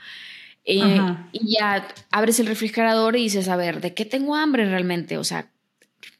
Eh, 0.63 0.99
y 1.31 1.57
ya 1.57 1.87
abres 2.11 2.39
el 2.39 2.47
refrigerador 2.47 3.15
y 3.15 3.23
dices, 3.23 3.47
a 3.47 3.55
ver, 3.55 3.79
¿de 3.81 3.93
qué 3.93 4.05
tengo 4.05 4.35
hambre 4.35 4.65
realmente? 4.69 5.17
O 5.17 5.23
sea, 5.23 5.49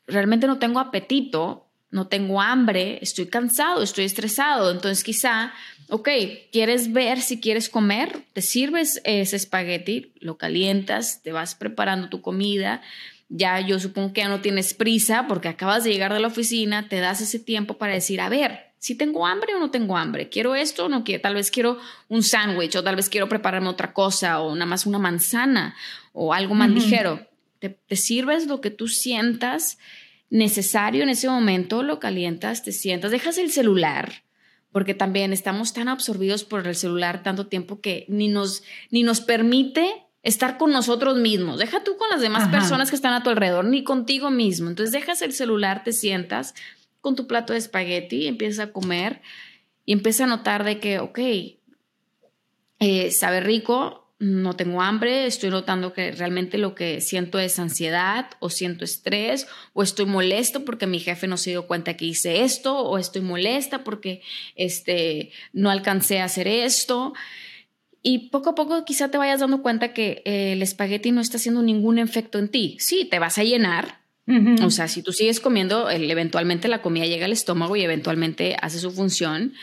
realmente 0.08 0.48
no 0.48 0.58
tengo 0.58 0.80
apetito, 0.80 1.67
no 1.90 2.08
tengo 2.08 2.42
hambre, 2.42 3.00
estoy 3.02 3.28
cansado, 3.28 3.82
estoy 3.82 4.06
estresado. 4.06 4.72
Entonces 4.72 5.04
quizá, 5.04 5.54
ok, 5.90 6.10
quieres 6.52 6.92
ver 6.92 7.22
si 7.22 7.40
quieres 7.40 7.70
comer, 7.70 8.24
te 8.34 8.42
sirves 8.42 9.02
ese 9.04 9.36
espagueti, 9.36 10.12
lo 10.20 10.38
calientas, 10.38 11.22
te 11.24 11.32
vas 11.32 11.56
preparando 11.56 12.10
tu 12.10 12.22
comida. 12.22 12.82
Ya 13.30 13.60
yo 13.60 13.80
supongo 13.80 14.14
que 14.14 14.22
ya 14.22 14.30
no 14.30 14.42
tienes 14.42 14.74
prisa 14.74 15.26
porque 15.28 15.50
acabas 15.50 15.84
de 15.84 15.92
llegar 15.92 16.14
de 16.14 16.20
la 16.20 16.28
oficina, 16.28 16.88
te 16.88 17.00
das 17.00 17.22
ese 17.22 17.40
tiempo 17.40 17.78
para 17.78 17.94
decir, 17.94 18.22
a 18.22 18.30
ver, 18.30 18.68
si 18.80 18.96
tengo 18.96 19.26
hambre 19.26 19.56
o 19.56 19.60
no 19.60 19.72
tengo 19.72 19.98
hambre, 19.98 20.30
quiero 20.30 20.56
esto 20.56 20.86
o 20.86 20.90
no 20.90 21.04
quiero, 21.04 21.22
tal 21.22 21.34
vez 21.34 21.52
quiero 21.52 21.80
un 22.10 22.24
sándwich 22.24 22.76
o 22.76 22.84
tal 22.84 22.96
vez 22.96 23.10
quiero 23.10 23.28
prepararme 23.28 23.70
otra 23.70 23.92
cosa 23.92 24.40
o 24.40 24.54
nada 24.54 24.66
más 24.66 24.86
una 24.86 25.00
manzana 25.00 25.76
o 26.14 26.34
algo 26.34 26.54
más 26.54 26.70
ligero. 26.70 27.26
Te, 27.60 27.70
te 27.70 27.96
sirves 27.96 28.46
lo 28.46 28.62
que 28.62 28.70
tú 28.70 28.88
sientas 28.88 29.78
necesario 30.30 31.04
en 31.04 31.10
ese 31.10 31.30
momento, 31.30 31.84
lo 31.84 32.00
calientas, 32.00 32.64
te 32.64 32.72
sientas, 32.72 33.12
dejas 33.12 33.38
el 33.38 33.52
celular, 33.52 34.24
porque 34.72 34.94
también 34.94 35.34
estamos 35.34 35.74
tan 35.74 35.88
absorbidos 35.88 36.44
por 36.44 36.68
el 36.68 36.76
celular 36.76 37.24
tanto 37.24 37.48
tiempo 37.48 37.80
que 37.80 38.06
ni 38.10 38.28
nos, 38.28 38.64
ni 38.92 39.04
nos 39.04 39.22
permite 39.22 40.06
estar 40.24 40.58
con 40.58 40.72
nosotros 40.72 41.18
mismos. 41.18 41.60
Deja 41.60 41.84
tú 41.84 41.96
con 41.98 42.10
las 42.10 42.20
demás 42.20 42.50
personas 42.50 42.90
que 42.90 42.98
están 42.98 43.14
a 43.14 43.24
tu 43.24 43.30
alrededor, 43.30 43.66
ni 43.66 43.84
contigo 43.84 44.30
mismo. 44.30 44.70
Entonces 44.70 44.92
dejas 44.92 45.22
el 45.22 45.34
celular, 45.34 45.84
te 45.84 45.94
sientas 45.94 46.54
con 47.00 47.16
tu 47.16 47.28
plato 47.28 47.54
de 47.54 47.60
espagueti, 47.60 48.28
empiezas 48.28 48.68
a 48.68 48.72
comer 48.74 49.22
y 49.86 49.94
empiezas 49.94 50.22
a 50.22 50.28
notar 50.28 50.66
de 50.66 50.80
que, 50.80 51.00
ok, 51.00 51.20
eh, 52.80 53.12
sabe 53.12 53.40
rico, 53.40 54.07
no 54.20 54.56
tengo 54.56 54.82
hambre, 54.82 55.28
estoy 55.28 55.52
notando 55.52 55.94
que 55.94 56.12
realmente 56.12 56.58
lo 56.58 56.74
que 56.74 57.02
siento 57.02 57.38
es 57.38 57.60
ansiedad 57.60 58.32
o 58.40 58.50
siento 58.50 58.84
estrés 58.84 59.48
o 59.74 59.84
estoy 59.84 60.08
molesto 60.08 60.66
porque 60.66 60.88
mi 60.88 61.00
jefe 61.00 61.28
no 61.28 61.38
se 61.38 61.52
dio 61.52 61.68
cuenta 61.68 61.96
que 61.96 62.06
hice 62.06 62.42
esto 62.44 62.80
o 62.80 62.98
estoy 62.98 63.22
molesta 63.22 63.84
porque 63.84 64.22
este, 64.56 65.32
no 65.54 65.70
alcancé 65.70 66.20
a 66.20 66.26
hacer 66.26 66.48
esto. 66.48 67.14
Y 68.02 68.30
poco 68.30 68.52
a 68.52 68.56
poco 68.56 68.86
quizá 68.86 69.12
te 69.12 69.18
vayas 69.18 69.42
dando 69.42 69.62
cuenta 69.62 69.94
que 69.94 70.22
el 70.26 70.62
espagueti 70.62 71.12
no 71.12 71.22
está 71.22 71.38
haciendo 71.38 71.62
ningún 71.62 72.00
efecto 72.00 72.40
en 72.40 72.50
ti. 72.50 72.78
Sí, 72.80 73.06
te 73.06 73.20
vas 73.20 73.38
a 73.38 73.44
llenar. 73.44 74.00
O 74.62 74.72
sea, 74.72 74.90
si 74.90 75.04
tú 75.04 75.14
sigues 75.14 75.40
comiendo, 75.40 75.90
eventualmente 75.90 76.68
la 76.68 76.82
comida 76.82 77.06
llega 77.06 77.26
al 77.26 77.32
estómago 77.32 77.78
y 77.78 77.84
eventualmente 77.84 78.58
hace 78.62 78.78
su 78.78 78.92
función, 78.92 79.54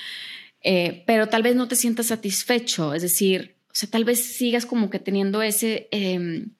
eh, 0.62 1.04
pero 1.06 1.28
tal 1.28 1.42
vez 1.42 1.54
no 1.54 1.68
te 1.68 1.76
sientas 1.76 2.06
satisfecho. 2.06 2.94
Es 2.94 3.02
decir, 3.02 3.53
o 3.74 3.76
sea, 3.76 3.90
tal 3.90 4.04
vez 4.04 4.24
sigas 4.24 4.66
como 4.66 4.88
que 4.88 5.00
teniendo 5.00 5.42
ese, 5.42 5.88
em, 5.90 6.50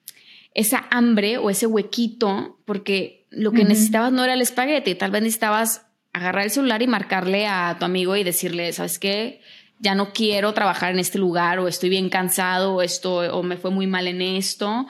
esa 0.53 0.85
hambre 0.91 1.37
o 1.37 1.49
ese 1.49 1.65
huequito, 1.65 2.59
porque 2.65 3.25
lo 3.29 3.53
que 3.53 3.63
necesitabas 3.63 4.11
no 4.11 4.25
era 4.25 4.33
el 4.33 4.41
espagueti, 4.41 4.95
tal 4.95 5.11
vez 5.11 5.21
necesitabas 5.21 5.85
agarrar 6.11 6.43
el 6.43 6.51
celular 6.51 6.81
y 6.81 6.87
marcarle 6.87 7.47
a 7.47 7.77
tu 7.79 7.85
amigo 7.85 8.17
y 8.17 8.25
decirle, 8.25 8.73
¿sabes 8.73 8.99
qué? 8.99 9.39
Ya 9.79 9.95
no 9.95 10.11
quiero 10.11 10.53
trabajar 10.53 10.91
en 10.91 10.99
este 10.99 11.17
lugar 11.17 11.59
o 11.59 11.69
estoy 11.69 11.89
bien 11.89 12.09
cansado 12.09 12.75
o, 12.75 12.81
esto, 12.81 13.15
o 13.15 13.43
me 13.43 13.55
fue 13.55 13.71
muy 13.71 13.87
mal 13.87 14.07
en 14.07 14.21
esto. 14.21 14.85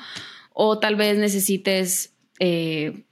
O 0.51 0.79
tal 0.79 0.95
vez 0.95 1.19
necesites 1.19 2.15
eh, 2.39 3.05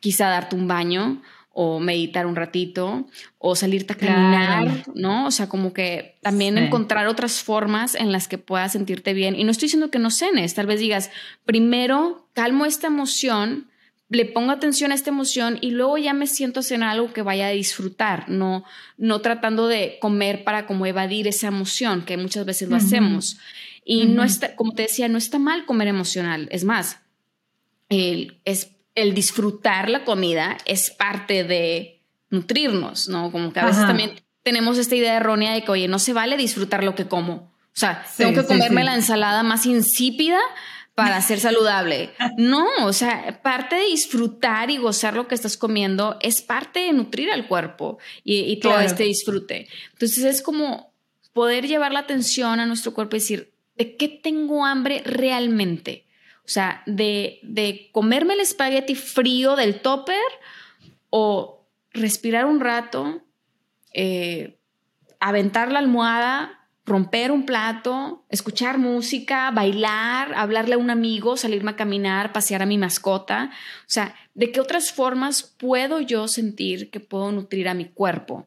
quizá 0.00 0.28
darte 0.28 0.54
un 0.56 0.68
baño 0.68 1.22
o 1.52 1.80
meditar 1.80 2.26
un 2.26 2.36
ratito 2.36 3.08
o 3.38 3.56
salirte 3.56 3.92
a 3.92 3.96
caminar, 3.96 4.84
¿no? 4.94 5.26
O 5.26 5.30
sea, 5.30 5.48
como 5.48 5.72
que 5.72 6.16
también 6.22 6.56
encontrar 6.58 7.08
otras 7.08 7.42
formas 7.42 7.94
en 7.94 8.12
las 8.12 8.28
que 8.28 8.38
puedas 8.38 8.72
sentirte 8.72 9.14
bien. 9.14 9.34
Y 9.34 9.44
no 9.44 9.50
estoy 9.50 9.66
diciendo 9.66 9.90
que 9.90 9.98
no 9.98 10.10
cenes, 10.10 10.54
tal 10.54 10.66
vez 10.66 10.78
digas, 10.80 11.10
primero 11.44 12.28
calmo 12.34 12.66
esta 12.66 12.86
emoción, 12.86 13.68
le 14.10 14.24
pongo 14.26 14.52
atención 14.52 14.90
a 14.92 14.94
esta 14.94 15.10
emoción 15.10 15.58
y 15.60 15.70
luego 15.70 15.96
ya 15.98 16.12
me 16.14 16.26
siento 16.26 16.60
a 16.60 16.62
cenar 16.64 16.90
algo 16.90 17.12
que 17.12 17.22
vaya 17.22 17.46
a 17.46 17.50
disfrutar, 17.50 18.28
no, 18.28 18.64
no 18.96 19.20
tratando 19.20 19.68
de 19.68 19.98
comer 20.00 20.44
para 20.44 20.66
como 20.66 20.86
evadir 20.86 21.28
esa 21.28 21.48
emoción, 21.48 22.04
que 22.04 22.16
muchas 22.16 22.44
veces 22.44 22.68
lo 22.68 22.76
hacemos. 22.76 23.38
Y 23.84 24.06
no 24.06 24.22
está, 24.24 24.56
como 24.56 24.72
te 24.72 24.82
decía, 24.82 25.08
no 25.08 25.18
está 25.18 25.38
mal 25.38 25.64
comer 25.64 25.88
emocional, 25.88 26.48
es 26.52 26.64
más, 26.64 27.00
el, 27.88 28.40
es 28.44 28.70
el 28.94 29.14
disfrutar 29.14 29.88
la 29.88 30.04
comida 30.04 30.58
es 30.66 30.90
parte 30.90 31.44
de 31.44 32.02
nutrirnos, 32.30 33.08
¿no? 33.08 33.30
Como 33.32 33.52
que 33.52 33.60
a 33.60 33.66
veces 33.66 33.86
también 33.86 34.20
tenemos 34.42 34.78
esta 34.78 34.96
idea 34.96 35.16
errónea 35.16 35.52
de 35.52 35.62
que, 35.62 35.70
oye, 35.70 35.88
no 35.88 35.98
se 35.98 36.12
vale 36.12 36.36
disfrutar 36.36 36.84
lo 36.84 36.94
que 36.94 37.06
como. 37.06 37.34
O 37.34 37.78
sea, 37.80 38.04
tengo 38.16 38.40
que 38.40 38.46
comerme 38.46 38.84
la 38.84 38.94
ensalada 38.94 39.42
más 39.42 39.66
insípida 39.66 40.38
para 40.94 41.20
ser 41.22 41.40
saludable. 41.40 42.10
No, 42.36 42.66
o 42.82 42.92
sea, 42.92 43.40
parte 43.42 43.76
de 43.76 43.84
disfrutar 43.86 44.70
y 44.70 44.78
gozar 44.78 45.14
lo 45.14 45.28
que 45.28 45.34
estás 45.34 45.56
comiendo 45.56 46.18
es 46.20 46.42
parte 46.42 46.80
de 46.80 46.92
nutrir 46.92 47.30
al 47.30 47.46
cuerpo 47.48 47.98
y, 48.24 48.58
todo 48.60 48.80
este 48.80 49.04
disfrute. 49.04 49.68
Entonces 49.92 50.24
es 50.24 50.42
como 50.42 50.92
poder 51.32 51.66
llevar 51.66 51.92
la 51.92 52.00
atención 52.00 52.60
a 52.60 52.66
nuestro 52.66 52.92
cuerpo 52.92 53.16
y 53.16 53.20
decir, 53.20 53.52
¿de 53.76 53.96
qué 53.96 54.08
tengo 54.08 54.64
hambre 54.64 55.02
realmente? 55.04 56.06
O 56.50 56.52
sea, 56.52 56.82
de, 56.84 57.88
comerme 57.92 58.34
el 58.34 58.40
espagueti 58.40 58.96
frío 58.96 59.54
del 59.54 59.82
topper 59.82 60.16
o 61.08 61.64
respirar 61.92 62.44
un 62.44 62.58
rato, 62.58 63.22
eh, 63.94 64.58
aventar 65.20 65.70
la 65.70 65.78
almohada, 65.78 66.68
romper 66.84 67.30
un 67.30 67.46
plato, 67.46 68.24
escuchar 68.30 68.78
música, 68.78 69.52
bailar, 69.52 70.34
hablarle 70.34 70.74
a 70.74 70.78
un 70.78 70.90
amigo, 70.90 71.36
salirme 71.36 71.70
a 71.70 71.76
caminar, 71.76 72.32
pasear 72.32 72.62
a 72.62 72.66
mi 72.66 72.78
mascota. 72.78 73.52
O 73.82 73.84
sea, 73.86 74.16
¿de 74.34 74.50
qué 74.50 74.58
otras 74.58 74.90
formas 74.90 75.44
puedo 75.56 76.00
yo 76.00 76.26
sentir 76.26 76.90
que 76.90 76.98
puedo 76.98 77.30
nutrir 77.30 77.68
a 77.68 77.74
mi 77.74 77.84
cuerpo? 77.84 78.44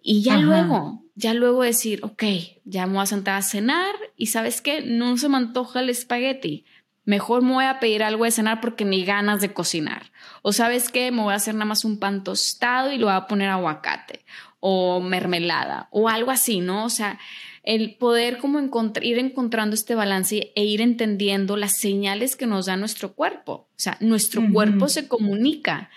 Y 0.00 0.22
ya 0.22 0.36
luego, 0.36 1.02
ya 1.16 1.34
luego 1.34 1.64
decir, 1.64 2.04
ok, 2.04 2.22
ya 2.64 2.86
me 2.86 2.92
voy 2.92 3.02
a 3.02 3.06
sentar 3.06 3.34
a 3.34 3.42
cenar 3.42 3.96
y 4.16 4.26
sabes 4.26 4.60
qué, 4.60 4.82
no 4.82 5.16
se 5.16 5.28
me 5.28 5.38
antoja 5.38 5.80
el 5.80 5.90
espagueti, 5.90 6.64
Mejor 7.04 7.42
me 7.42 7.52
voy 7.52 7.64
a 7.64 7.80
pedir 7.80 8.02
algo 8.02 8.24
de 8.24 8.30
cenar 8.30 8.60
porque 8.60 8.84
ni 8.84 9.04
ganas 9.04 9.40
de 9.40 9.52
cocinar. 9.52 10.12
O 10.42 10.52
sabes 10.52 10.88
qué, 10.88 11.10
me 11.10 11.22
voy 11.22 11.32
a 11.32 11.36
hacer 11.36 11.54
nada 11.54 11.64
más 11.64 11.84
un 11.84 11.98
pan 11.98 12.22
tostado 12.22 12.92
y 12.92 12.98
lo 12.98 13.06
voy 13.06 13.14
a 13.16 13.26
poner 13.26 13.48
aguacate 13.48 14.24
o 14.60 15.00
mermelada 15.00 15.88
o 15.90 16.08
algo 16.08 16.30
así, 16.30 16.60
¿no? 16.60 16.84
O 16.84 16.90
sea, 16.90 17.18
el 17.64 17.96
poder 17.96 18.38
como 18.38 18.60
ir 19.02 19.18
encontrando 19.18 19.74
este 19.74 19.94
balance 19.94 20.52
e 20.54 20.64
ir 20.64 20.80
entendiendo 20.80 21.56
las 21.56 21.78
señales 21.78 22.36
que 22.36 22.46
nos 22.46 22.66
da 22.66 22.76
nuestro 22.76 23.14
cuerpo. 23.14 23.68
O 23.70 23.74
sea, 23.76 23.96
nuestro 24.00 24.42
cuerpo 24.52 24.88
se 24.88 25.08
comunica 25.08 25.90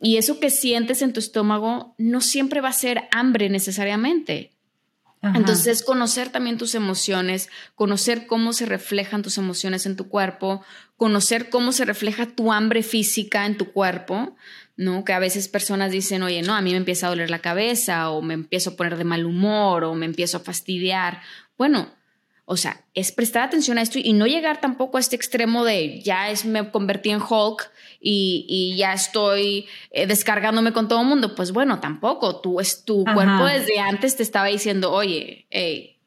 y 0.00 0.16
eso 0.16 0.38
que 0.38 0.50
sientes 0.50 1.02
en 1.02 1.12
tu 1.12 1.20
estómago 1.20 1.94
no 1.98 2.20
siempre 2.20 2.60
va 2.60 2.68
a 2.68 2.72
ser 2.72 3.08
hambre 3.10 3.48
necesariamente. 3.48 4.52
Entonces, 5.20 5.82
conocer 5.82 6.30
también 6.30 6.58
tus 6.58 6.74
emociones, 6.74 7.48
conocer 7.74 8.26
cómo 8.26 8.52
se 8.52 8.66
reflejan 8.66 9.22
tus 9.22 9.36
emociones 9.36 9.84
en 9.84 9.96
tu 9.96 10.08
cuerpo, 10.08 10.62
conocer 10.96 11.50
cómo 11.50 11.72
se 11.72 11.84
refleja 11.84 12.26
tu 12.26 12.52
hambre 12.52 12.82
física 12.82 13.44
en 13.44 13.56
tu 13.56 13.72
cuerpo, 13.72 14.36
¿no? 14.76 15.04
Que 15.04 15.12
a 15.12 15.18
veces 15.18 15.48
personas 15.48 15.90
dicen, 15.90 16.22
oye, 16.22 16.42
no, 16.42 16.54
a 16.54 16.60
mí 16.60 16.70
me 16.70 16.76
empieza 16.76 17.06
a 17.06 17.10
doler 17.10 17.30
la 17.30 17.40
cabeza, 17.40 18.10
o 18.10 18.22
me 18.22 18.34
empiezo 18.34 18.70
a 18.70 18.76
poner 18.76 18.96
de 18.96 19.04
mal 19.04 19.26
humor, 19.26 19.84
o 19.84 19.94
me 19.94 20.06
empiezo 20.06 20.36
a 20.36 20.40
fastidiar. 20.40 21.20
Bueno, 21.56 21.90
o 22.50 22.56
sea, 22.56 22.82
es 22.94 23.12
prestar 23.12 23.42
atención 23.42 23.76
a 23.76 23.82
esto 23.82 23.98
y 24.02 24.14
no 24.14 24.26
llegar 24.26 24.58
tampoco 24.58 24.96
a 24.96 25.00
este 25.00 25.14
extremo 25.14 25.66
de 25.66 26.00
ya 26.00 26.30
es, 26.30 26.46
me 26.46 26.70
convertí 26.70 27.10
en 27.10 27.20
Hulk 27.20 27.70
y, 28.00 28.74
ya 28.78 28.94
estoy 28.94 29.66
eh, 29.90 30.06
descargándome 30.06 30.72
con 30.72 30.88
todo 30.88 31.02
el 31.02 31.06
mundo. 31.06 31.34
Pues 31.34 31.52
bueno, 31.52 31.78
tampoco. 31.78 32.40
Tú, 32.40 32.58
es, 32.58 32.86
tu 32.86 33.04
cuerpo 33.04 33.44
desde 33.44 33.78
antes 33.80 34.16
te 34.16 34.22
estaba 34.22 34.46
diciendo, 34.46 34.90
oye, 34.92 35.46
hey, 35.50 36.00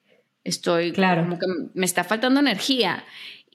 estoy 0.44 0.94
claro. 0.94 1.22
como 1.22 1.38
que 1.38 1.46
me 1.76 1.86
está 1.86 2.04
faltando 2.04 2.40
energía. 2.40 3.06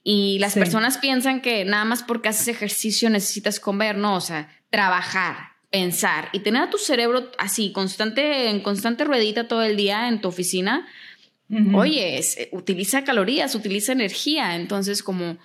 Y 0.01 0.39
las 0.39 0.53
personas 0.53 0.97
piensan 0.97 1.41
que 1.41 1.65
nada 1.65 1.83
más 1.83 2.03
porque 2.03 2.29
haces 2.29 2.47
ejercicio 2.47 3.09
necesitas 3.09 3.59
comer, 3.59 3.97
no, 3.97 4.15
o 4.15 4.21
sea, 4.21 4.49
trabajar, 4.69 5.57
pensar 5.71 6.29
y 6.31 6.39
tener 6.39 6.61
a 6.61 6.69
tu 6.69 6.77
cerebro 6.77 7.31
así, 7.37 7.73
constante, 7.73 8.49
en 8.49 8.61
constante 8.61 9.03
ruedita 9.03 9.49
todo 9.49 9.63
el 9.63 9.75
día 9.75 10.07
en 10.07 10.21
tu 10.21 10.29
oficina 10.29 10.87
Oye, 11.73 12.19
eh, 12.19 12.49
utiliza 12.51 13.03
calorías, 13.03 13.55
utiliza 13.55 13.93
energía. 13.93 14.55
Entonces, 14.55 15.01
como 15.01 15.37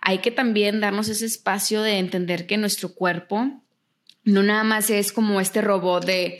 hay 0.00 0.18
que 0.18 0.30
también 0.30 0.80
darnos 0.80 1.08
ese 1.08 1.26
espacio 1.26 1.82
de 1.82 1.98
entender 1.98 2.46
que 2.46 2.58
nuestro 2.58 2.94
cuerpo 2.94 3.62
no 4.24 4.42
nada 4.42 4.64
más 4.64 4.90
es 4.90 5.12
como 5.12 5.40
este 5.40 5.62
robot 5.62 6.04
de 6.04 6.38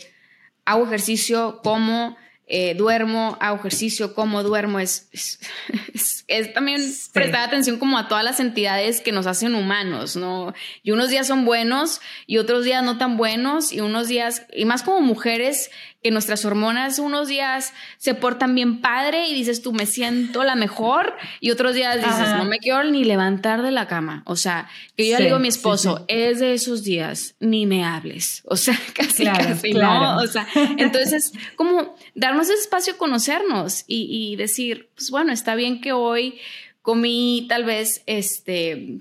hago 0.64 0.84
ejercicio, 0.84 1.60
como, 1.62 2.16
eh, 2.48 2.74
duermo, 2.74 3.38
hago 3.40 3.56
ejercicio, 3.56 4.14
como, 4.14 4.42
duermo. 4.42 4.80
Es, 4.80 5.08
es, 5.12 6.52
también 6.54 6.82
prestar 7.12 7.46
atención 7.48 7.78
como 7.78 7.96
a 7.96 8.08
todas 8.08 8.24
las 8.24 8.40
entidades 8.40 9.00
que 9.00 9.12
nos 9.12 9.26
hacen 9.26 9.54
humanos, 9.54 10.16
¿no? 10.16 10.52
Y 10.82 10.90
unos 10.90 11.08
días 11.08 11.26
son 11.26 11.44
buenos 11.44 12.00
y 12.26 12.38
otros 12.38 12.64
días 12.64 12.84
no 12.84 12.98
tan 12.98 13.16
buenos 13.16 13.72
y 13.72 13.80
unos 13.80 14.08
días, 14.08 14.46
y 14.52 14.64
más 14.64 14.82
como 14.82 15.00
mujeres 15.00 15.70
que 16.06 16.12
nuestras 16.12 16.44
hormonas 16.44 17.00
unos 17.00 17.26
días 17.26 17.72
se 17.98 18.14
portan 18.14 18.54
bien 18.54 18.80
padre 18.80 19.26
y 19.26 19.34
dices 19.34 19.60
tú 19.60 19.72
me 19.72 19.86
siento 19.86 20.44
la 20.44 20.54
mejor 20.54 21.16
y 21.40 21.50
otros 21.50 21.74
días 21.74 21.96
dices 21.96 22.36
no 22.36 22.44
me 22.44 22.60
quiero 22.60 22.84
ni 22.84 23.02
levantar 23.02 23.62
de 23.62 23.72
la 23.72 23.88
cama. 23.88 24.22
O 24.24 24.36
sea, 24.36 24.68
que 24.96 25.08
yo 25.08 25.18
le 25.18 25.24
digo 25.24 25.34
a 25.34 25.40
mi 25.40 25.48
esposo, 25.48 26.04
es 26.06 26.38
de 26.38 26.54
esos 26.54 26.84
días, 26.84 27.34
ni 27.40 27.66
me 27.66 27.84
hables. 27.84 28.42
O 28.44 28.56
sea, 28.56 28.78
casi, 28.94 29.24
casi, 29.24 29.72
¿no? 29.72 30.18
O 30.18 30.26
sea, 30.28 30.46
entonces 30.78 31.32
como 31.56 31.96
darnos 32.14 32.48
ese 32.50 32.60
espacio 32.60 32.92
a 32.92 32.96
conocernos 32.98 33.82
y, 33.88 34.06
y 34.08 34.36
decir, 34.36 34.90
pues 34.94 35.10
bueno, 35.10 35.32
está 35.32 35.56
bien 35.56 35.80
que 35.80 35.90
hoy 35.90 36.38
comí 36.82 37.46
tal 37.48 37.64
vez 37.64 38.04
este 38.06 39.00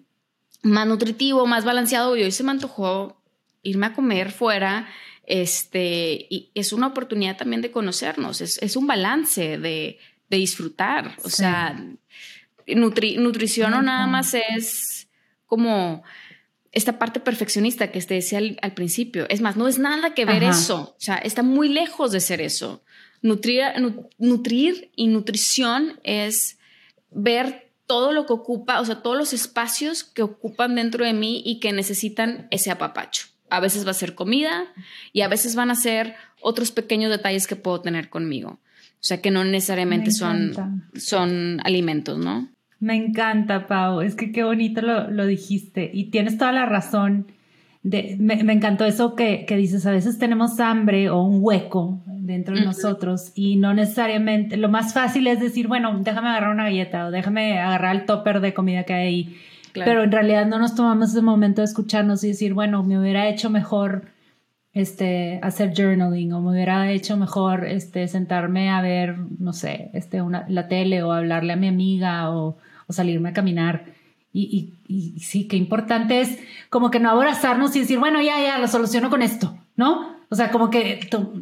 más 0.63 0.87
nutritivo, 0.87 1.45
más 1.45 1.65
balanceado 1.65 2.17
y 2.17 2.23
hoy 2.23 2.31
se 2.31 2.43
me 2.43 2.49
antojó 2.49 3.21
irme 3.61 3.85
a 3.85 3.93
comer 3.93 4.31
fuera 4.31 4.87
este, 5.27 6.27
y 6.29 6.51
es 6.53 6.73
una 6.73 6.87
oportunidad 6.87 7.37
también 7.37 7.61
de 7.61 7.71
conocernos, 7.71 8.41
es, 8.41 8.75
un 8.75 8.87
balance 8.87 9.57
de, 9.57 9.97
disfrutar. 10.29 11.15
O 11.23 11.29
sea, 11.29 11.81
nutrición 12.67 13.71
no 13.71 13.81
nada 13.81 14.05
más 14.05 14.33
es 14.33 15.07
como 15.45 16.03
esta 16.73 16.99
parte 16.99 17.21
perfeccionista 17.21 17.89
que 17.89 18.01
te 18.01 18.15
decía 18.15 18.39
al, 18.39 18.73
principio. 18.73 19.25
Es 19.29 19.39
más, 19.39 19.55
no 19.55 19.69
es 19.69 19.79
nada 19.79 20.13
que 20.13 20.25
ver 20.25 20.43
eso. 20.43 20.95
O 20.97 20.99
sea, 20.99 21.15
está 21.15 21.41
muy 21.41 21.69
lejos 21.69 22.11
de 22.11 22.19
ser 22.19 22.41
eso. 22.41 22.83
Nutrir, 23.21 23.63
nutrir 24.17 24.91
y 24.95 25.07
nutrición 25.07 26.01
es 26.03 26.57
ver 27.11 27.71
todo 27.87 28.11
lo 28.11 28.25
que 28.25 28.33
ocupa, 28.33 28.81
o 28.81 28.85
sea, 28.85 29.01
todos 29.01 29.17
los 29.17 29.31
espacios 29.31 30.03
que 30.03 30.21
ocupan 30.21 30.75
dentro 30.75 31.05
de 31.05 31.13
mí 31.13 31.41
y 31.45 31.61
que 31.61 31.71
necesitan 31.71 32.47
ese 32.51 32.71
apapacho. 32.71 33.27
A 33.49 33.59
veces 33.59 33.85
va 33.85 33.91
a 33.91 33.95
ser 33.95 34.15
comida 34.15 34.65
y 35.13 35.21
a 35.21 35.27
veces 35.27 35.55
van 35.55 35.71
a 35.71 35.75
ser 35.75 36.15
otros 36.41 36.71
pequeños 36.71 37.11
detalles 37.11 37.47
que 37.47 37.55
puedo 37.55 37.81
tener 37.81 38.09
conmigo. 38.09 38.59
O 39.05 39.07
sea, 39.07 39.21
que 39.21 39.29
no 39.29 39.43
necesariamente 39.43 40.11
son, 40.11 40.83
son 40.95 41.59
alimentos, 41.63 42.17
¿no? 42.17 42.49
Me 42.79 42.95
encanta, 42.95 43.67
Pau. 43.67 44.01
Es 44.01 44.15
que 44.15 44.31
qué 44.31 44.43
bonito 44.43 44.81
lo, 44.81 45.25
dijiste. 45.25 45.89
Y 45.93 46.05
tienes 46.11 46.37
toda 46.37 46.51
la 46.51 46.65
razón. 46.65 47.27
De, 47.83 48.15
me, 48.19 48.33
encantó 48.51 48.85
eso 48.85 49.15
que, 49.15 49.45
dices. 49.47 49.85
A 49.85 49.91
veces 49.91 50.17
tenemos 50.17 50.59
hambre 50.59 51.09
o 51.09 51.21
un 51.23 51.39
hueco 51.41 52.01
dentro 52.05 52.55
de 52.55 52.65
nosotros 52.65 53.31
y 53.35 53.55
no 53.55 53.73
necesariamente. 53.73 54.57
Lo 54.57 54.69
más 54.69 54.93
fácil 54.93 55.27
es 55.27 55.39
decir, 55.39 55.67
bueno, 55.67 55.99
déjame 55.99 56.29
agarrar 56.29 56.51
una 56.51 56.65
galleta 56.65 57.07
o 57.07 57.11
déjame 57.11 57.59
agarrar 57.59 57.95
el 57.95 58.05
topper 58.05 58.39
de 58.41 58.53
comida 58.53 58.83
que 58.83 58.93
hay 58.93 59.07
ahí. 59.07 59.37
Pero 59.83 60.03
en 60.03 60.11
realidad 60.11 60.45
no 60.45 60.59
nos 60.59 60.75
tomamos 60.75 61.09
ese 61.11 61.21
momento 61.21 61.61
de 61.61 61.65
escucharnos 61.65 62.23
y 62.23 62.29
decir, 62.29 62.53
bueno, 62.53 62.83
me 62.83 62.99
hubiera 62.99 63.27
hecho 63.27 63.49
mejor 63.49 64.05
este, 64.73 65.39
hacer 65.41 65.73
journaling 65.75 66.33
o 66.33 66.41
me 66.41 66.51
hubiera 66.51 66.91
hecho 66.91 67.17
mejor 67.17 67.65
este, 67.65 68.07
sentarme 68.07 68.69
a 68.69 68.81
ver, 68.81 69.17
no 69.39 69.53
sé, 69.53 69.89
este, 69.93 70.21
una, 70.21 70.45
la 70.49 70.67
tele 70.67 71.01
o 71.01 71.11
hablarle 71.11 71.53
a 71.53 71.55
mi 71.55 71.67
amiga 71.67 72.29
o, 72.31 72.57
o 72.87 72.93
salirme 72.93 73.29
a 73.29 73.33
caminar. 73.33 73.85
Y, 74.37 74.73
y, 74.89 75.17
sí, 75.21 75.47
qué 75.47 75.55
importante 75.55 76.19
es 76.19 76.37
como 76.69 76.91
que 76.91 76.99
no 76.99 77.09
abrazarnos 77.09 77.73
y 77.77 77.79
decir, 77.79 77.99
bueno, 77.99 78.21
ya, 78.21 78.37
ya, 78.41 78.59
lo 78.59 78.67
soluciono 78.67 79.09
con 79.09 79.21
esto, 79.21 79.57
¿no? 79.77 80.13
O 80.29 80.35
sea, 80.35 80.51
como 80.51 80.69
que 80.69 80.99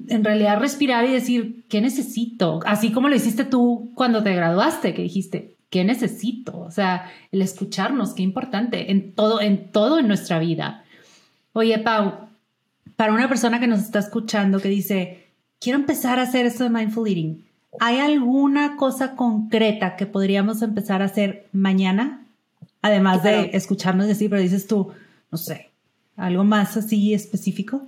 en 0.10 0.24
realidad 0.24 0.60
respirar 0.60 1.04
y 1.06 1.12
decir, 1.12 1.66
¿qué 1.70 1.82
necesito? 1.82 2.60
Así 2.68 2.92
como 2.92 3.10
lo 3.10 3.16
hiciste 3.16 3.46
tú 3.46 3.92
cuando 3.96 4.22
te 4.22 4.36
graduaste, 4.36 4.94
que 4.94 5.02
dijiste, 5.02 5.53
¿qué 5.74 5.84
necesito? 5.84 6.60
O 6.60 6.70
sea, 6.70 7.12
el 7.32 7.42
escucharnos, 7.42 8.14
qué 8.14 8.22
importante 8.22 8.92
en 8.92 9.12
todo, 9.14 9.42
en 9.42 9.72
todo 9.72 9.98
en 9.98 10.08
nuestra 10.08 10.38
vida. 10.38 10.84
Oye, 11.52 11.80
Pau, 11.80 12.30
para 12.96 13.12
una 13.12 13.28
persona 13.28 13.60
que 13.60 13.66
nos 13.66 13.80
está 13.80 13.98
escuchando 13.98 14.60
que 14.60 14.70
dice, 14.70 15.30
quiero 15.60 15.80
empezar 15.80 16.20
a 16.20 16.24
hacer 16.24 16.46
esto 16.46 16.64
de 16.64 16.70
mindful 16.70 17.08
eating, 17.10 17.44
¿hay 17.80 17.98
alguna 17.98 18.76
cosa 18.76 19.16
concreta 19.16 19.96
que 19.96 20.06
podríamos 20.06 20.62
empezar 20.62 21.02
a 21.02 21.06
hacer 21.06 21.48
mañana? 21.54 22.24
Además 22.84 23.24
de 23.24 23.50
escucharnos 23.54 24.06
decir, 24.06 24.30
pero 24.30 24.44
dices 24.44 24.68
tú, 24.68 24.92
no 25.32 25.40
sé, 25.40 25.72
algo 26.18 26.44
más 26.44 26.78
así 26.78 27.16
específico. 27.16 27.84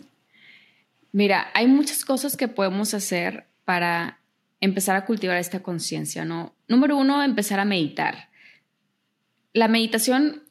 Mira, 1.12 1.50
hay 1.54 1.68
muchas 1.68 2.04
cosas 2.04 2.36
que 2.36 2.48
podemos 2.48 2.96
hacer 2.96 3.46
para 3.64 4.18
empezar 4.60 4.96
a 4.96 5.06
cultivar 5.06 5.38
esta 5.38 5.62
conciencia, 5.62 6.26
¿no? 6.26 6.55
Número 6.68 6.97
uno, 6.97 7.24
empezar 7.24 7.59
a 7.59 7.66
meditar. 7.66 8.30
La 9.53 9.68
meditación 9.68 10.45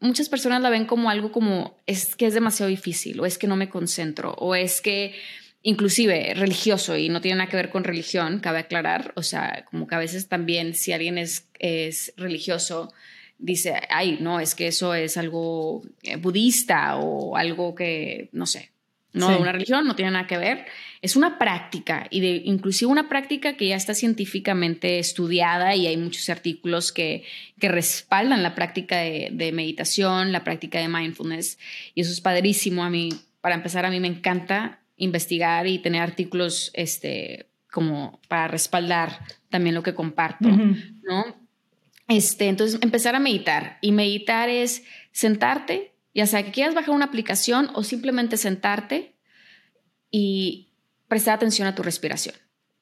muchas 0.00 0.28
personas 0.28 0.62
la 0.62 0.70
ven 0.70 0.86
como 0.86 1.10
algo 1.10 1.30
como 1.30 1.76
es 1.86 2.16
que 2.16 2.26
es 2.26 2.34
demasiado 2.34 2.70
difícil 2.70 3.20
o 3.20 3.26
es 3.26 3.38
que 3.38 3.46
no 3.46 3.56
me 3.56 3.68
concentro 3.68 4.32
o 4.38 4.54
es 4.54 4.80
que 4.80 5.14
inclusive 5.62 6.32
religioso 6.34 6.96
y 6.96 7.10
no 7.10 7.20
tiene 7.20 7.38
nada 7.38 7.50
que 7.50 7.56
ver 7.56 7.70
con 7.70 7.84
religión, 7.84 8.40
cabe 8.40 8.60
aclarar, 8.60 9.12
o 9.14 9.22
sea, 9.22 9.66
como 9.70 9.86
que 9.86 9.94
a 9.94 9.98
veces 9.98 10.26
también 10.26 10.74
si 10.74 10.92
alguien 10.92 11.18
es, 11.18 11.48
es 11.58 12.14
religioso, 12.16 12.94
dice, 13.38 13.74
ay, 13.90 14.16
no, 14.20 14.40
es 14.40 14.54
que 14.54 14.68
eso 14.68 14.94
es 14.94 15.18
algo 15.18 15.82
eh, 16.02 16.16
budista 16.16 16.96
o 16.96 17.36
algo 17.36 17.74
que, 17.74 18.30
no 18.32 18.46
sé, 18.46 18.70
no 19.12 19.28
de 19.28 19.36
una 19.36 19.52
religión, 19.52 19.86
no 19.86 19.96
tiene 19.96 20.12
nada 20.12 20.26
que 20.26 20.38
ver. 20.38 20.66
Es 21.02 21.16
una 21.16 21.38
práctica 21.38 22.06
y 22.10 22.20
de 22.20 22.42
inclusive 22.44 22.90
una 22.90 23.08
práctica 23.08 23.56
que 23.56 23.68
ya 23.68 23.76
está 23.76 23.94
científicamente 23.94 24.98
estudiada 24.98 25.74
y 25.74 25.86
hay 25.86 25.96
muchos 25.96 26.28
artículos 26.28 26.92
que, 26.92 27.24
que 27.58 27.68
respaldan 27.68 28.42
la 28.42 28.54
práctica 28.54 28.98
de, 28.98 29.50
meditación, 29.52 30.32
la 30.32 30.44
práctica 30.44 30.78
de 30.78 30.88
mindfulness 30.88 31.58
y 31.94 32.02
eso 32.02 32.12
es 32.12 32.20
padrísimo. 32.20 32.84
A 32.84 32.90
mí, 32.90 33.10
para 33.40 33.54
empezar, 33.54 33.84
a 33.84 33.90
mí 33.90 33.98
me 33.98 34.08
encanta 34.08 34.80
investigar 34.96 35.66
y 35.66 35.78
tener 35.78 36.02
artículos 36.02 36.70
este, 36.74 37.46
como 37.70 38.20
para 38.28 38.48
respaldar 38.48 39.20
también 39.48 39.74
lo 39.74 39.82
que 39.82 39.94
comparto, 39.94 40.48
¿no? 40.48 41.40
Este, 42.06 42.48
entonces, 42.48 42.80
empezar 42.82 43.14
a 43.14 43.20
meditar 43.20 43.78
y 43.80 43.92
meditar 43.92 44.48
es 44.48 44.84
sentarte 45.12 45.89
ya 46.14 46.26
sea 46.26 46.42
que 46.44 46.52
quieras 46.52 46.74
bajar 46.74 46.90
una 46.90 47.06
aplicación 47.06 47.70
o 47.74 47.82
simplemente 47.82 48.36
sentarte 48.36 49.16
y 50.10 50.72
prestar 51.08 51.34
atención 51.34 51.68
a 51.68 51.74
tu 51.74 51.82
respiración, 51.82 52.34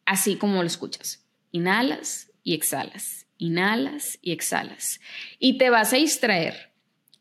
así 0.05 0.37
como 0.37 0.61
lo 0.63 0.67
escuchas. 0.67 1.25
Inhalas 1.53 2.31
y 2.43 2.55
exhalas, 2.55 3.27
inhalas 3.39 4.19
y 4.23 4.33
exhalas. 4.33 5.01
Y 5.39 5.59
te 5.59 5.71
vas 5.71 5.93
a 5.93 5.97
distraer. 5.97 6.69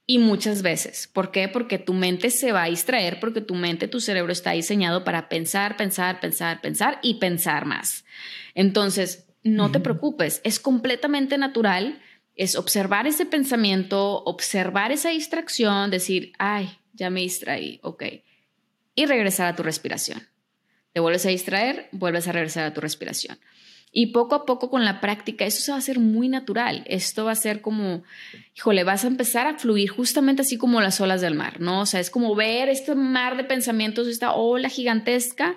Y 0.10 0.20
muchas 0.20 0.62
veces. 0.62 1.10
¿Por 1.12 1.32
qué? 1.32 1.49
Porque 1.49 1.80
tu 1.80 1.93
mente 1.93 2.30
se 2.30 2.53
va 2.53 2.64
a 2.64 2.70
distraer, 2.70 3.20
porque 3.20 3.41
tu 3.41 3.55
mente, 3.55 3.89
tu 3.89 3.99
cerebro 3.99 4.32
está 4.32 4.51
diseñado 4.51 5.03
para 5.03 5.28
pensar, 5.28 5.76
pensar, 5.76 6.22
pensar, 6.22 6.62
pensar 6.62 6.99
y 7.01 7.16
pensar 7.16 7.66
más. 7.66 8.05
Entonces, 8.55 9.28
no 9.43 9.70
te 9.72 9.82
preocupes, 9.82 10.39
es 10.45 10.60
completamente 10.60 11.38
natural 11.38 12.01
es 12.38 12.56
observar 12.56 13.08
ese 13.08 13.26
pensamiento, 13.26 14.24
observar 14.24 14.92
esa 14.92 15.10
distracción, 15.10 15.90
decir, 15.90 16.34
ay, 16.38 16.70
ya 16.94 17.10
me 17.10 17.22
distraí, 17.22 17.80
ok, 17.84 18.04
y 18.96 19.06
regresar 19.06 19.48
a 19.48 19.56
tu 19.56 19.64
respiración. 19.64 20.28
Te 20.94 21.00
vuelves 21.00 21.26
a 21.26 21.30
distraer, 21.30 21.90
vuelves 21.92 22.28
a 22.28 22.32
regresar 22.32 22.66
a 22.66 22.74
tu 22.74 22.82
respiración. 22.82 23.40
Y 23.92 24.08
poco 24.08 24.36
a 24.36 24.46
poco 24.46 24.70
con 24.70 24.86
la 24.86 25.00
práctica, 25.00 25.46
eso 25.46 25.62
se 25.62 25.72
va 25.72 25.78
a 25.78 25.80
hacer 25.80 26.00
muy 26.00 26.28
natural. 26.28 26.84
Esto 26.88 27.26
va 27.26 27.32
a 27.32 27.36
ser 27.36 27.62
como, 27.62 28.04
híjole, 28.56 28.84
vas 28.84 29.04
a 29.04 29.08
empezar 29.08 29.48
a 29.48 29.58
fluir 29.58 29.90
justamente 29.90 30.42
así 30.42 30.58
como 30.58 30.82
las 30.82 31.00
olas 31.02 31.22
del 31.22 31.36
mar, 31.36 31.60
¿no? 31.60 31.82
O 31.82 31.86
sea, 31.86 32.00
es 32.00 32.10
como 32.10 32.36
ver 32.36 32.70
este 32.70 32.96
mar 32.96 33.38
de 33.38 33.44
pensamientos, 33.44 34.08
esta 34.08 34.34
ola 34.34 34.70
gigantesca. 34.70 35.56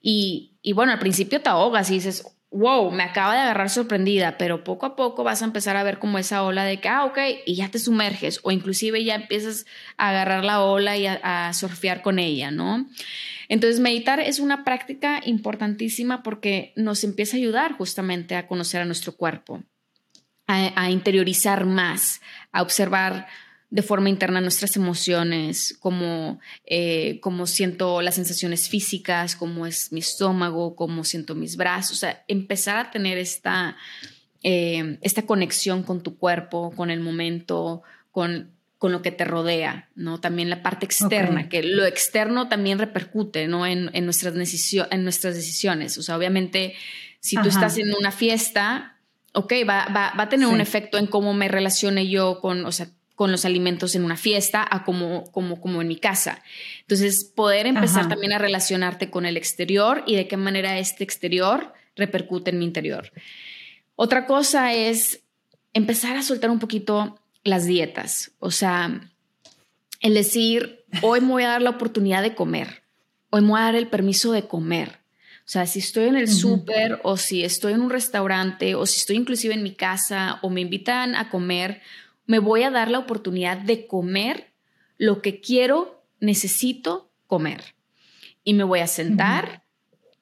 Y, 0.00 0.52
y 0.62 0.72
bueno, 0.72 0.92
al 0.92 0.98
principio 0.98 1.40
te 1.40 1.48
ahogas 1.48 1.90
y 1.90 1.94
dices, 1.94 2.33
wow, 2.54 2.88
me 2.92 3.02
acaba 3.02 3.34
de 3.34 3.40
agarrar 3.40 3.68
sorprendida, 3.68 4.38
pero 4.38 4.62
poco 4.62 4.86
a 4.86 4.94
poco 4.94 5.24
vas 5.24 5.42
a 5.42 5.44
empezar 5.44 5.76
a 5.76 5.82
ver 5.82 5.98
como 5.98 6.18
esa 6.18 6.44
ola 6.44 6.64
de 6.64 6.78
que, 6.78 6.88
ah, 6.88 7.04
ok, 7.04 7.18
y 7.44 7.56
ya 7.56 7.68
te 7.68 7.80
sumerges 7.80 8.38
o 8.44 8.52
inclusive 8.52 9.02
ya 9.02 9.16
empiezas 9.16 9.66
a 9.96 10.10
agarrar 10.10 10.44
la 10.44 10.62
ola 10.62 10.96
y 10.96 11.06
a, 11.06 11.52
surfear 11.52 12.00
con 12.00 12.20
ella, 12.20 12.52
¿no? 12.52 12.86
Entonces, 13.48 13.80
meditar 13.80 14.20
es 14.20 14.38
una 14.38 14.62
práctica 14.62 15.20
importantísima 15.24 16.22
porque 16.22 16.72
nos 16.76 17.02
empieza 17.02 17.36
a 17.36 17.40
ayudar 17.40 17.72
justamente 17.72 18.36
a 18.36 18.46
conocer 18.46 18.80
a 18.80 18.84
nuestro 18.84 19.16
cuerpo, 19.16 19.64
a 20.46 20.90
interiorizar 20.90 21.64
más, 21.66 22.20
a 22.52 22.62
observar 22.62 23.26
de 23.74 23.82
forma 23.82 24.08
interna 24.08 24.40
nuestras 24.40 24.76
emociones, 24.76 25.76
como, 25.80 26.38
eh, 26.64 27.20
siento 27.46 28.02
las 28.02 28.14
sensaciones 28.14 28.68
físicas, 28.68 29.34
cómo 29.34 29.66
es 29.66 29.90
mi 29.90 29.98
estómago, 29.98 30.76
cómo 30.76 31.02
siento 31.02 31.34
mis 31.34 31.56
brazos, 31.56 31.96
o 31.96 31.98
sea, 31.98 32.22
empezar 32.28 32.76
a 32.76 32.90
tener 32.92 33.18
esta, 33.18 33.76
eh, 34.44 34.96
esta 35.02 35.22
conexión 35.22 35.82
con 35.82 36.04
tu 36.04 36.16
cuerpo, 36.18 36.72
con 36.76 36.88
el 36.88 37.00
momento, 37.00 37.82
con, 38.12 38.52
con 38.78 38.92
lo 38.92 39.02
que 39.02 39.10
te 39.10 39.24
rodea, 39.24 39.88
¿no? 39.96 40.20
También 40.20 40.50
la 40.50 40.62
parte 40.62 40.86
externa, 40.86 41.48
que 41.48 41.64
lo 41.64 41.84
externo 41.84 42.46
también 42.46 42.78
repercute, 42.78 43.48
¿no? 43.48 43.66
En, 43.66 43.90
nuestras, 44.04 44.34
en 44.36 45.02
nuestras 45.02 45.34
decisiones. 45.34 45.98
O 45.98 46.02
sea, 46.04 46.16
obviamente, 46.16 46.74
si 47.18 47.34
tú 47.42 47.48
estás 47.48 47.76
en 47.78 47.92
una 47.92 48.12
fiesta, 48.12 49.00
ok, 49.32 49.52
va, 49.68 49.86
va, 49.86 50.12
a 50.16 50.28
tener 50.28 50.46
un 50.46 50.60
efecto 50.60 50.96
en 50.96 51.08
cómo 51.08 51.34
me 51.34 51.48
relacione 51.48 52.08
yo 52.08 52.38
con, 52.40 52.64
o 52.66 52.70
sea, 52.70 52.86
con 53.14 53.30
los 53.30 53.44
alimentos 53.44 53.94
en 53.94 54.04
una 54.04 54.16
fiesta 54.16 54.66
a 54.68 54.84
como, 54.84 55.24
como, 55.30 55.60
como 55.60 55.80
en 55.80 55.88
mi 55.88 55.96
casa. 55.96 56.42
Entonces, 56.80 57.24
poder 57.24 57.66
empezar 57.66 58.08
también 58.08 58.32
a 58.32 58.38
relacionarte 58.38 59.10
con 59.10 59.24
el 59.24 59.36
exterior 59.36 60.02
y 60.06 60.16
de 60.16 60.26
qué 60.26 60.36
manera 60.36 60.78
este 60.78 61.04
exterior 61.04 61.72
repercute 61.96 62.50
en 62.50 62.58
mi 62.58 62.64
interior. 62.64 63.12
Otra 63.96 64.26
cosa 64.26 64.74
es 64.74 65.20
empezar 65.72 66.16
a 66.16 66.22
soltar 66.22 66.50
un 66.50 66.58
poquito 66.58 67.20
las 67.44 67.66
dietas. 67.66 68.32
O 68.40 68.50
sea, 68.50 69.12
el 70.00 70.14
decir, 70.14 70.84
hoy 71.02 71.20
me 71.20 71.28
voy 71.28 71.42
a 71.44 71.48
dar 71.48 71.62
la 71.62 71.70
oportunidad 71.70 72.22
de 72.22 72.34
comer, 72.34 72.82
hoy 73.30 73.42
me 73.42 73.48
voy 73.48 73.60
a 73.60 73.64
dar 73.64 73.76
el 73.76 73.88
permiso 73.88 74.32
de 74.32 74.46
comer. 74.48 75.04
O 75.46 75.48
sea, 75.48 75.66
si 75.66 75.80
estoy 75.80 76.04
en 76.04 76.16
el 76.16 76.28
súper 76.28 77.00
o 77.02 77.18
si 77.18 77.44
estoy 77.44 77.74
en 77.74 77.82
un 77.82 77.90
restaurante 77.90 78.74
o 78.74 78.86
si 78.86 78.98
estoy 78.98 79.16
inclusive 79.16 79.52
en 79.52 79.62
mi 79.62 79.74
casa 79.74 80.38
o 80.40 80.48
me 80.48 80.62
invitan 80.62 81.14
a 81.14 81.28
comer 81.28 81.82
me 82.26 82.38
voy 82.38 82.62
a 82.62 82.70
dar 82.70 82.90
la 82.90 82.98
oportunidad 82.98 83.58
de 83.58 83.86
comer 83.86 84.52
lo 84.96 85.22
que 85.22 85.40
quiero, 85.40 86.02
necesito 86.20 87.10
comer. 87.26 87.74
Y 88.44 88.54
me 88.54 88.64
voy 88.64 88.80
a 88.80 88.86
sentar 88.86 89.64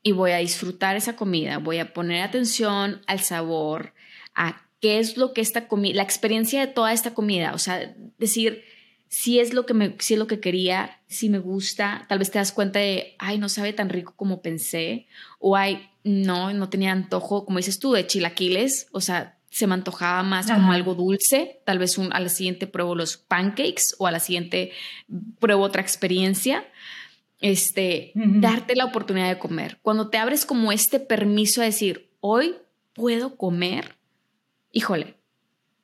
y 0.02 0.12
voy 0.12 0.32
a 0.32 0.38
disfrutar 0.38 0.96
esa 0.96 1.16
comida. 1.16 1.58
Voy 1.58 1.78
a 1.78 1.92
poner 1.92 2.22
atención 2.22 3.02
al 3.06 3.20
sabor, 3.20 3.94
a 4.34 4.68
qué 4.80 4.98
es 4.98 5.16
lo 5.16 5.32
que 5.32 5.40
esta 5.40 5.68
comida, 5.68 5.96
la 5.96 6.02
experiencia 6.02 6.60
de 6.60 6.72
toda 6.72 6.92
esta 6.92 7.14
comida. 7.14 7.54
O 7.54 7.58
sea, 7.58 7.94
decir 8.18 8.64
si 9.08 9.40
es 9.40 9.52
lo 9.52 9.66
que 9.66 9.74
me, 9.74 9.94
si 9.98 10.14
es 10.14 10.18
lo 10.18 10.26
que 10.26 10.40
quería, 10.40 11.02
si 11.06 11.28
me 11.28 11.38
gusta. 11.38 12.06
Tal 12.08 12.18
vez 12.18 12.30
te 12.30 12.38
das 12.38 12.50
cuenta 12.50 12.78
de, 12.78 13.14
ay, 13.18 13.38
no 13.38 13.48
sabe 13.48 13.72
tan 13.74 13.90
rico 13.90 14.14
como 14.16 14.40
pensé. 14.40 15.06
O 15.38 15.54
ay, 15.54 15.90
no, 16.02 16.52
no 16.54 16.70
tenía 16.70 16.92
antojo, 16.92 17.44
como 17.44 17.58
dices 17.58 17.78
tú, 17.78 17.92
de 17.92 18.06
chilaquiles. 18.06 18.88
O 18.90 19.02
sea, 19.02 19.38
se 19.52 19.66
me 19.66 19.74
antojaba 19.74 20.22
más 20.22 20.50
como 20.50 20.72
algo 20.72 20.94
dulce, 20.94 21.60
tal 21.66 21.78
vez 21.78 21.98
un, 21.98 22.10
a 22.14 22.20
la 22.20 22.30
siguiente 22.30 22.66
pruebo 22.66 22.94
los 22.94 23.18
pancakes 23.18 23.94
o 23.98 24.06
a 24.06 24.10
la 24.10 24.18
siguiente 24.18 24.72
pruebo 25.38 25.62
otra 25.62 25.82
experiencia. 25.82 26.64
Este, 27.38 28.12
darte 28.14 28.74
la 28.74 28.86
oportunidad 28.86 29.28
de 29.28 29.38
comer. 29.38 29.78
Cuando 29.82 30.08
te 30.08 30.16
abres 30.16 30.46
como 30.46 30.72
este 30.72 31.00
permiso 31.00 31.60
a 31.60 31.66
decir, 31.66 32.10
hoy 32.20 32.54
puedo 32.94 33.36
comer, 33.36 33.96
híjole, 34.70 35.16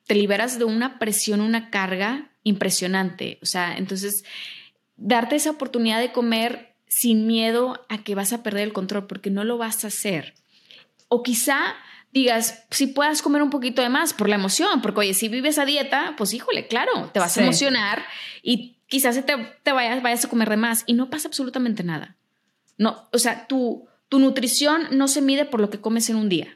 te 0.07 0.15
liberas 0.15 0.57
de 0.57 0.65
una 0.65 0.97
presión, 0.97 1.39
una 1.39 1.69
carga 1.69 2.31
impresionante. 2.43 3.37
O 3.43 3.45
sea, 3.45 3.77
entonces, 3.77 4.23
darte 4.97 5.35
esa 5.35 5.51
oportunidad 5.51 5.99
de 5.99 6.11
comer 6.11 6.75
sin 6.87 7.27
miedo 7.27 7.85
a 7.87 8.03
que 8.03 8.15
vas 8.15 8.33
a 8.33 8.41
perder 8.41 8.63
el 8.63 8.73
control, 8.73 9.05
porque 9.05 9.29
no 9.29 9.43
lo 9.43 9.59
vas 9.59 9.83
a 9.83 9.89
hacer. 9.89 10.33
O 11.07 11.21
quizá 11.21 11.75
digas, 12.11 12.65
si 12.71 12.87
puedas 12.87 13.21
comer 13.21 13.41
un 13.41 13.49
poquito 13.49 13.81
de 13.81 13.89
más 13.89 14.13
por 14.13 14.29
la 14.29 14.35
emoción, 14.35 14.81
porque 14.81 15.01
oye, 15.01 15.13
si 15.13 15.29
vives 15.29 15.57
a 15.57 15.65
dieta, 15.65 16.15
pues 16.17 16.33
híjole, 16.33 16.67
claro, 16.67 17.09
te 17.13 17.19
vas 17.19 17.37
a 17.37 17.43
emocionar 17.43 18.03
y 18.41 18.77
quizás 18.87 19.23
te, 19.25 19.35
te 19.63 19.71
vayas, 19.71 20.01
vayas 20.01 20.25
a 20.25 20.29
comer 20.29 20.49
de 20.49 20.57
más 20.57 20.83
y 20.85 20.93
no 20.93 21.09
pasa 21.09 21.27
absolutamente 21.27 21.83
nada. 21.83 22.17
No, 22.77 23.07
o 23.11 23.17
sea, 23.17 23.47
tu, 23.47 23.87
tu 24.07 24.19
nutrición 24.19 24.87
no 24.91 25.07
se 25.07 25.21
mide 25.21 25.45
por 25.45 25.61
lo 25.61 25.69
que 25.69 25.81
comes 25.81 26.09
en 26.09 26.15
un 26.15 26.29
día. 26.29 26.55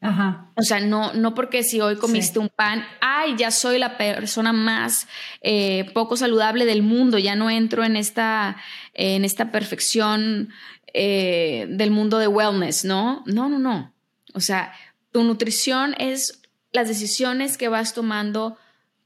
Ajá. 0.00 0.52
O 0.54 0.62
sea, 0.62 0.78
no, 0.78 1.12
no 1.14 1.34
porque 1.34 1.64
si 1.64 1.80
hoy 1.80 1.96
comiste 1.96 2.38
un 2.38 2.48
pan, 2.48 2.84
ay, 3.00 3.34
ya 3.36 3.50
soy 3.50 3.78
la 3.78 3.96
persona 3.96 4.52
más 4.52 5.08
eh, 5.40 5.90
poco 5.92 6.16
saludable 6.16 6.66
del 6.66 6.82
mundo, 6.82 7.18
ya 7.18 7.34
no 7.34 7.50
entro 7.50 7.84
en 7.84 7.96
esta, 7.96 8.56
en 8.94 9.24
esta 9.24 9.50
perfección 9.50 10.50
eh, 10.94 11.66
del 11.70 11.90
mundo 11.90 12.18
de 12.18 12.28
wellness, 12.28 12.84
¿no? 12.84 13.24
No, 13.26 13.48
no, 13.48 13.58
no. 13.58 13.92
O 14.38 14.40
sea, 14.40 14.72
tu 15.10 15.24
nutrición 15.24 15.94
es 15.98 16.40
las 16.72 16.86
decisiones 16.86 17.58
que 17.58 17.68
vas 17.68 17.92
tomando 17.92 18.56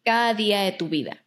cada 0.04 0.34
día 0.34 0.60
de 0.60 0.72
tu 0.72 0.88
vida, 0.88 1.24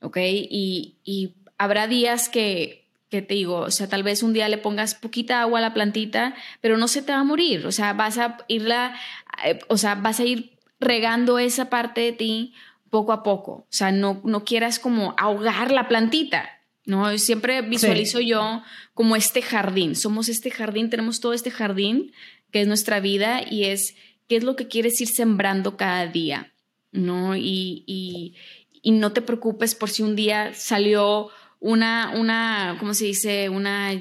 ¿ok? 0.00 0.16
Y, 0.16 0.96
y 1.04 1.34
habrá 1.58 1.86
días 1.86 2.30
que 2.30 2.82
que 3.10 3.20
te 3.20 3.34
digo, 3.34 3.58
o 3.58 3.70
sea, 3.70 3.90
tal 3.90 4.02
vez 4.02 4.22
un 4.22 4.32
día 4.32 4.48
le 4.48 4.56
pongas 4.56 4.94
poquita 4.94 5.42
agua 5.42 5.58
a 5.58 5.62
la 5.62 5.74
plantita, 5.74 6.34
pero 6.62 6.78
no 6.78 6.88
se 6.88 7.02
te 7.02 7.12
va 7.12 7.18
a 7.18 7.24
morir, 7.24 7.66
o 7.66 7.70
sea, 7.70 7.92
vas 7.92 8.16
a 8.16 8.38
irla, 8.48 8.98
eh, 9.44 9.58
o 9.68 9.76
sea, 9.76 9.96
vas 9.96 10.18
a 10.18 10.24
ir 10.24 10.56
regando 10.80 11.38
esa 11.38 11.68
parte 11.68 12.00
de 12.00 12.12
ti 12.12 12.54
poco 12.88 13.12
a 13.12 13.22
poco, 13.22 13.52
o 13.52 13.66
sea, 13.68 13.92
no, 13.92 14.22
no 14.24 14.44
quieras 14.44 14.78
como 14.78 15.14
ahogar 15.18 15.72
la 15.72 15.88
plantita, 15.88 16.48
¿no? 16.86 17.18
Siempre 17.18 17.60
visualizo 17.60 18.18
yo 18.20 18.62
como 18.94 19.14
este 19.14 19.42
jardín, 19.42 19.94
somos 19.94 20.30
este 20.30 20.50
jardín, 20.50 20.88
tenemos 20.88 21.20
todo 21.20 21.34
este 21.34 21.50
jardín 21.50 22.12
que 22.52 22.60
es 22.60 22.68
nuestra 22.68 23.00
vida 23.00 23.40
y 23.48 23.64
es 23.64 23.96
qué 24.28 24.36
es 24.36 24.44
lo 24.44 24.54
que 24.54 24.68
quieres 24.68 25.00
ir 25.00 25.08
sembrando 25.08 25.76
cada 25.76 26.06
día, 26.06 26.52
¿no? 26.92 27.34
Y, 27.34 27.82
y, 27.86 28.34
y 28.82 28.92
no 28.92 29.12
te 29.12 29.22
preocupes 29.22 29.74
por 29.74 29.90
si 29.90 30.02
un 30.02 30.14
día 30.14 30.54
salió 30.54 31.30
una, 31.58 32.12
una, 32.14 32.76
¿cómo 32.78 32.94
se 32.94 33.06
dice? 33.06 33.48
Una 33.48 33.92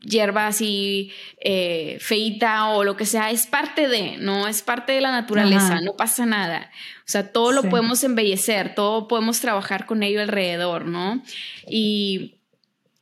hierba 0.00 0.46
así 0.46 1.12
eh, 1.40 1.98
feita 2.00 2.70
o 2.70 2.84
lo 2.84 2.96
que 2.96 3.06
sea, 3.06 3.30
es 3.30 3.46
parte 3.46 3.88
de, 3.88 4.16
¿no? 4.18 4.46
Es 4.46 4.62
parte 4.62 4.92
de 4.92 5.00
la 5.00 5.10
naturaleza, 5.10 5.80
no 5.80 5.96
pasa 5.96 6.24
nada. 6.26 6.70
O 7.00 7.10
sea, 7.10 7.32
todo 7.32 7.52
lo 7.52 7.62
podemos 7.64 8.04
embellecer, 8.04 8.74
todo 8.74 9.08
podemos 9.08 9.40
trabajar 9.40 9.86
con 9.86 10.02
ello 10.02 10.20
alrededor, 10.20 10.86
¿no? 10.86 11.22
Y 11.68 12.36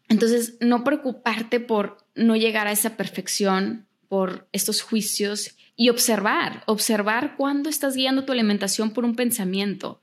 entonces, 0.09 0.57
no 0.61 0.85
preocuparte 0.85 1.61
por 1.61 1.99
no 2.15 2.37
llegar 2.37 2.67
a 2.67 2.73
esa 2.73 2.97
perfección, 2.97 3.86
por 4.09 4.49
estos 4.53 4.83
juicios 4.83 5.57
y 5.77 5.91
observar, 5.91 6.63
observar 6.67 7.37
cuándo 7.37 7.69
estás 7.69 7.95
guiando 7.95 8.25
tu 8.25 8.33
alimentación 8.33 8.91
por 8.91 9.05
un 9.05 9.15
pensamiento, 9.15 10.03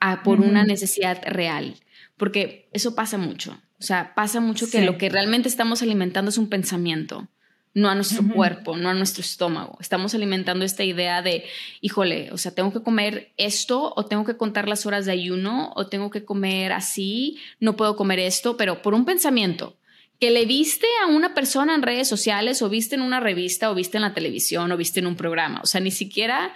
a, 0.00 0.22
por 0.22 0.40
una 0.40 0.64
necesidad 0.64 1.22
real 1.24 1.76
porque 2.16 2.68
eso 2.72 2.94
pasa 2.94 3.18
mucho. 3.18 3.58
O 3.78 3.82
sea, 3.82 4.14
pasa 4.14 4.40
mucho 4.40 4.70
que 4.70 4.82
lo 4.82 4.98
que 4.98 5.08
realmente 5.08 5.48
estamos 5.48 5.82
alimentando 5.82 6.30
es 6.30 6.38
un 6.38 6.48
pensamiento, 6.48 7.28
no 7.74 7.90
a 7.90 7.94
nuestro 7.94 8.26
cuerpo, 8.34 8.76
no 8.76 8.88
a 8.88 8.94
nuestro 8.94 9.20
estómago. 9.20 9.76
Estamos 9.80 10.14
alimentando 10.14 10.64
esta 10.64 10.84
idea 10.84 11.22
de, 11.22 11.44
híjole, 11.80 12.30
o 12.32 12.38
sea, 12.38 12.54
tengo 12.54 12.72
que 12.72 12.82
comer 12.82 13.32
esto 13.36 13.92
o 13.94 14.06
tengo 14.06 14.24
que 14.24 14.36
contar 14.36 14.68
las 14.68 14.86
horas 14.86 15.06
de 15.06 15.12
ayuno 15.12 15.72
o 15.74 15.88
tengo 15.88 16.10
que 16.10 16.24
comer 16.24 16.72
así, 16.72 17.38
no 17.60 17.76
puedo 17.76 17.96
comer 17.96 18.20
esto, 18.20 18.56
pero 18.56 18.80
por 18.80 18.94
un 18.94 19.04
pensamiento 19.04 19.76
que 20.20 20.30
le 20.30 20.46
viste 20.46 20.86
a 21.02 21.06
una 21.06 21.34
persona 21.34 21.74
en 21.74 21.82
redes 21.82 22.08
sociales 22.08 22.62
o 22.62 22.68
viste 22.68 22.94
en 22.94 23.02
una 23.02 23.20
revista 23.20 23.70
o 23.70 23.74
viste 23.74 23.98
en 23.98 24.02
la 24.02 24.14
televisión 24.14 24.70
o 24.72 24.76
viste 24.76 25.00
en 25.00 25.06
un 25.06 25.16
programa. 25.16 25.60
O 25.62 25.66
sea, 25.66 25.80
ni 25.80 25.90
siquiera 25.90 26.54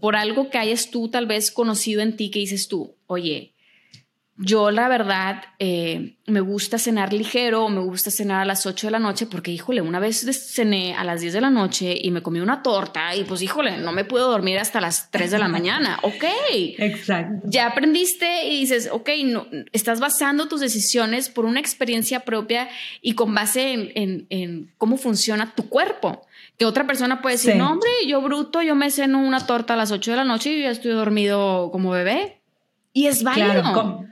por 0.00 0.16
algo 0.16 0.50
que 0.50 0.58
hayas 0.58 0.90
tú 0.90 1.08
tal 1.08 1.26
vez 1.26 1.50
conocido 1.50 2.02
en 2.02 2.16
ti 2.16 2.30
que 2.30 2.40
dices 2.40 2.68
tú, 2.68 2.94
oye, 3.06 3.53
yo 4.36 4.72
la 4.72 4.88
verdad 4.88 5.44
eh, 5.60 6.16
me 6.26 6.40
gusta 6.40 6.76
cenar 6.76 7.12
ligero 7.12 7.66
o 7.66 7.68
me 7.68 7.80
gusta 7.80 8.10
cenar 8.10 8.40
a 8.40 8.44
las 8.44 8.66
8 8.66 8.88
de 8.88 8.90
la 8.90 8.98
noche 8.98 9.26
porque, 9.26 9.52
híjole, 9.52 9.80
una 9.80 10.00
vez 10.00 10.26
cené 10.52 10.94
a 10.94 11.04
las 11.04 11.20
10 11.20 11.34
de 11.34 11.40
la 11.40 11.50
noche 11.50 11.96
y 12.00 12.10
me 12.10 12.20
comí 12.20 12.40
una 12.40 12.60
torta 12.60 13.14
y 13.14 13.22
pues, 13.22 13.42
híjole, 13.42 13.76
no 13.76 13.92
me 13.92 14.04
puedo 14.04 14.28
dormir 14.28 14.58
hasta 14.58 14.80
las 14.80 15.10
3 15.12 15.30
de 15.30 15.38
la 15.38 15.48
mañana. 15.48 16.00
Ok. 16.14 16.24
Exacto. 16.78 17.46
Ya 17.48 17.66
aprendiste 17.66 18.46
y 18.46 18.60
dices, 18.60 18.88
ok, 18.92 19.08
no, 19.24 19.46
estás 19.72 20.00
basando 20.00 20.48
tus 20.48 20.60
decisiones 20.60 21.28
por 21.28 21.44
una 21.44 21.60
experiencia 21.60 22.20
propia 22.20 22.68
y 23.00 23.14
con 23.14 23.34
base 23.34 23.72
en, 23.72 24.26
en, 24.28 24.72
cómo 24.76 24.96
funciona 24.96 25.54
tu 25.54 25.68
cuerpo. 25.68 26.26
Que 26.58 26.66
otra 26.66 26.86
persona 26.86 27.22
puede 27.22 27.36
decir, 27.36 27.56
no, 27.56 27.72
hombre, 27.72 27.90
yo 28.06 28.20
bruto, 28.20 28.62
yo 28.62 28.74
me 28.74 28.90
ceno 28.90 29.18
una 29.18 29.46
torta 29.46 29.74
a 29.74 29.76
las 29.76 29.90
8 29.90 30.10
de 30.10 30.16
la 30.18 30.24
noche 30.24 30.52
y 30.52 30.62
ya 30.62 30.70
estoy 30.70 30.92
dormido 30.92 31.70
como 31.72 31.90
bebé. 31.90 32.40
Y 32.92 33.06
es 33.06 33.22
válido. 33.22 33.62
Claro, 33.62 34.06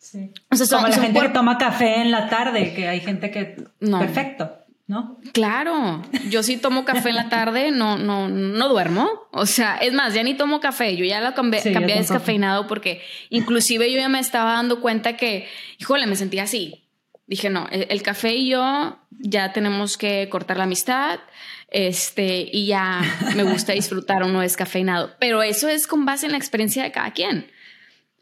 Sí. 0.00 0.32
O 0.50 0.56
sea, 0.56 0.78
Como 0.78 0.88
la 0.88 0.96
gente 0.96 1.20
que 1.20 1.28
toma 1.28 1.58
café 1.58 2.00
en 2.00 2.10
la 2.10 2.28
tarde, 2.28 2.74
que 2.74 2.88
hay 2.88 3.00
gente 3.00 3.30
que... 3.30 3.62
No. 3.80 4.00
Perfecto. 4.00 4.56
¿No? 4.86 5.20
Claro, 5.32 6.02
yo 6.30 6.42
sí 6.42 6.56
tomo 6.56 6.84
café 6.84 7.10
en 7.10 7.14
la 7.14 7.28
tarde, 7.28 7.70
no, 7.70 7.96
no, 7.96 8.28
no 8.28 8.68
duermo. 8.68 9.08
O 9.30 9.46
sea, 9.46 9.76
es 9.76 9.92
más, 9.92 10.14
ya 10.14 10.24
ni 10.24 10.34
tomo 10.34 10.58
café, 10.58 10.96
yo 10.96 11.04
ya 11.04 11.20
lo 11.20 11.32
cambié, 11.32 11.72
cambié 11.72 11.94
descafeinado 11.94 12.66
porque 12.66 13.00
inclusive 13.28 13.92
yo 13.92 13.98
ya 13.98 14.08
me 14.08 14.18
estaba 14.18 14.54
dando 14.54 14.80
cuenta 14.80 15.16
que, 15.16 15.46
híjole, 15.78 16.08
me 16.08 16.16
sentía 16.16 16.42
así. 16.42 16.88
Dije, 17.28 17.50
no, 17.50 17.68
el, 17.70 17.86
el 17.88 18.02
café 18.02 18.34
y 18.34 18.48
yo 18.48 18.98
ya 19.10 19.52
tenemos 19.52 19.96
que 19.96 20.28
cortar 20.28 20.56
la 20.56 20.64
amistad, 20.64 21.20
este, 21.70 22.48
y 22.52 22.66
ya 22.66 23.00
me 23.36 23.44
gusta 23.44 23.72
disfrutar 23.72 24.24
uno 24.24 24.40
descafeinado. 24.40 25.12
Pero 25.20 25.44
eso 25.44 25.68
es 25.68 25.86
con 25.86 26.04
base 26.04 26.26
en 26.26 26.32
la 26.32 26.38
experiencia 26.38 26.82
de 26.82 26.90
cada 26.90 27.12
quien. 27.12 27.48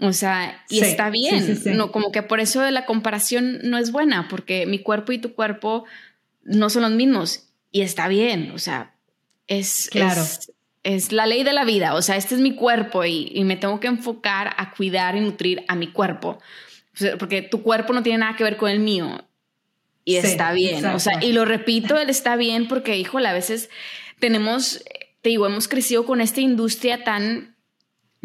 O 0.01 0.12
sea, 0.12 0.64
y 0.68 0.80
está 0.80 1.11
bien, 1.11 1.61
no 1.76 1.90
como 1.90 2.12
que 2.12 2.22
por 2.22 2.38
eso 2.38 2.68
la 2.70 2.86
comparación 2.86 3.59
no 3.64 3.78
es 3.78 3.90
buena, 3.90 4.28
porque 4.28 4.64
mi 4.64 4.78
cuerpo 4.78 5.11
y 5.11 5.18
tu 5.18 5.34
cuerpo 5.34 5.86
no 6.44 6.70
son 6.70 6.82
los 6.82 6.92
mismos 6.92 7.49
y 7.72 7.82
está 7.82 8.07
bien, 8.07 8.53
o 8.53 8.59
sea, 8.59 8.94
es, 9.49 9.88
claro. 9.90 10.22
es, 10.84 11.11
la 11.11 11.26
ley 11.26 11.42
de 11.42 11.53
la 11.53 11.64
vida, 11.64 11.94
o 11.94 12.03
sea, 12.03 12.16
este 12.16 12.36
es 12.36 12.40
mi 12.40 12.55
cuerpo 12.55 13.05
y, 13.05 13.42
me 13.44 13.57
tengo 13.57 13.80
que 13.80 13.88
enfocar 13.88 14.55
a 14.57 14.70
cuidar 14.70 15.16
y 15.16 15.20
nutrir 15.20 15.64
a 15.66 15.74
mi 15.74 15.88
cuerpo, 15.88 16.38
porque 17.18 17.42
tu 17.42 17.62
cuerpo 17.62 17.92
no 17.92 18.05
tiene 18.05 18.18
nada 18.18 18.36
que 18.36 18.44
ver 18.44 18.57
con 18.57 18.70
el 18.70 18.78
mío 18.78 19.24
y 20.05 20.16
está 20.16 20.53
bien, 20.53 20.86
o 20.86 21.01
sea, 21.01 21.22
y 21.22 21.32
lo 21.32 21.44
repito, 21.44 21.99
él 21.99 22.09
está 22.09 22.36
bien 22.36 22.68
porque, 22.68 22.96
híjole, 22.96 23.26
a 23.26 23.32
veces 23.32 23.68
tenemos, 24.20 24.84
te 25.22 25.30
digo, 25.30 25.46
hemos 25.46 25.66
crecido 25.66 26.07
con 26.07 26.20
esta 26.20 26.40
industria 26.40 27.03
tan 27.03 27.57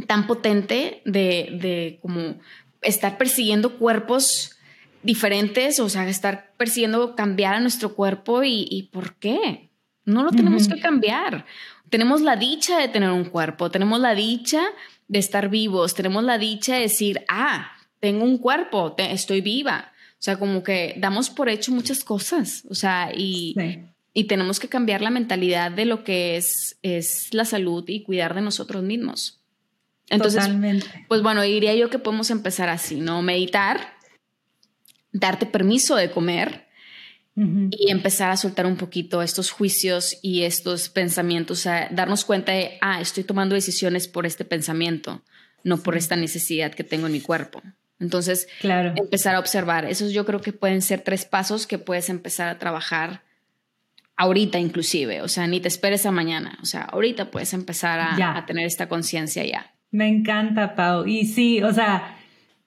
tan 0.07 0.27
potente 0.27 1.01
de, 1.05 1.57
de 1.61 1.99
como 2.01 2.35
estar 2.81 3.17
persiguiendo 3.17 3.77
cuerpos 3.77 4.57
diferentes, 5.03 5.79
o 5.79 5.89
sea, 5.89 6.07
estar 6.07 6.53
persiguiendo 6.57 7.15
cambiar 7.15 7.55
a 7.55 7.59
nuestro 7.59 7.93
cuerpo 7.93 8.43
y, 8.43 8.89
¿por 8.91 9.15
qué? 9.15 9.69
No 10.05 10.23
lo 10.23 10.31
tenemos 10.31 10.67
que 10.67 10.79
cambiar. 10.79 11.45
Tenemos 11.89 12.21
la 12.21 12.35
dicha 12.35 12.79
de 12.79 12.87
tener 12.87 13.11
un 13.11 13.25
cuerpo, 13.25 13.69
tenemos 13.69 13.99
la 13.99 14.15
dicha 14.15 14.63
de 15.07 15.19
estar 15.19 15.49
vivos, 15.49 15.93
tenemos 15.93 16.23
la 16.23 16.37
dicha 16.37 16.75
de 16.75 16.81
decir, 16.81 17.23
ah, 17.29 17.71
tengo 17.99 18.23
un 18.23 18.37
cuerpo, 18.37 18.95
estoy 18.97 19.41
viva. 19.41 19.91
O 20.13 20.23
sea, 20.23 20.39
como 20.39 20.63
que 20.63 20.95
damos 20.97 21.29
por 21.29 21.49
hecho 21.49 21.71
muchas 21.73 22.03
cosas, 22.03 22.63
o 22.69 22.75
sea, 22.75 23.11
y, 23.13 23.55
y 24.13 24.23
tenemos 24.23 24.59
que 24.59 24.69
cambiar 24.69 25.01
la 25.01 25.09
mentalidad 25.09 25.69
de 25.69 25.85
lo 25.85 26.05
que 26.05 26.37
es, 26.37 26.77
es 26.81 27.33
la 27.33 27.43
salud 27.43 27.83
y 27.87 28.03
cuidar 28.03 28.33
de 28.33 28.41
nosotros 28.41 28.83
mismos. 28.83 29.42
Entonces, 30.09 30.47
pues 31.07 31.21
bueno, 31.21 31.41
diría 31.41 31.73
yo 31.75 31.89
que 31.89 31.99
podemos 31.99 32.29
empezar 32.29 32.69
así, 32.69 32.99
¿no? 32.99 33.21
Meditar, 33.21 33.93
darte 35.11 35.45
permiso 35.45 35.95
de 35.95 36.11
comer 36.11 36.67
y 37.35 37.89
empezar 37.89 38.29
a 38.29 38.37
soltar 38.37 38.67
un 38.67 38.77
poquito 38.77 39.23
estos 39.23 39.49
juicios 39.49 40.19
y 40.21 40.43
estos 40.43 40.89
pensamientos, 40.89 41.59
o 41.59 41.61
sea, 41.63 41.89
darnos 41.91 42.25
cuenta 42.25 42.51
de, 42.51 42.77
ah, 42.79 43.01
estoy 43.01 43.23
tomando 43.23 43.55
decisiones 43.55 44.07
por 44.07 44.27
este 44.27 44.45
pensamiento, 44.45 45.23
no 45.63 45.77
por 45.77 45.97
esta 45.97 46.15
necesidad 46.15 46.73
que 46.73 46.83
tengo 46.83 47.07
en 47.07 47.13
mi 47.13 47.21
cuerpo. 47.21 47.63
Entonces, 47.99 48.47
claro. 48.59 48.93
empezar 48.95 49.33
a 49.33 49.39
observar. 49.39 49.85
Esos 49.85 50.11
yo 50.11 50.25
creo 50.25 50.41
que 50.41 50.53
pueden 50.53 50.83
ser 50.83 51.01
tres 51.01 51.25
pasos 51.25 51.65
que 51.65 51.79
puedes 51.79 52.09
empezar 52.09 52.49
a 52.49 52.59
trabajar 52.59 53.23
ahorita 54.15 54.59
inclusive, 54.59 55.21
o 55.21 55.27
sea, 55.27 55.47
ni 55.47 55.59
te 55.59 55.67
esperes 55.67 56.05
a 56.05 56.11
mañana, 56.11 56.59
o 56.61 56.65
sea, 56.65 56.83
ahorita 56.83 57.31
puedes 57.31 57.51
empezar 57.53 57.99
a, 57.99 58.37
a 58.37 58.45
tener 58.45 58.67
esta 58.67 58.87
conciencia 58.87 59.43
ya. 59.43 59.72
Me 59.93 60.07
encanta, 60.07 60.73
Pau. 60.73 61.05
Y 61.05 61.27
sí, 61.27 61.61
o 61.61 61.71
sea, 61.71 62.17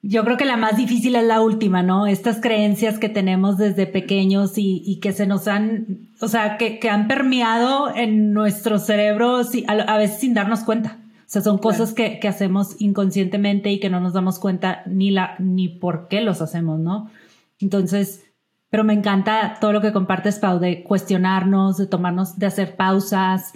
yo 0.01 0.23
creo 0.23 0.37
que 0.37 0.45
la 0.45 0.55
más 0.55 0.77
difícil 0.77 1.13
es 1.17 1.25
la 1.25 1.41
última, 1.41 1.83
¿no? 1.83 2.07
Estas 2.07 2.39
creencias 2.39 2.99
que 2.99 3.09
tenemos 3.09 3.57
desde 3.57 3.85
pequeños 3.85 4.53
y, 4.55 4.99
que 5.01 5.11
se 5.11 5.27
nos 5.27 5.49
han, 5.49 6.07
o 6.21 6.29
sea, 6.29 6.57
que, 6.57 6.79
han 6.89 7.09
permeado 7.09 7.93
en 7.93 8.31
nuestro 8.31 8.79
cerebro 8.79 9.41
a, 9.67 9.97
veces 9.97 10.19
sin 10.21 10.33
darnos 10.33 10.61
cuenta. 10.61 10.99
O 11.19 11.29
sea, 11.29 11.41
son 11.41 11.57
cosas 11.57 11.93
que, 11.93 12.19
que, 12.19 12.29
hacemos 12.29 12.77
inconscientemente 12.79 13.69
y 13.71 13.81
que 13.81 13.89
no 13.89 13.99
nos 13.99 14.13
damos 14.13 14.39
cuenta 14.39 14.83
ni, 14.85 15.11
la, 15.11 15.35
ni 15.37 15.67
por 15.67 16.07
qué 16.07 16.21
los 16.21 16.41
hacemos, 16.41 16.79
¿no? 16.79 17.11
Entonces, 17.59 18.23
pero 18.69 18.85
me 18.85 18.93
encanta 18.93 19.57
todo 19.59 19.73
lo 19.73 19.81
que 19.81 19.91
compartes, 19.91 20.39
Pau, 20.39 20.59
de 20.59 20.81
cuestionarnos, 20.81 21.75
de 21.75 21.87
tomarnos, 21.87 22.39
de 22.39 22.45
hacer 22.45 22.77
pausas, 22.77 23.51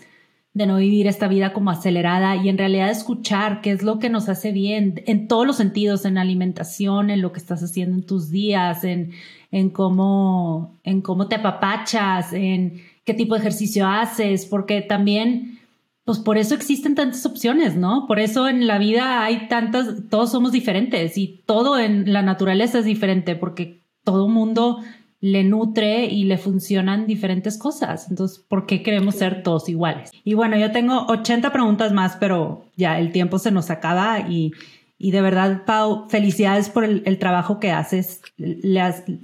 de 0.54 0.66
no 0.66 0.78
vivir 0.78 1.08
esta 1.08 1.28
vida 1.28 1.54
como 1.54 1.72
acelerada 1.72 2.36
y 2.36 2.50
en 2.50 2.58
realidad 2.58 2.90
escuchar 2.90 3.62
qué 3.62 3.72
es 3.72 3.84
lo 3.84 4.00
que 4.00 4.10
nos 4.10 4.28
hace 4.28 4.52
bien 4.52 5.02
en 5.06 5.28
todos 5.28 5.48
los 5.48 5.56
sentidos, 5.56 6.04
en 6.04 6.18
alimentación, 6.18 7.10
en 7.10 7.22
lo 7.22 7.32
que 7.32 7.40
estás 7.40 7.64
haciendo 7.64 7.96
en 7.96 8.06
tus 8.06 8.30
días, 8.30 8.84
en, 8.84 9.12
en, 9.52 9.70
cómo, 9.70 10.78
en 10.84 11.02
cómo 11.02 11.28
te 11.28 11.36
apapachas, 11.36 12.34
en 12.34 12.82
qué 13.06 13.14
tipo 13.14 13.34
de 13.34 13.40
ejercicio 13.40 13.88
haces, 13.88 14.46
porque 14.46 14.82
también 14.82 15.60
pues 16.04 16.20
por 16.20 16.38
eso 16.38 16.56
existen 16.56 16.96
tantas 16.96 17.26
opciones, 17.26 17.76
¿no? 17.78 18.06
Por 18.08 18.20
eso 18.20 18.50
en 18.50 18.68
la 18.68 18.80
vida 18.80 19.24
hay 19.24 19.48
tantas, 19.48 20.10
todos 20.10 20.32
somos 20.32 20.52
diferentes 20.52 21.18
y 21.18 21.44
todo 21.46 21.80
en 21.80 22.12
la 22.12 22.24
naturaleza 22.24 22.80
es 22.80 22.86
diferente 22.86 23.36
porque 23.36 23.84
todo 24.04 24.28
mundo 24.28 24.80
le 25.22 25.44
nutre 25.44 26.06
y 26.06 26.24
le 26.24 26.38
funcionan 26.38 27.06
diferentes 27.06 27.58
cosas. 27.58 28.10
Entonces, 28.10 28.40
¿por 28.40 28.66
qué 28.66 28.82
queremos 28.82 29.16
ser 29.16 29.44
todos 29.44 29.70
iguales? 29.70 30.12
Y 30.24 30.34
bueno, 30.34 30.58
yo 30.58 30.72
tengo 30.72 31.06
80 31.08 31.54
preguntas 31.54 31.94
más, 31.94 32.18
pero 32.20 32.66
ya 32.76 33.00
el 33.00 33.12
tiempo 33.12 33.38
se 33.38 33.52
nos 33.52 33.70
acaba 33.70 34.20
y, 34.28 34.52
y 34.98 35.12
de 35.12 35.22
verdad, 35.22 35.64
Pau, 35.66 36.10
felicidades 36.10 36.70
por 36.70 36.84
el, 36.84 37.18
trabajo 37.20 37.60
que 37.60 37.72
haces. 37.72 38.22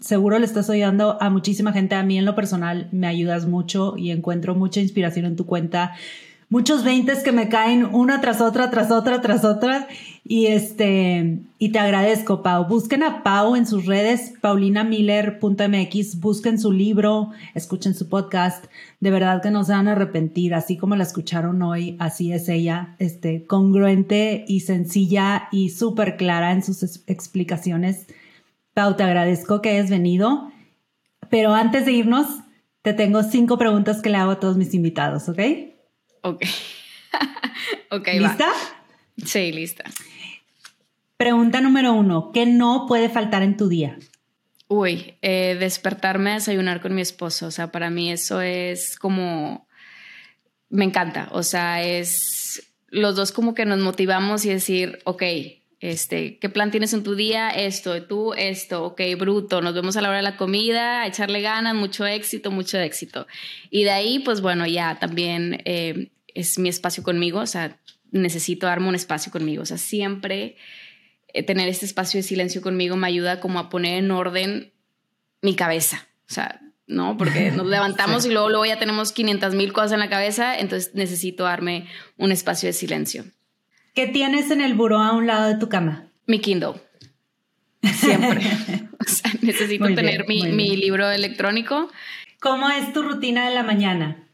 seguro 0.01 0.37
le 0.37 0.45
estás 0.45 0.69
ayudando 0.69 1.17
a 1.19 1.31
muchísima 1.31 1.73
gente. 1.73 1.95
A 1.95 2.03
mí 2.03 2.19
en 2.19 2.25
lo 2.25 2.35
personal 2.35 2.89
me 2.91 3.07
ayudas 3.07 3.47
mucho 3.47 3.95
y 3.97 4.11
encuentro 4.11 4.53
mucha 4.53 4.79
inspiración 4.79 5.25
en 5.25 5.35
tu 5.35 5.47
cuenta 5.47 5.95
muchos 6.49 6.83
veintes 6.83 7.23
que 7.23 7.31
me 7.31 7.49
caen 7.49 7.85
una 7.85 8.21
tras 8.21 8.41
otra, 8.41 8.69
tras 8.69 8.91
otra, 8.91 9.21
tras 9.21 9.43
otra. 9.43 9.87
Y 10.23 10.47
este, 10.47 11.39
y 11.57 11.69
te 11.71 11.79
agradezco, 11.79 12.43
Pau. 12.43 12.67
Busquen 12.67 13.01
a 13.03 13.23
Pau 13.23 13.55
en 13.55 13.65
sus 13.65 13.85
redes, 13.85 14.33
paulinamiller.mx, 14.41 16.19
busquen 16.19 16.59
su 16.59 16.73
libro, 16.73 17.31
escuchen 17.55 17.95
su 17.95 18.09
podcast. 18.09 18.65
De 18.99 19.09
verdad 19.09 19.41
que 19.41 19.51
no 19.51 19.63
se 19.63 19.71
van 19.71 19.87
a 19.87 19.93
arrepentir, 19.93 20.53
así 20.53 20.75
como 20.75 20.97
la 20.97 21.03
escucharon 21.03 21.61
hoy, 21.61 21.95
así 21.99 22.33
es 22.33 22.49
ella, 22.49 22.95
este, 22.99 23.45
congruente 23.45 24.43
y 24.47 24.61
sencilla 24.61 25.47
y 25.51 25.69
súper 25.69 26.17
clara 26.17 26.51
en 26.51 26.61
sus 26.63 27.03
explicaciones. 27.07 28.07
Pau, 28.73 28.95
te 28.97 29.03
agradezco 29.03 29.61
que 29.61 29.69
hayas 29.69 29.89
venido. 29.89 30.51
Pero 31.29 31.53
antes 31.53 31.85
de 31.85 31.93
irnos, 31.93 32.27
te 32.81 32.93
tengo 32.93 33.23
cinco 33.23 33.57
preguntas 33.57 34.01
que 34.01 34.09
le 34.09 34.17
hago 34.17 34.31
a 34.31 34.39
todos 34.39 34.57
mis 34.57 34.73
invitados, 34.73 35.27
¿ok? 35.29 35.39
Ok. 36.27 36.43
okay 37.91 38.19
¿Lista? 38.19 38.51
Sí, 39.23 39.51
lista. 39.51 39.85
Pregunta 41.15 41.61
número 41.61 41.93
uno, 41.93 42.31
¿qué 42.33 42.45
no 42.45 42.85
puede 42.87 43.09
faltar 43.09 43.43
en 43.43 43.57
tu 43.57 43.69
día? 43.69 43.97
Uy, 44.67 45.15
eh, 45.21 45.55
despertarme 45.57 46.31
a 46.31 46.33
desayunar 46.35 46.81
con 46.81 46.93
mi 46.93 47.01
esposo. 47.01 47.47
O 47.47 47.51
sea, 47.51 47.71
para 47.71 47.89
mí 47.89 48.11
eso 48.11 48.41
es 48.41 48.97
como, 48.99 49.67
me 50.69 50.83
encanta. 50.83 51.29
O 51.31 51.43
sea, 51.43 51.81
es 51.81 52.73
los 52.89 53.15
dos 53.15 53.31
como 53.31 53.53
que 53.53 53.65
nos 53.65 53.79
motivamos 53.79 54.43
y 54.45 54.49
decir, 54.49 54.99
ok, 55.05 55.23
este, 55.79 56.39
¿qué 56.39 56.49
plan 56.49 56.71
tienes 56.71 56.93
en 56.93 57.03
tu 57.03 57.15
día? 57.15 57.49
Esto, 57.49 58.03
tú, 58.03 58.33
esto, 58.33 58.83
ok, 58.83 59.01
bruto, 59.17 59.61
nos 59.61 59.73
vemos 59.73 59.95
a 59.95 60.01
la 60.01 60.09
hora 60.09 60.17
de 60.17 60.23
la 60.23 60.37
comida, 60.37 61.01
a 61.01 61.07
echarle 61.07 61.41
ganas, 61.41 61.75
mucho 61.75 62.05
éxito, 62.05 62.51
mucho 62.51 62.77
éxito. 62.79 63.27
Y 63.69 63.83
de 63.83 63.91
ahí, 63.91 64.19
pues 64.19 64.41
bueno, 64.41 64.65
ya 64.67 64.99
también 64.99 65.61
eh, 65.65 66.09
es 66.37 66.59
mi 66.59 66.69
espacio 66.69 67.03
conmigo, 67.03 67.39
o 67.39 67.47
sea, 67.47 67.79
necesito 68.11 68.67
darme 68.67 68.87
un 68.87 68.95
espacio 68.95 69.31
conmigo, 69.31 69.63
o 69.63 69.65
sea, 69.65 69.77
siempre 69.77 70.55
eh, 71.33 71.43
tener 71.43 71.67
este 71.67 71.85
espacio 71.85 72.19
de 72.19 72.23
silencio 72.23 72.61
conmigo 72.61 72.95
me 72.95 73.07
ayuda 73.07 73.39
como 73.39 73.59
a 73.59 73.69
poner 73.69 73.97
en 73.97 74.11
orden 74.11 74.71
mi 75.41 75.55
cabeza, 75.55 76.07
o 76.29 76.33
sea, 76.33 76.61
¿no? 76.85 77.17
Porque 77.17 77.51
nos 77.55 77.65
levantamos 77.65 78.25
y 78.25 78.29
luego, 78.29 78.49
luego 78.49 78.65
ya 78.65 78.77
tenemos 78.77 79.11
500 79.13 79.55
mil 79.55 79.73
cosas 79.73 79.93
en 79.93 79.99
la 79.99 80.09
cabeza, 80.09 80.57
entonces 80.57 80.93
necesito 80.93 81.43
darme 81.43 81.87
un 82.17 82.31
espacio 82.31 82.67
de 82.67 82.73
silencio. 82.73 83.25
¿Qué 83.95 84.05
tienes 84.05 84.51
en 84.51 84.61
el 84.61 84.75
buró 84.75 84.99
a 84.99 85.13
un 85.13 85.25
lado 85.25 85.47
de 85.47 85.55
tu 85.55 85.69
cama? 85.69 86.11
Mi 86.27 86.39
Kindle. 86.39 86.75
Siempre. 87.81 88.41
o 88.99 89.09
sea, 89.09 89.31
necesito 89.41 89.85
tener 89.95 90.27
mi, 90.27 90.43
mi 90.51 90.77
libro 90.77 91.09
electrónico. 91.09 91.89
¿Cómo 92.39 92.69
es 92.69 92.93
tu 92.93 93.01
rutina 93.01 93.49
de 93.49 93.55
la 93.55 93.63
mañana? 93.63 94.27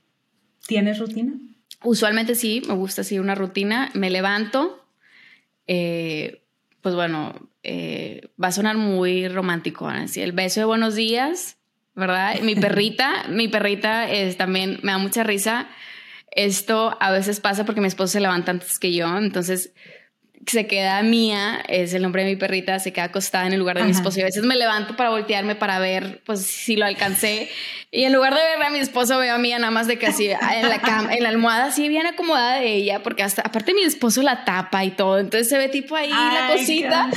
¿Tienes 0.67 0.99
rutina? 0.99 1.33
Usualmente 1.83 2.35
sí, 2.35 2.61
me 2.67 2.73
gusta 2.73 3.03
seguir 3.03 3.21
una 3.21 3.35
rutina. 3.35 3.89
Me 3.93 4.09
levanto, 4.09 4.85
eh, 5.67 6.43
pues 6.81 6.95
bueno, 6.95 7.49
eh, 7.63 8.29
va 8.41 8.49
a 8.49 8.51
sonar 8.51 8.77
muy 8.77 9.27
romántico, 9.27 9.87
así 9.87 10.21
el 10.21 10.33
beso 10.33 10.59
de 10.59 10.65
buenos 10.65 10.95
días, 10.95 11.57
¿verdad? 11.95 12.39
Mi 12.41 12.55
perrita, 12.57 13.25
mi 13.29 13.47
perrita 13.47 14.09
es, 14.09 14.37
también 14.37 14.79
me 14.83 14.91
da 14.91 14.97
mucha 14.97 15.23
risa. 15.23 15.67
Esto 16.31 16.97
a 16.99 17.11
veces 17.11 17.39
pasa 17.39 17.65
porque 17.65 17.81
mi 17.81 17.87
esposo 17.87 18.13
se 18.13 18.19
levanta 18.19 18.51
antes 18.51 18.79
que 18.79 18.93
yo, 18.93 19.17
entonces 19.17 19.73
se 20.47 20.67
queda 20.67 21.01
mía, 21.03 21.63
es 21.67 21.93
el 21.93 22.01
nombre 22.01 22.23
de 22.23 22.31
mi 22.31 22.35
perrita, 22.35 22.79
se 22.79 22.91
queda 22.91 23.05
acostada 23.05 23.47
en 23.47 23.53
el 23.53 23.59
lugar 23.59 23.77
de 23.77 23.83
mi 23.83 23.91
esposo. 23.91 24.19
Y 24.19 24.21
a 24.21 24.25
veces 24.25 24.43
me 24.43 24.55
levanto 24.55 24.95
para 24.95 25.09
voltearme 25.09 25.55
para 25.55 25.79
ver, 25.79 26.21
pues, 26.25 26.41
si 26.45 26.75
lo 26.75 26.85
alcancé. 26.85 27.49
Y 27.91 28.03
en 28.03 28.13
lugar 28.13 28.33
de 28.33 28.39
ver 28.41 28.63
a 28.63 28.69
mi 28.69 28.79
esposo, 28.79 29.17
veo 29.19 29.35
a 29.35 29.37
mía 29.37 29.59
nada 29.59 29.71
más 29.71 29.87
de 29.87 29.97
que 29.97 30.07
así 30.07 30.27
en 30.27 30.69
la 30.69 30.79
cama, 30.81 31.13
en 31.13 31.23
la 31.23 31.29
almohada, 31.29 31.65
así 31.65 31.87
bien 31.89 32.07
acomodada 32.07 32.59
de 32.59 32.73
ella, 32.73 33.03
porque 33.03 33.23
hasta, 33.23 33.43
aparte 33.43 33.73
mi 33.73 33.83
esposo 33.83 34.21
la 34.21 34.45
tapa 34.45 34.83
y 34.83 34.91
todo. 34.91 35.19
Entonces 35.19 35.49
se 35.49 35.57
ve 35.57 35.69
tipo 35.69 35.95
ahí 35.95 36.09
la 36.09 36.49
cosita. 36.51 37.09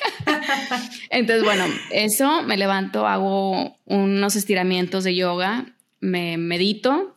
Entonces, 1.10 1.44
bueno, 1.44 1.64
eso 1.90 2.42
me 2.42 2.56
levanto, 2.56 3.06
hago 3.06 3.76
unos 3.84 4.36
estiramientos 4.36 5.04
de 5.04 5.14
yoga, 5.14 5.66
me 6.00 6.36
medito 6.36 7.14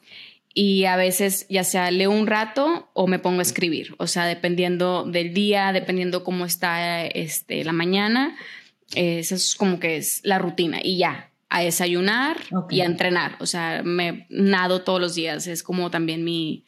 y 0.57 0.85
a 0.85 0.95
veces 0.95 1.45
ya 1.49 1.65
sea 1.65 1.91
leo 1.91 2.09
un 2.09 2.27
rato 2.27 2.89
o 2.93 3.07
me 3.07 3.19
pongo 3.19 3.39
a 3.39 3.41
escribir, 3.43 3.93
o 3.99 4.07
sea, 4.07 4.25
dependiendo 4.25 5.03
del 5.03 5.33
día, 5.33 5.73
dependiendo 5.73 6.23
cómo 6.23 6.45
está 6.45 7.05
este, 7.05 7.63
la 7.65 7.73
mañana, 7.73 8.37
eso 8.95 9.35
es 9.35 9.55
como 9.55 9.79
que 9.79 9.97
es 9.97 10.21
la 10.23 10.39
rutina 10.39 10.79
y 10.81 10.97
ya, 10.97 11.29
a 11.49 11.61
desayunar 11.61 12.37
y 12.69 12.79
a 12.79 12.85
entrenar, 12.85 13.35
o 13.39 13.45
sea, 13.45 13.81
me 13.83 14.27
nado 14.29 14.81
todos 14.81 15.01
los 15.01 15.13
días, 15.13 15.45
es 15.45 15.61
como 15.61 15.91
también 15.91 16.23
mi, 16.23 16.63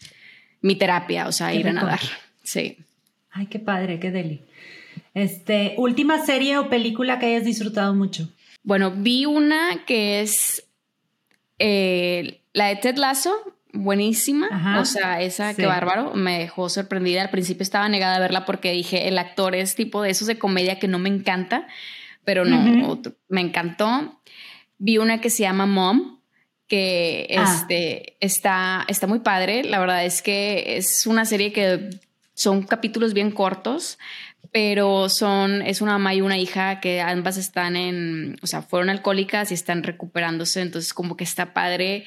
mi 0.62 0.76
terapia, 0.76 1.26
o 1.28 1.32
sea, 1.32 1.54
ir 1.54 1.70
a 1.70 1.74
nadar, 1.74 2.02
sí. 2.44 2.78
Ay, 3.32 3.46
qué 3.46 3.60
padre, 3.60 4.00
qué 4.00 4.12
deli. 4.12 4.42
Este, 5.14 5.76
última 5.78 6.26
serie 6.26 6.58
o 6.58 6.70
película 6.70 7.20
que 7.20 7.28
hayas 7.28 7.46
disfrutado 7.46 7.96
mucho. 7.96 8.30
Bueno, 8.64 8.92
vi 8.92 9.26
una 9.26 9.86
que 9.86 10.20
es 10.20 10.68
eh, 11.58 12.42
la 12.52 12.68
de 12.68 12.76
Ted 12.76 12.98
Lasso, 12.98 13.57
buenísima. 13.78 14.80
o 14.80 14.86
sea, 14.86 15.22
esa 15.22 15.54
que 15.54 15.66
bárbaro, 15.66 16.14
me 16.14 16.40
dejó 16.40 16.70
sorprendida. 16.70 17.22
Al 17.22 17.30
principio 17.30 17.64
estaba 17.64 17.88
negada 17.90 18.18
a 18.18 18.20
verla 18.20 18.46
porque 18.46 18.72
dije, 18.72 19.08
el 19.08 19.18
actor 19.18 19.56
es 19.56 19.76
tipo 19.76 20.02
de 20.02 20.10
esos 20.10 20.28
de 20.28 20.38
comedia 20.38 20.80
que 20.80 20.88
no 20.88 21.00
me 21.00 21.10
encanta, 21.10 21.68
pero 22.24 22.46
no, 22.46 23.02
me 23.30 23.42
encantó. 23.42 24.22
Vi 24.78 24.98
una 24.98 25.22
que 25.22 25.30
se 25.30 25.44
llama 25.44 25.66
Mom, 25.66 26.20
que 26.68 27.34
ah. 27.38 27.56
este, 27.56 28.18
está, 28.20 28.86
está 28.88 29.08
muy 29.08 29.20
padre. 29.20 29.64
La 29.64 29.80
verdad 29.80 30.06
es 30.06 30.22
que 30.22 30.78
es 30.78 31.08
una 31.08 31.26
serie 31.26 31.54
que 31.54 31.90
son 32.34 32.64
capítulos 32.64 33.14
bien 33.14 33.32
cortos, 33.32 33.98
pero 34.52 35.10
son, 35.10 35.62
es 35.62 35.82
una 35.82 35.94
mamá 35.94 36.14
y 36.14 36.22
una 36.22 36.38
hija 36.38 36.80
que 36.80 37.02
ambas 37.02 37.38
están 37.38 37.76
en, 37.76 38.38
o 38.42 38.48
sea, 38.48 38.62
fueron 38.62 38.90
alcohólicas 38.90 39.52
y 39.52 39.54
están 39.54 39.84
recuperándose, 39.84 40.62
entonces 40.62 40.94
como 40.94 41.18
que 41.18 41.24
está 41.24 41.54
padre 41.54 42.06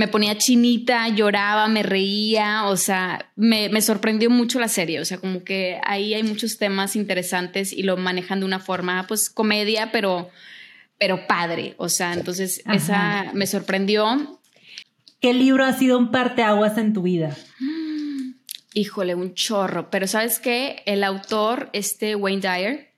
me 0.00 0.08
ponía 0.08 0.38
chinita, 0.38 1.08
lloraba, 1.08 1.68
me 1.68 1.82
reía, 1.82 2.64
o 2.64 2.78
sea, 2.78 3.30
me, 3.36 3.82
sorprendió 3.82 4.30
mucho 4.30 4.58
la 4.58 4.68
serie, 4.68 4.98
o 4.98 5.04
sea, 5.04 5.18
como 5.18 5.44
que 5.44 5.78
ahí 5.84 6.14
hay 6.14 6.22
muchos 6.22 6.56
temas 6.56 6.96
interesantes 6.96 7.70
y 7.70 7.82
lo 7.82 7.98
manejan 7.98 8.40
de 8.40 8.46
una 8.46 8.60
forma, 8.60 9.04
pues, 9.06 9.28
comedia, 9.28 9.92
pero, 9.92 10.30
pero 10.96 11.26
padre, 11.26 11.74
o 11.76 11.90
sea, 11.90 12.14
entonces 12.14 12.62
esa 12.72 13.30
me 13.34 13.46
sorprendió. 13.46 14.40
¿Qué 15.20 15.34
libro 15.34 15.66
ha 15.66 15.74
sido 15.74 15.98
un 15.98 16.10
parteaguas 16.10 16.78
en 16.78 16.94
tu 16.94 17.02
vida? 17.02 17.36
híjole, 18.72 19.14
un 19.14 19.34
chorro, 19.34 19.90
pero 19.90 20.06
¿sabes 20.06 20.38
qué? 20.38 20.82
El 20.86 21.04
autor, 21.04 21.68
este 21.74 22.14
Wayne 22.16 22.40
Dyer, 22.40 22.94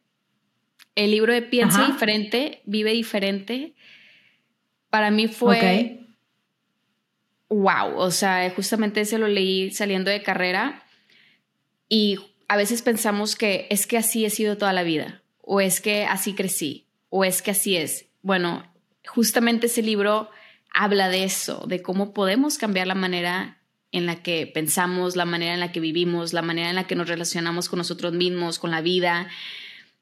el 0.95 1.11
libro 1.11 1.33
de 1.33 1.43
Piensa 1.43 1.85
diferente, 1.85 2.63
vive 2.65 2.93
diferente, 2.93 3.75
para 4.89 5.11
mí 5.11 5.27
fue 5.27 6.02
wow, 7.53 7.97
o 7.97 8.11
sea, 8.11 8.51
justamente 8.55 9.03
ese 9.03 9.19
lo 9.19 9.29
leí 9.29 9.71
saliendo 9.71 10.11
de 10.11 10.23
carrera 10.23 10.85
y 11.89 12.19
a 12.49 12.57
veces 12.57 12.83
pensamos 12.83 13.37
que 13.37 13.67
es 13.71 13.87
que 13.87 13.99
así 13.99 14.25
he 14.25 14.31
sido 14.31 14.57
toda 14.57 14.73
la 14.73 14.83
vida, 14.83 15.23
o 15.41 15.61
es 15.61 15.81
que 15.81 16.05
así 16.05 16.35
crecí, 16.35 16.87
o 17.09 17.25
es 17.25 17.43
que 17.43 17.51
así 17.51 17.77
es. 17.77 18.07
Bueno, 18.23 18.73
justamente 19.07 19.67
ese 19.67 19.83
libro 19.83 20.31
habla 20.73 21.09
de 21.09 21.25
eso, 21.25 21.65
de 21.67 21.83
cómo 21.83 22.15
podemos 22.15 22.59
cambiar 22.59 22.87
la 22.87 22.95
manera 22.95 23.59
en 23.91 24.07
la 24.07 24.23
que 24.23 24.47
pensamos, 24.47 25.17
la 25.17 25.27
manera 25.27 25.53
en 25.53 25.61
la 25.61 25.73
que 25.73 25.81
vivimos, 25.81 26.33
la 26.33 26.43
manera 26.43 26.71
en 26.71 26.77
la 26.77 26.87
que 26.87 26.95
nos 26.95 27.09
relacionamos 27.09 27.69
con 27.69 27.79
nosotros 27.79 28.15
mismos, 28.15 28.59
con 28.59 28.71
la 28.71 28.81
vida. 28.81 29.29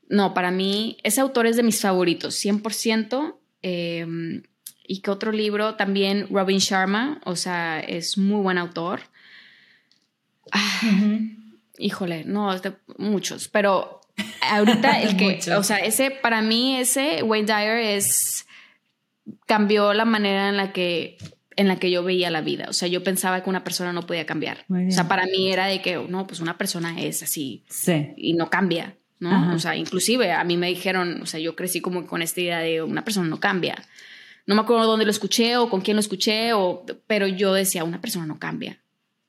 No, 0.08 0.32
para 0.32 0.52
mí 0.52 0.98
ese 1.02 1.20
autor 1.20 1.46
es 1.46 1.56
de 1.56 1.64
mis 1.64 1.80
favoritos, 1.80 2.34
100%. 2.36 3.40
Em, 3.62 4.42
y 4.90 5.02
que 5.02 5.12
otro 5.12 5.30
libro, 5.30 5.76
también 5.76 6.26
Robin 6.32 6.58
Sharma, 6.58 7.20
o 7.24 7.36
sea, 7.36 7.78
es 7.78 8.18
muy 8.18 8.42
buen 8.42 8.58
autor. 8.58 9.02
Ah, 10.50 10.80
híjole, 11.78 12.24
no, 12.24 12.52
muchos, 12.98 13.46
pero 13.46 14.00
ahorita 14.50 15.00
el 15.02 15.16
que, 15.16 15.54
o 15.54 15.62
sea, 15.62 15.76
ese, 15.76 16.10
para 16.10 16.42
mí 16.42 16.76
ese 16.76 17.22
Wayne 17.22 17.46
Dyer 17.46 17.76
es, 17.76 18.48
cambió 19.46 19.94
la 19.94 20.04
manera 20.04 20.48
en 20.48 20.56
la 20.56 20.72
que 20.72 21.18
en 21.54 21.68
la 21.68 21.76
que 21.76 21.92
yo 21.92 22.02
veía 22.02 22.28
la 22.30 22.40
vida. 22.40 22.66
O 22.68 22.72
sea, 22.72 22.88
yo 22.88 23.04
pensaba 23.04 23.44
que 23.44 23.50
una 23.50 23.62
persona 23.62 23.92
no 23.92 24.06
podía 24.06 24.26
cambiar. 24.26 24.64
O 24.68 24.90
sea, 24.90 25.06
para 25.06 25.26
mí 25.26 25.52
era 25.52 25.66
de 25.66 25.82
que, 25.82 26.04
no, 26.08 26.26
pues 26.26 26.40
una 26.40 26.58
persona 26.58 27.00
es 27.00 27.22
así 27.22 27.64
sí. 27.68 28.08
y 28.16 28.32
no 28.32 28.50
cambia, 28.50 28.96
¿no? 29.20 29.54
O 29.54 29.58
sea, 29.60 29.76
inclusive 29.76 30.32
a 30.32 30.42
mí 30.42 30.56
me 30.56 30.66
dijeron, 30.66 31.22
o 31.22 31.26
sea, 31.26 31.38
yo 31.38 31.54
crecí 31.54 31.80
como 31.80 32.08
con 32.08 32.22
esta 32.22 32.40
idea 32.40 32.58
de 32.58 32.82
una 32.82 33.04
persona 33.04 33.28
no 33.28 33.38
cambia. 33.38 33.84
No 34.46 34.54
me 34.54 34.62
acuerdo 34.62 34.86
dónde 34.86 35.04
lo 35.04 35.10
escuché 35.10 35.56
o 35.56 35.68
con 35.68 35.80
quién 35.80 35.96
lo 35.96 36.00
escuché, 36.00 36.52
o, 36.52 36.84
pero 37.06 37.26
yo 37.26 37.52
decía, 37.52 37.84
una 37.84 38.00
persona 38.00 38.26
no 38.26 38.38
cambia. 38.38 38.80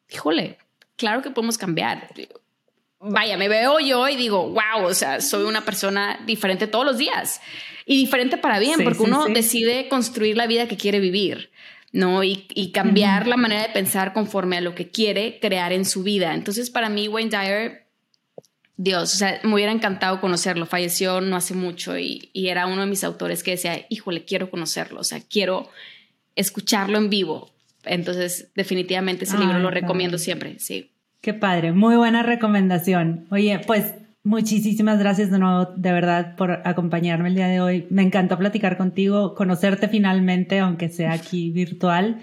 Híjole, 0.09 0.57
claro 0.95 1.21
que 1.21 1.31
podemos 1.31 1.57
cambiar. 1.57 2.09
Vaya, 2.99 3.37
me 3.37 3.49
veo 3.49 3.79
yo 3.79 4.07
y 4.07 4.15
digo, 4.15 4.49
wow, 4.49 4.85
o 4.85 4.93
sea, 4.93 5.21
soy 5.21 5.45
una 5.45 5.61
persona 5.61 6.19
diferente 6.25 6.67
todos 6.67 6.85
los 6.85 6.97
días 6.97 7.41
y 7.85 7.97
diferente 7.97 8.37
para 8.37 8.59
bien, 8.59 8.83
porque 8.83 9.03
uno 9.03 9.25
decide 9.25 9.89
construir 9.89 10.37
la 10.37 10.47
vida 10.47 10.67
que 10.67 10.77
quiere 10.77 10.99
vivir. 10.99 11.51
¿no? 11.91 12.23
Y, 12.23 12.71
cambiar 12.73 13.27
la 13.27 13.37
manera 13.37 13.63
de 13.63 13.73
pensar 13.73 14.13
conforme 14.13 14.57
a 14.57 14.61
lo 14.61 14.75
que 14.75 14.89
quiere 14.89 15.39
crear 15.41 15.73
en 15.73 15.85
su 15.85 16.03
vida. 16.03 16.33
Entonces, 16.33 16.69
para 16.69 16.89
mí, 16.89 17.07
Wayne 17.07 17.29
Dyer, 17.29 17.87
Dios, 18.83 19.13
o 19.13 19.17
sea, 19.17 19.39
me 19.43 19.53
hubiera 19.53 19.71
encantado 19.71 20.19
conocerlo. 20.19 20.65
Falleció 20.65 21.21
no 21.21 21.35
hace 21.35 21.53
mucho 21.53 21.99
y, 21.99 22.31
era 22.33 22.65
uno 22.65 22.81
de 22.81 22.87
mis 22.87 23.03
autores 23.03 23.43
que 23.43 23.51
decía, 23.51 23.85
híjole, 23.89 24.25
quiero 24.25 24.49
conocerlo, 24.49 25.01
o 25.01 25.03
sea, 25.03 25.21
quiero 25.21 25.69
escucharlo 26.35 26.97
en 26.97 27.09
vivo. 27.11 27.51
Entonces, 27.83 28.49
definitivamente 28.55 29.25
ese 29.25 29.37
libro 29.37 29.59
lo 29.59 29.69
recomiendo 29.69 30.17
siempre, 30.17 30.57
sí. 30.57 30.91
Qué 31.21 31.35
padre, 31.35 31.71
muy 31.73 31.95
buena 31.95 32.23
recomendación. 32.23 33.27
Oye, 33.29 33.59
pues 33.67 33.93
Muchísimas 34.23 34.99
gracias 34.99 35.31
de 35.31 35.39
nuevo, 35.39 35.71
de 35.75 35.91
verdad, 35.91 36.35
por 36.35 36.61
acompañarme 36.63 37.29
el 37.29 37.33
día 37.33 37.47
de 37.47 37.59
hoy. 37.59 37.87
Me 37.89 38.03
encantó 38.03 38.37
platicar 38.37 38.77
contigo, 38.77 39.33
conocerte 39.33 39.87
finalmente, 39.87 40.59
aunque 40.59 40.89
sea 40.89 41.13
aquí 41.13 41.49
virtual. 41.49 42.19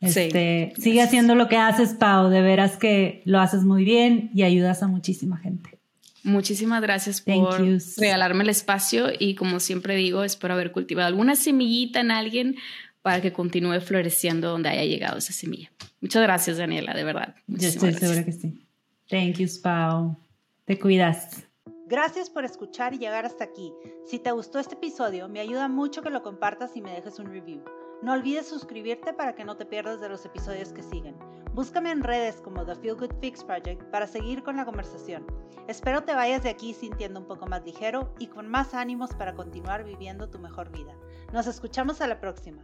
Este, 0.00 0.72
sigue 0.78 1.02
haciendo 1.02 1.34
lo 1.34 1.48
que 1.48 1.58
haces, 1.58 1.92
Pau. 1.92 2.30
De 2.30 2.40
veras 2.40 2.78
que 2.78 3.20
lo 3.26 3.38
haces 3.38 3.64
muy 3.64 3.84
bien 3.84 4.30
y 4.32 4.44
ayudas 4.44 4.82
a 4.82 4.88
muchísima 4.88 5.36
gente. 5.36 5.81
Muchísimas 6.24 6.80
gracias 6.80 7.20
por 7.20 7.60
regalarme 7.96 8.44
el 8.44 8.50
espacio 8.50 9.08
y 9.18 9.34
como 9.34 9.58
siempre 9.60 9.96
digo, 9.96 10.22
espero 10.22 10.54
haber 10.54 10.70
cultivado 10.70 11.08
alguna 11.08 11.34
semillita 11.34 12.00
en 12.00 12.10
alguien 12.10 12.56
para 13.02 13.20
que 13.20 13.32
continúe 13.32 13.80
floreciendo 13.80 14.50
donde 14.50 14.68
haya 14.68 14.84
llegado 14.84 15.18
esa 15.18 15.32
semilla. 15.32 15.72
Muchas 16.00 16.22
gracias, 16.22 16.58
Daniela, 16.58 16.94
de 16.94 17.04
verdad. 17.04 17.34
Yo 17.48 17.68
estoy 17.68 17.92
segura 17.94 18.24
que 18.24 18.32
sí. 18.32 18.66
Thank 19.08 19.38
you, 19.38 19.48
Pau. 19.62 20.16
Te 20.64 20.78
cuidas. 20.78 21.44
Gracias 21.88 22.30
por 22.30 22.44
escuchar 22.44 22.94
y 22.94 22.98
llegar 22.98 23.26
hasta 23.26 23.44
aquí. 23.44 23.72
Si 24.06 24.18
te 24.18 24.30
gustó 24.30 24.58
este 24.58 24.76
episodio, 24.76 25.28
me 25.28 25.40
ayuda 25.40 25.68
mucho 25.68 26.02
que 26.02 26.10
lo 26.10 26.22
compartas 26.22 26.76
y 26.76 26.80
me 26.80 26.92
dejes 26.92 27.18
un 27.18 27.26
review. 27.26 27.62
No 28.02 28.12
olvides 28.12 28.48
suscribirte 28.48 29.12
para 29.12 29.34
que 29.34 29.44
no 29.44 29.56
te 29.56 29.66
pierdas 29.66 30.00
de 30.00 30.08
los 30.08 30.24
episodios 30.24 30.72
que 30.72 30.82
siguen. 30.82 31.14
Búscame 31.54 31.90
en 31.90 32.02
redes 32.02 32.40
como 32.40 32.64
The 32.64 32.76
Feel 32.76 32.96
Good 32.96 33.12
Fix 33.20 33.44
Project 33.44 33.82
para 33.90 34.06
seguir 34.06 34.42
con 34.42 34.56
la 34.56 34.64
conversación. 34.64 35.26
Espero 35.68 36.02
te 36.02 36.14
vayas 36.14 36.42
de 36.42 36.48
aquí 36.48 36.72
sintiendo 36.72 37.20
un 37.20 37.26
poco 37.26 37.46
más 37.46 37.62
ligero 37.62 38.14
y 38.18 38.28
con 38.28 38.48
más 38.48 38.72
ánimos 38.72 39.12
para 39.12 39.34
continuar 39.34 39.84
viviendo 39.84 40.30
tu 40.30 40.38
mejor 40.38 40.72
vida. 40.72 40.94
Nos 41.30 41.46
escuchamos 41.46 42.00
a 42.00 42.06
la 42.06 42.20
próxima. 42.20 42.62